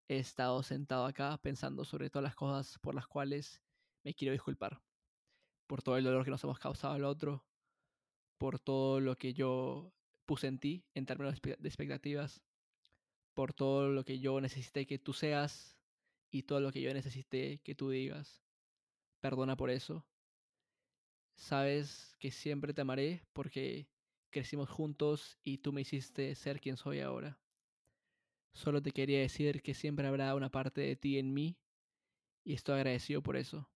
he 0.09 0.18
estado 0.18 0.62
sentado 0.62 1.07
acá 1.07 1.39
pensando 1.43 1.85
sobre 1.85 2.11
todas 2.11 2.25
las 2.25 2.35
cosas 2.37 2.79
por 2.81 2.95
las 2.95 3.07
cuales 3.07 3.62
me 4.05 4.14
quiero 4.14 4.33
disculpar. 4.33 4.83
Por 5.66 5.83
todo 5.83 5.97
el 5.99 6.05
dolor 6.05 6.25
que 6.25 6.31
nos 6.33 6.45
hemos 6.45 6.59
causado 6.59 6.95
al 6.95 7.05
otro, 7.05 7.47
por 8.39 8.61
todo 8.61 9.01
lo 9.01 9.16
que 9.18 9.35
yo 9.35 9.95
puse 10.27 10.49
en 10.49 10.59
ti 10.59 10.85
en 10.95 11.07
términos 11.07 11.41
de 11.43 11.68
expectativas, 11.68 12.43
por 13.35 13.55
todo 13.55 13.89
lo 13.91 14.05
que 14.05 14.20
yo 14.20 14.41
necesité 14.41 14.87
que 14.87 14.99
tú 14.99 15.12
seas 15.12 15.79
y 16.31 16.45
todo 16.45 16.61
lo 16.61 16.73
que 16.73 16.83
yo 16.83 16.95
necesité 16.95 17.61
que 17.61 17.75
tú 17.75 17.91
digas. 17.91 18.41
Perdona 19.23 19.57
por 19.57 19.70
eso. 19.70 20.05
Sabes 21.37 22.16
que 22.18 22.33
siempre 22.33 22.75
te 22.75 22.81
amaré 22.81 23.25
porque 23.33 23.89
crecimos 24.31 24.68
juntos 24.68 25.39
y 25.45 25.59
tú 25.59 25.73
me 25.73 25.83
hiciste 25.83 26.35
ser 26.35 26.61
quien 26.61 26.77
soy 26.77 26.99
ahora. 26.99 27.39
Solo 28.53 28.83
te 28.83 28.91
quería 28.91 29.20
decir 29.20 29.62
que 29.62 29.75
siempre 29.75 30.09
habrá 30.09 30.35
una 30.35 30.51
parte 30.51 30.81
de 30.81 30.97
ti 30.97 31.18
en 31.18 31.33
mí 31.33 31.57
y 32.43 32.55
estoy 32.55 32.75
agradecido 32.75 33.23
por 33.23 33.37
eso. 33.37 33.70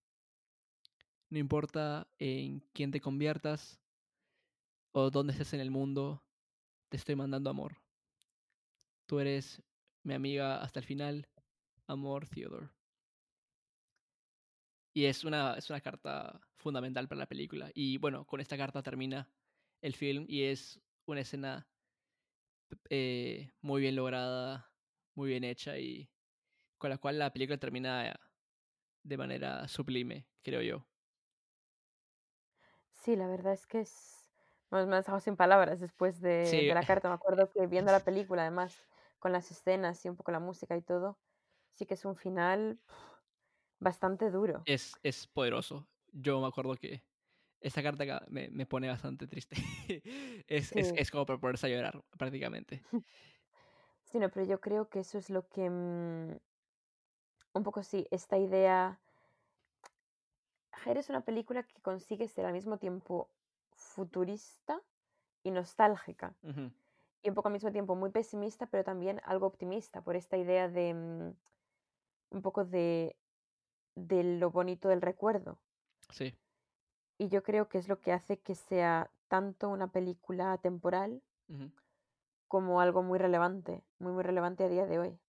No 1.30 1.38
importa 1.38 2.08
en 2.18 2.58
quién 2.72 2.90
te 2.90 3.00
conviertas 3.00 3.78
o 4.90 5.10
dónde 5.10 5.32
estés 5.32 5.52
en 5.52 5.60
el 5.60 5.70
mundo, 5.70 6.24
te 6.88 6.96
estoy 6.96 7.14
mandando 7.14 7.50
amor. 7.50 7.76
Tú 9.06 9.20
eres 9.20 9.62
mi 10.02 10.14
amiga 10.14 10.60
hasta 10.60 10.80
el 10.80 10.86
final. 10.86 11.28
Amor, 11.86 12.26
Theodore. 12.28 12.75
Y 14.96 15.04
es 15.04 15.24
una, 15.24 15.58
es 15.58 15.68
una 15.68 15.82
carta 15.82 16.40
fundamental 16.56 17.06
para 17.06 17.18
la 17.18 17.26
película. 17.26 17.70
Y 17.74 17.98
bueno, 17.98 18.24
con 18.26 18.40
esta 18.40 18.56
carta 18.56 18.82
termina 18.82 19.30
el 19.82 19.94
film 19.94 20.24
y 20.26 20.44
es 20.44 20.80
una 21.04 21.20
escena 21.20 21.68
eh, 22.88 23.52
muy 23.60 23.82
bien 23.82 23.94
lograda, 23.94 24.72
muy 25.14 25.28
bien 25.28 25.44
hecha 25.44 25.78
y 25.78 26.10
con 26.78 26.90
la 26.90 26.98
cual 26.98 27.18
la 27.18 27.32
película 27.32 27.58
termina 27.58 28.18
de 29.04 29.16
manera 29.18 29.68
sublime, 29.68 30.28
creo 30.42 30.62
yo. 30.62 30.88
Sí, 32.92 33.16
la 33.16 33.28
verdad 33.28 33.52
es 33.52 33.66
que 33.66 33.80
es... 33.80 34.32
Me 34.70 34.78
has 34.80 35.04
dejado 35.04 35.20
sin 35.20 35.36
palabras 35.36 35.80
después 35.80 36.20
de, 36.20 36.44
Sí. 36.50 36.66
de 36.66 36.74
la 36.74 36.84
carta. 36.84 37.08
Me 37.08 37.14
acuerdo 37.14 37.50
que 37.50 37.66
viendo 37.66 37.92
la 37.92 38.00
película, 38.04 38.42
además, 38.42 38.88
con 39.18 39.32
las 39.32 39.50
escenas 39.50 40.04
y 40.04 40.08
un 40.08 40.16
poco 40.16 40.32
la 40.32 40.40
música 40.40 40.76
y 40.76 40.82
todo, 40.82 41.20
sí 41.72 41.86
que 41.86 41.94
es 41.94 42.04
un 42.04 42.16
final 42.16 42.80
bastante 43.78 44.30
duro. 44.30 44.62
Es, 44.66 44.94
es 45.02 45.26
poderoso. 45.26 45.86
Yo 46.12 46.40
me 46.40 46.46
acuerdo 46.46 46.76
que 46.76 47.02
esta 47.60 47.82
carta 47.82 48.24
me, 48.28 48.48
me 48.48 48.66
pone 48.66 48.88
bastante 48.88 49.26
triste. 49.26 49.56
es, 50.48 50.72
es, 50.76 50.88
Sí. 50.88 50.94
es 50.96 51.10
como 51.10 51.26
para 51.26 51.38
ponerse 51.38 51.66
a 51.66 51.70
llorar, 51.70 52.04
prácticamente. 52.16 52.82
Sí, 54.04 54.20
no, 54.20 54.30
pero 54.30 54.46
yo 54.46 54.60
creo 54.60 54.88
que 54.88 55.00
eso 55.00 55.18
es 55.18 55.30
lo 55.30 55.48
que... 55.48 55.68
mm, 55.68 56.36
un 57.54 57.62
poco 57.64 57.82
sí, 57.82 58.06
esta 58.10 58.38
idea... 58.38 59.00
Her 60.84 60.96
es 60.98 61.08
una 61.08 61.22
película 61.22 61.64
que 61.64 61.80
consigue 61.82 62.28
ser 62.28 62.46
al 62.46 62.52
mismo 62.52 62.78
tiempo 62.78 63.28
futurista 63.72 64.80
y 65.42 65.50
nostálgica. 65.50 66.36
Y 67.22 67.28
un 67.28 67.34
poco 67.34 67.48
al 67.48 67.52
mismo 67.54 67.72
tiempo 67.72 67.96
muy 67.96 68.10
pesimista, 68.10 68.66
pero 68.66 68.84
también 68.84 69.20
algo 69.24 69.46
optimista 69.46 70.02
por 70.02 70.14
esta 70.14 70.36
idea 70.36 70.68
de 70.68 70.94
mm, 70.94 71.34
un 72.36 72.42
poco 72.42 72.64
de, 72.64 73.16
de 73.96 74.22
lo 74.22 74.52
bonito 74.52 74.88
del 74.88 75.02
recuerdo. 75.02 75.60
Sí, 76.10 76.36
Y 77.18 77.28
yo 77.28 77.42
creo 77.42 77.68
que 77.68 77.76
es 77.76 77.88
lo 77.88 78.00
que 78.00 78.10
hace 78.12 78.38
que 78.38 78.54
sea 78.54 79.10
tanto 79.28 79.68
una 79.68 79.92
película 79.92 80.56
temporal 80.56 81.22
como 82.48 82.80
algo 82.80 83.04
muy 83.04 83.20
relevante, 83.20 83.84
muy 84.00 84.10
muy 84.12 84.24
relevante 84.24 84.64
a 84.64 84.68
día 84.68 84.84
de 84.86 84.98
hoy. 84.98 85.20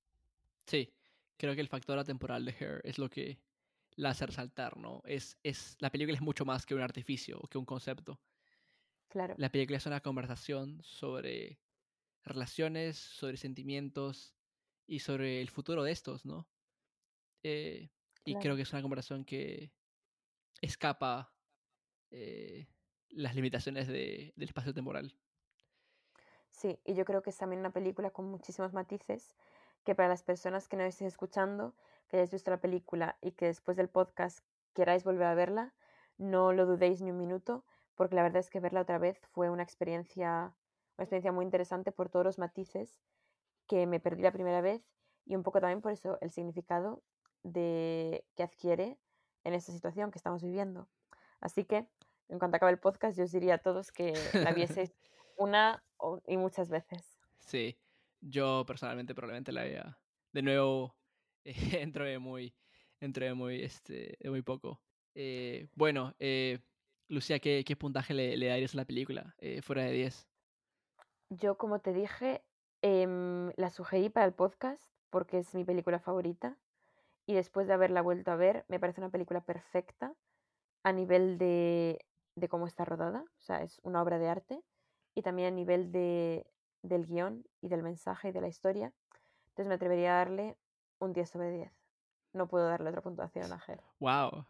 sí. 0.65 0.93
Creo 1.39 1.53
que 1.55 1.61
el 1.61 1.67
factor 1.67 1.99
atemporal 1.99 2.45
de 2.45 2.51
Her 2.59 2.81
es 2.83 2.97
lo 2.97 3.09
que 3.09 3.39
la 3.95 4.09
hace 4.11 4.25
resaltar, 4.25 4.77
¿no? 4.77 5.01
Es, 5.05 5.37
es, 5.43 5.77
la 5.79 5.91
película 5.91 6.15
es 6.17 6.21
mucho 6.21 6.45
más 6.45 6.65
que 6.65 6.75
un 6.75 6.81
artificio 6.81 7.39
o 7.39 7.47
que 7.47 7.59
un 7.59 7.65
concepto. 7.65 8.19
Claro, 9.09 9.37
La 9.37 9.49
película 9.49 9.77
es 9.77 9.85
una 9.85 10.01
conversación 10.01 10.81
sobre 10.83 11.59
relaciones, 12.23 12.97
sobre 12.97 13.37
sentimientos 13.37 14.35
y 14.87 14.99
sobre 14.99 15.41
el 15.41 15.49
futuro 15.49 15.83
de 15.83 15.91
estos, 15.91 16.25
¿no? 16.25 16.49
Eh, 17.43 17.89
y 18.27 18.37
creo 18.37 18.55
que 18.55 18.63
es 18.63 18.73
una 18.73 18.81
conversación 18.81 19.25
que 19.25 19.73
escapa 20.61 21.35
eh, 22.11 22.67
las 23.09 23.35
limitaciones 23.35 23.87
de- 23.87 24.33
del 24.37 24.49
espacio 24.49 24.73
temporal. 24.73 25.17
sí, 26.51 26.79
y 26.85 26.93
yo 26.93 27.05
creo 27.05 27.21
que 27.21 27.29
es 27.29 27.37
también 27.37 27.59
una 27.59 27.71
película 27.73 28.11
con 28.11 28.29
muchísimos 28.29 28.73
matices 28.73 29.35
que 29.83 29.95
para 29.95 30.09
las 30.09 30.23
personas 30.23 30.67
que 30.67 30.77
no 30.77 30.83
estéis 30.83 31.09
escuchando, 31.13 31.75
que 32.07 32.17
hayáis 32.17 32.31
visto 32.31 32.51
la 32.51 32.59
película 32.61 33.17
y 33.21 33.31
que 33.33 33.45
después 33.45 33.77
del 33.77 33.89
podcast 33.89 34.39
queráis 34.73 35.03
volver 35.03 35.27
a 35.27 35.35
verla, 35.35 35.75
no 36.17 36.51
lo 36.53 36.65
dudéis 36.65 37.01
ni 37.01 37.11
un 37.11 37.17
minuto, 37.17 37.65
porque 37.95 38.15
la 38.15 38.23
verdad 38.23 38.39
es 38.39 38.49
que 38.49 38.59
verla 38.59 38.81
otra 38.81 38.97
vez 38.97 39.19
fue 39.31 39.49
una 39.49 39.63
experiencia, 39.63 40.55
una 40.97 41.03
experiencia 41.03 41.31
muy 41.31 41.45
interesante 41.45 41.91
por 41.91 42.09
todos 42.09 42.25
los 42.25 42.37
matices 42.39 43.01
que 43.67 43.87
me 43.87 43.99
perdí 43.99 44.23
la 44.23 44.31
primera 44.31 44.61
vez 44.61 44.83
y 45.25 45.35
un 45.35 45.43
poco 45.43 45.59
también 45.61 45.81
por 45.81 45.91
eso 45.91 46.17
el 46.21 46.31
significado 46.31 47.03
de 47.43 48.25
que 48.35 48.43
adquiere 48.43 48.97
en 49.43 49.53
esta 49.53 49.71
situación 49.71 50.11
que 50.11 50.17
estamos 50.17 50.43
viviendo. 50.43 50.89
Así 51.39 51.63
que, 51.63 51.87
en 52.29 52.39
cuanto 52.39 52.57
acabe 52.57 52.71
el 52.71 52.79
podcast, 52.79 53.17
yo 53.17 53.23
os 53.23 53.31
diría 53.31 53.55
a 53.55 53.57
todos 53.59 53.91
que 53.91 54.13
la 54.33 54.51
vieseis 54.81 54.93
una 55.37 55.83
y 56.25 56.37
muchas 56.37 56.69
veces. 56.69 57.17
Sí, 57.39 57.77
yo 58.21 58.65
personalmente 58.65 59.15
probablemente 59.15 59.51
la 59.51 59.63
vea 59.63 59.99
de 60.33 60.41
nuevo 60.41 60.95
eh, 61.45 61.85
de 61.85 62.19
muy, 62.19 62.55
dentro 62.99 63.25
de 63.25 63.33
muy, 63.33 63.63
este, 63.63 64.17
de 64.19 64.29
muy 64.29 64.41
poco. 64.41 64.81
Eh, 65.15 65.67
bueno, 65.73 66.13
eh, 66.19 66.59
Lucía, 67.07 67.39
¿qué, 67.39 67.63
qué 67.65 67.75
puntaje 67.75 68.13
le, 68.13 68.37
le 68.37 68.47
darías 68.47 68.73
a 68.73 68.77
la 68.77 68.85
película 68.85 69.33
eh, 69.39 69.61
fuera 69.61 69.83
de 69.83 69.91
10? 69.93 70.27
Yo, 71.29 71.57
como 71.57 71.79
te 71.79 71.93
dije, 71.93 72.43
em, 72.81 73.51
la 73.55 73.69
sugerí 73.69 74.09
para 74.09 74.25
el 74.25 74.33
podcast 74.33 74.83
porque 75.09 75.39
es 75.39 75.55
mi 75.55 75.63
película 75.63 75.99
favorita 75.99 76.57
y 77.27 77.33
después 77.33 77.67
de 77.67 77.73
haberla 77.73 78.01
vuelto 78.01 78.31
a 78.31 78.37
ver, 78.37 78.65
me 78.69 78.79
parece 78.79 79.01
una 79.01 79.11
película 79.11 79.41
perfecta 79.41 80.13
a 80.83 80.93
nivel 80.93 81.37
de, 81.37 82.03
de 82.35 82.47
cómo 82.47 82.65
está 82.65 82.85
rodada, 82.85 83.21
o 83.21 83.41
sea, 83.41 83.61
es 83.61 83.79
una 83.83 84.01
obra 84.01 84.17
de 84.17 84.29
arte 84.29 84.63
y 85.13 85.21
también 85.21 85.49
a 85.49 85.51
nivel 85.51 85.91
de, 85.91 86.47
del 86.83 87.05
guion 87.05 87.45
y 87.61 87.67
del 87.67 87.83
mensaje 87.83 88.29
y 88.29 88.31
de 88.31 88.39
la 88.39 88.47
historia. 88.47 88.93
Entonces 89.49 89.67
me 89.67 89.75
atrevería 89.75 90.13
a 90.13 90.17
darle 90.19 90.57
un 90.99 91.11
10 91.11 91.29
sobre 91.29 91.51
10. 91.51 91.71
No 92.31 92.47
puedo 92.47 92.65
darle 92.65 92.89
otra 92.89 93.01
puntuación 93.01 93.51
a 93.51 93.61
Her. 93.67 93.81
¡Wow! 93.99 94.45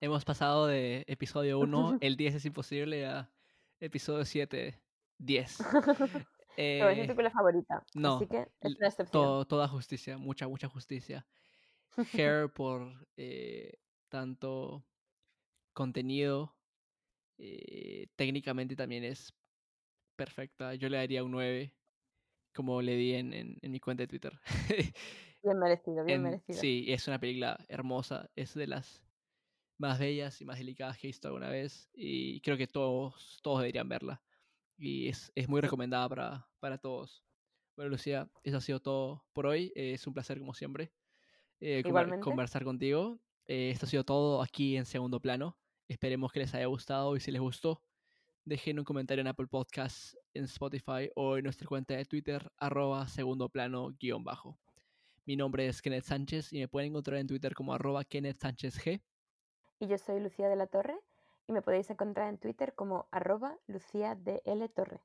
Hemos 0.00 0.24
pasado 0.24 0.66
de 0.66 1.04
episodio 1.06 1.60
1, 1.60 1.98
el 2.00 2.16
10 2.16 2.34
es 2.34 2.44
imposible, 2.46 3.06
a 3.06 3.30
episodio 3.78 4.24
7, 4.24 4.80
10. 5.18 5.58
Pero 6.76 6.90
es 6.90 6.96
mi 6.96 7.04
Eh, 7.04 7.06
película 7.06 7.30
favorita, 7.30 7.84
no, 7.94 8.14
así 8.14 8.26
que 8.28 8.48
es 8.60 8.76
una 8.78 8.88
excepción. 8.88 9.36
to- 9.36 9.46
toda 9.46 9.68
justicia, 9.68 10.18
mucha, 10.18 10.48
mucha 10.48 10.68
justicia. 10.68 11.26
Hair 12.16 12.52
por 12.52 13.08
eh, 13.16 13.74
tanto 14.08 14.86
contenido, 15.74 16.58
eh, 17.38 18.08
técnicamente 18.16 18.76
también 18.76 19.04
es 19.04 19.34
perfecta. 20.16 20.74
Yo 20.76 20.88
le 20.90 20.98
daría 20.98 21.24
un 21.24 21.32
9, 21.32 21.76
como 22.54 22.82
le 22.82 22.96
di 22.96 23.14
en, 23.14 23.32
en- 23.34 23.58
en 23.62 23.72
mi 23.72 23.80
cuenta 23.80 24.04
de 24.04 24.08
Twitter. 24.08 24.40
Bien 25.42 25.58
merecido, 25.58 26.04
bien 26.04 26.22
En- 26.22 26.22
merecido. 26.22 26.62
sí, 26.62 26.86
es 26.88 27.06
una 27.08 27.20
película 27.20 27.64
hermosa, 27.68 28.30
es 28.36 28.54
de 28.54 28.66
las 28.66 29.06
más 29.78 29.98
bellas 30.00 30.40
y 30.40 30.44
más 30.46 30.58
delicadas 30.58 30.98
que 30.98 31.08
he 31.08 31.10
visto 31.10 31.28
alguna 31.28 31.50
vez 31.50 31.90
y 31.94 32.40
creo 32.42 32.56
que 32.58 32.66
todos, 32.68 33.40
todos 33.42 33.60
deberían 33.60 33.88
verla. 33.88 34.22
Y 34.78 35.08
es, 35.08 35.32
es 35.34 35.48
muy 35.48 35.60
recomendada 35.60 36.08
para, 36.08 36.48
para 36.60 36.78
todos. 36.78 37.24
Bueno, 37.76 37.90
Lucía, 37.90 38.30
eso 38.42 38.56
ha 38.56 38.60
sido 38.60 38.80
todo 38.80 39.24
por 39.32 39.46
hoy. 39.46 39.72
eh, 39.74 39.92
es 39.92 40.06
un 40.06 40.14
placer, 40.14 40.38
como 40.38 40.54
siempre, 40.54 40.92
eh, 41.60 41.82
conversar 42.20 42.64
contigo. 42.64 43.20
Eh, 43.46 43.70
esto 43.70 43.86
ha 43.86 43.88
sido 43.88 44.04
todo 44.04 44.42
aquí 44.42 44.76
en 44.76 44.84
segundo 44.84 45.20
plano. 45.20 45.56
Esperemos 45.88 46.32
que 46.32 46.40
les 46.40 46.54
haya 46.54 46.66
gustado 46.66 47.16
y 47.16 47.20
si 47.20 47.30
les 47.30 47.40
gustó, 47.40 47.82
dejen 48.44 48.78
un 48.78 48.84
comentario 48.84 49.20
en 49.20 49.28
Apple 49.28 49.46
Podcasts, 49.46 50.18
en 50.34 50.44
Spotify 50.44 51.10
o 51.14 51.36
en 51.36 51.44
nuestra 51.44 51.66
cuenta 51.66 51.94
de 51.94 52.04
Twitter, 52.04 52.50
arroba 52.58 53.08
segundo 53.08 53.48
plano 53.48 53.94
guion 53.98 54.22
bajo. 54.22 54.58
Mi 55.24 55.36
nombre 55.36 55.66
es 55.66 55.82
Kenneth 55.82 56.04
Sánchez 56.04 56.52
y 56.52 56.58
me 56.58 56.68
pueden 56.68 56.90
encontrar 56.90 57.18
en 57.18 57.26
Twitter 57.26 57.54
como 57.54 57.74
arroba 57.74 58.04
Kenneth 58.04 58.40
Sánchez 58.40 58.78
G. 58.84 59.02
Y 59.80 59.86
yo 59.86 59.98
soy 59.98 60.20
Lucía 60.20 60.48
de 60.48 60.56
la 60.56 60.66
Torre 60.66 60.98
y 61.48 61.52
me 61.52 61.62
podéis 61.62 61.90
encontrar 61.90 62.28
en 62.28 62.38
Twitter 62.38 62.74
como 62.74 63.08
arroba 63.10 63.56
Lucía 63.66 64.16
Torre. 64.74 65.00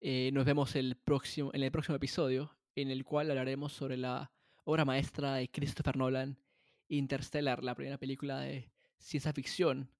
Eh, 0.00 0.30
nos 0.32 0.44
vemos 0.44 0.74
el 0.76 0.96
próximo, 0.96 1.50
en 1.54 1.62
el 1.62 1.70
próximo 1.70 1.96
episodio, 1.96 2.54
en 2.74 2.90
el 2.90 3.04
cual 3.04 3.30
hablaremos 3.30 3.72
sobre 3.72 3.96
la 3.96 4.32
obra 4.64 4.84
maestra 4.84 5.36
de 5.36 5.48
Christopher 5.48 5.96
Nolan, 5.96 6.36
Interstellar, 6.88 7.62
la 7.62 7.74
primera 7.74 7.96
película 7.96 8.40
de 8.40 8.70
ciencia 8.98 9.32
ficción, 9.32 9.90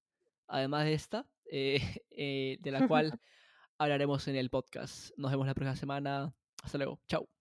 además 0.47 0.85
de 0.85 0.93
esta, 0.93 1.25
eh, 1.51 1.81
eh, 2.11 2.57
de 2.59 2.71
la 2.71 2.87
cual 2.87 3.19
hablaremos 3.77 4.27
en 4.27 4.35
el 4.35 4.49
podcast. 4.49 5.11
Nos 5.17 5.31
vemos 5.31 5.47
la 5.47 5.53
próxima 5.53 5.77
semana. 5.77 6.35
Hasta 6.61 6.77
luego. 6.77 6.99
Chao. 7.07 7.34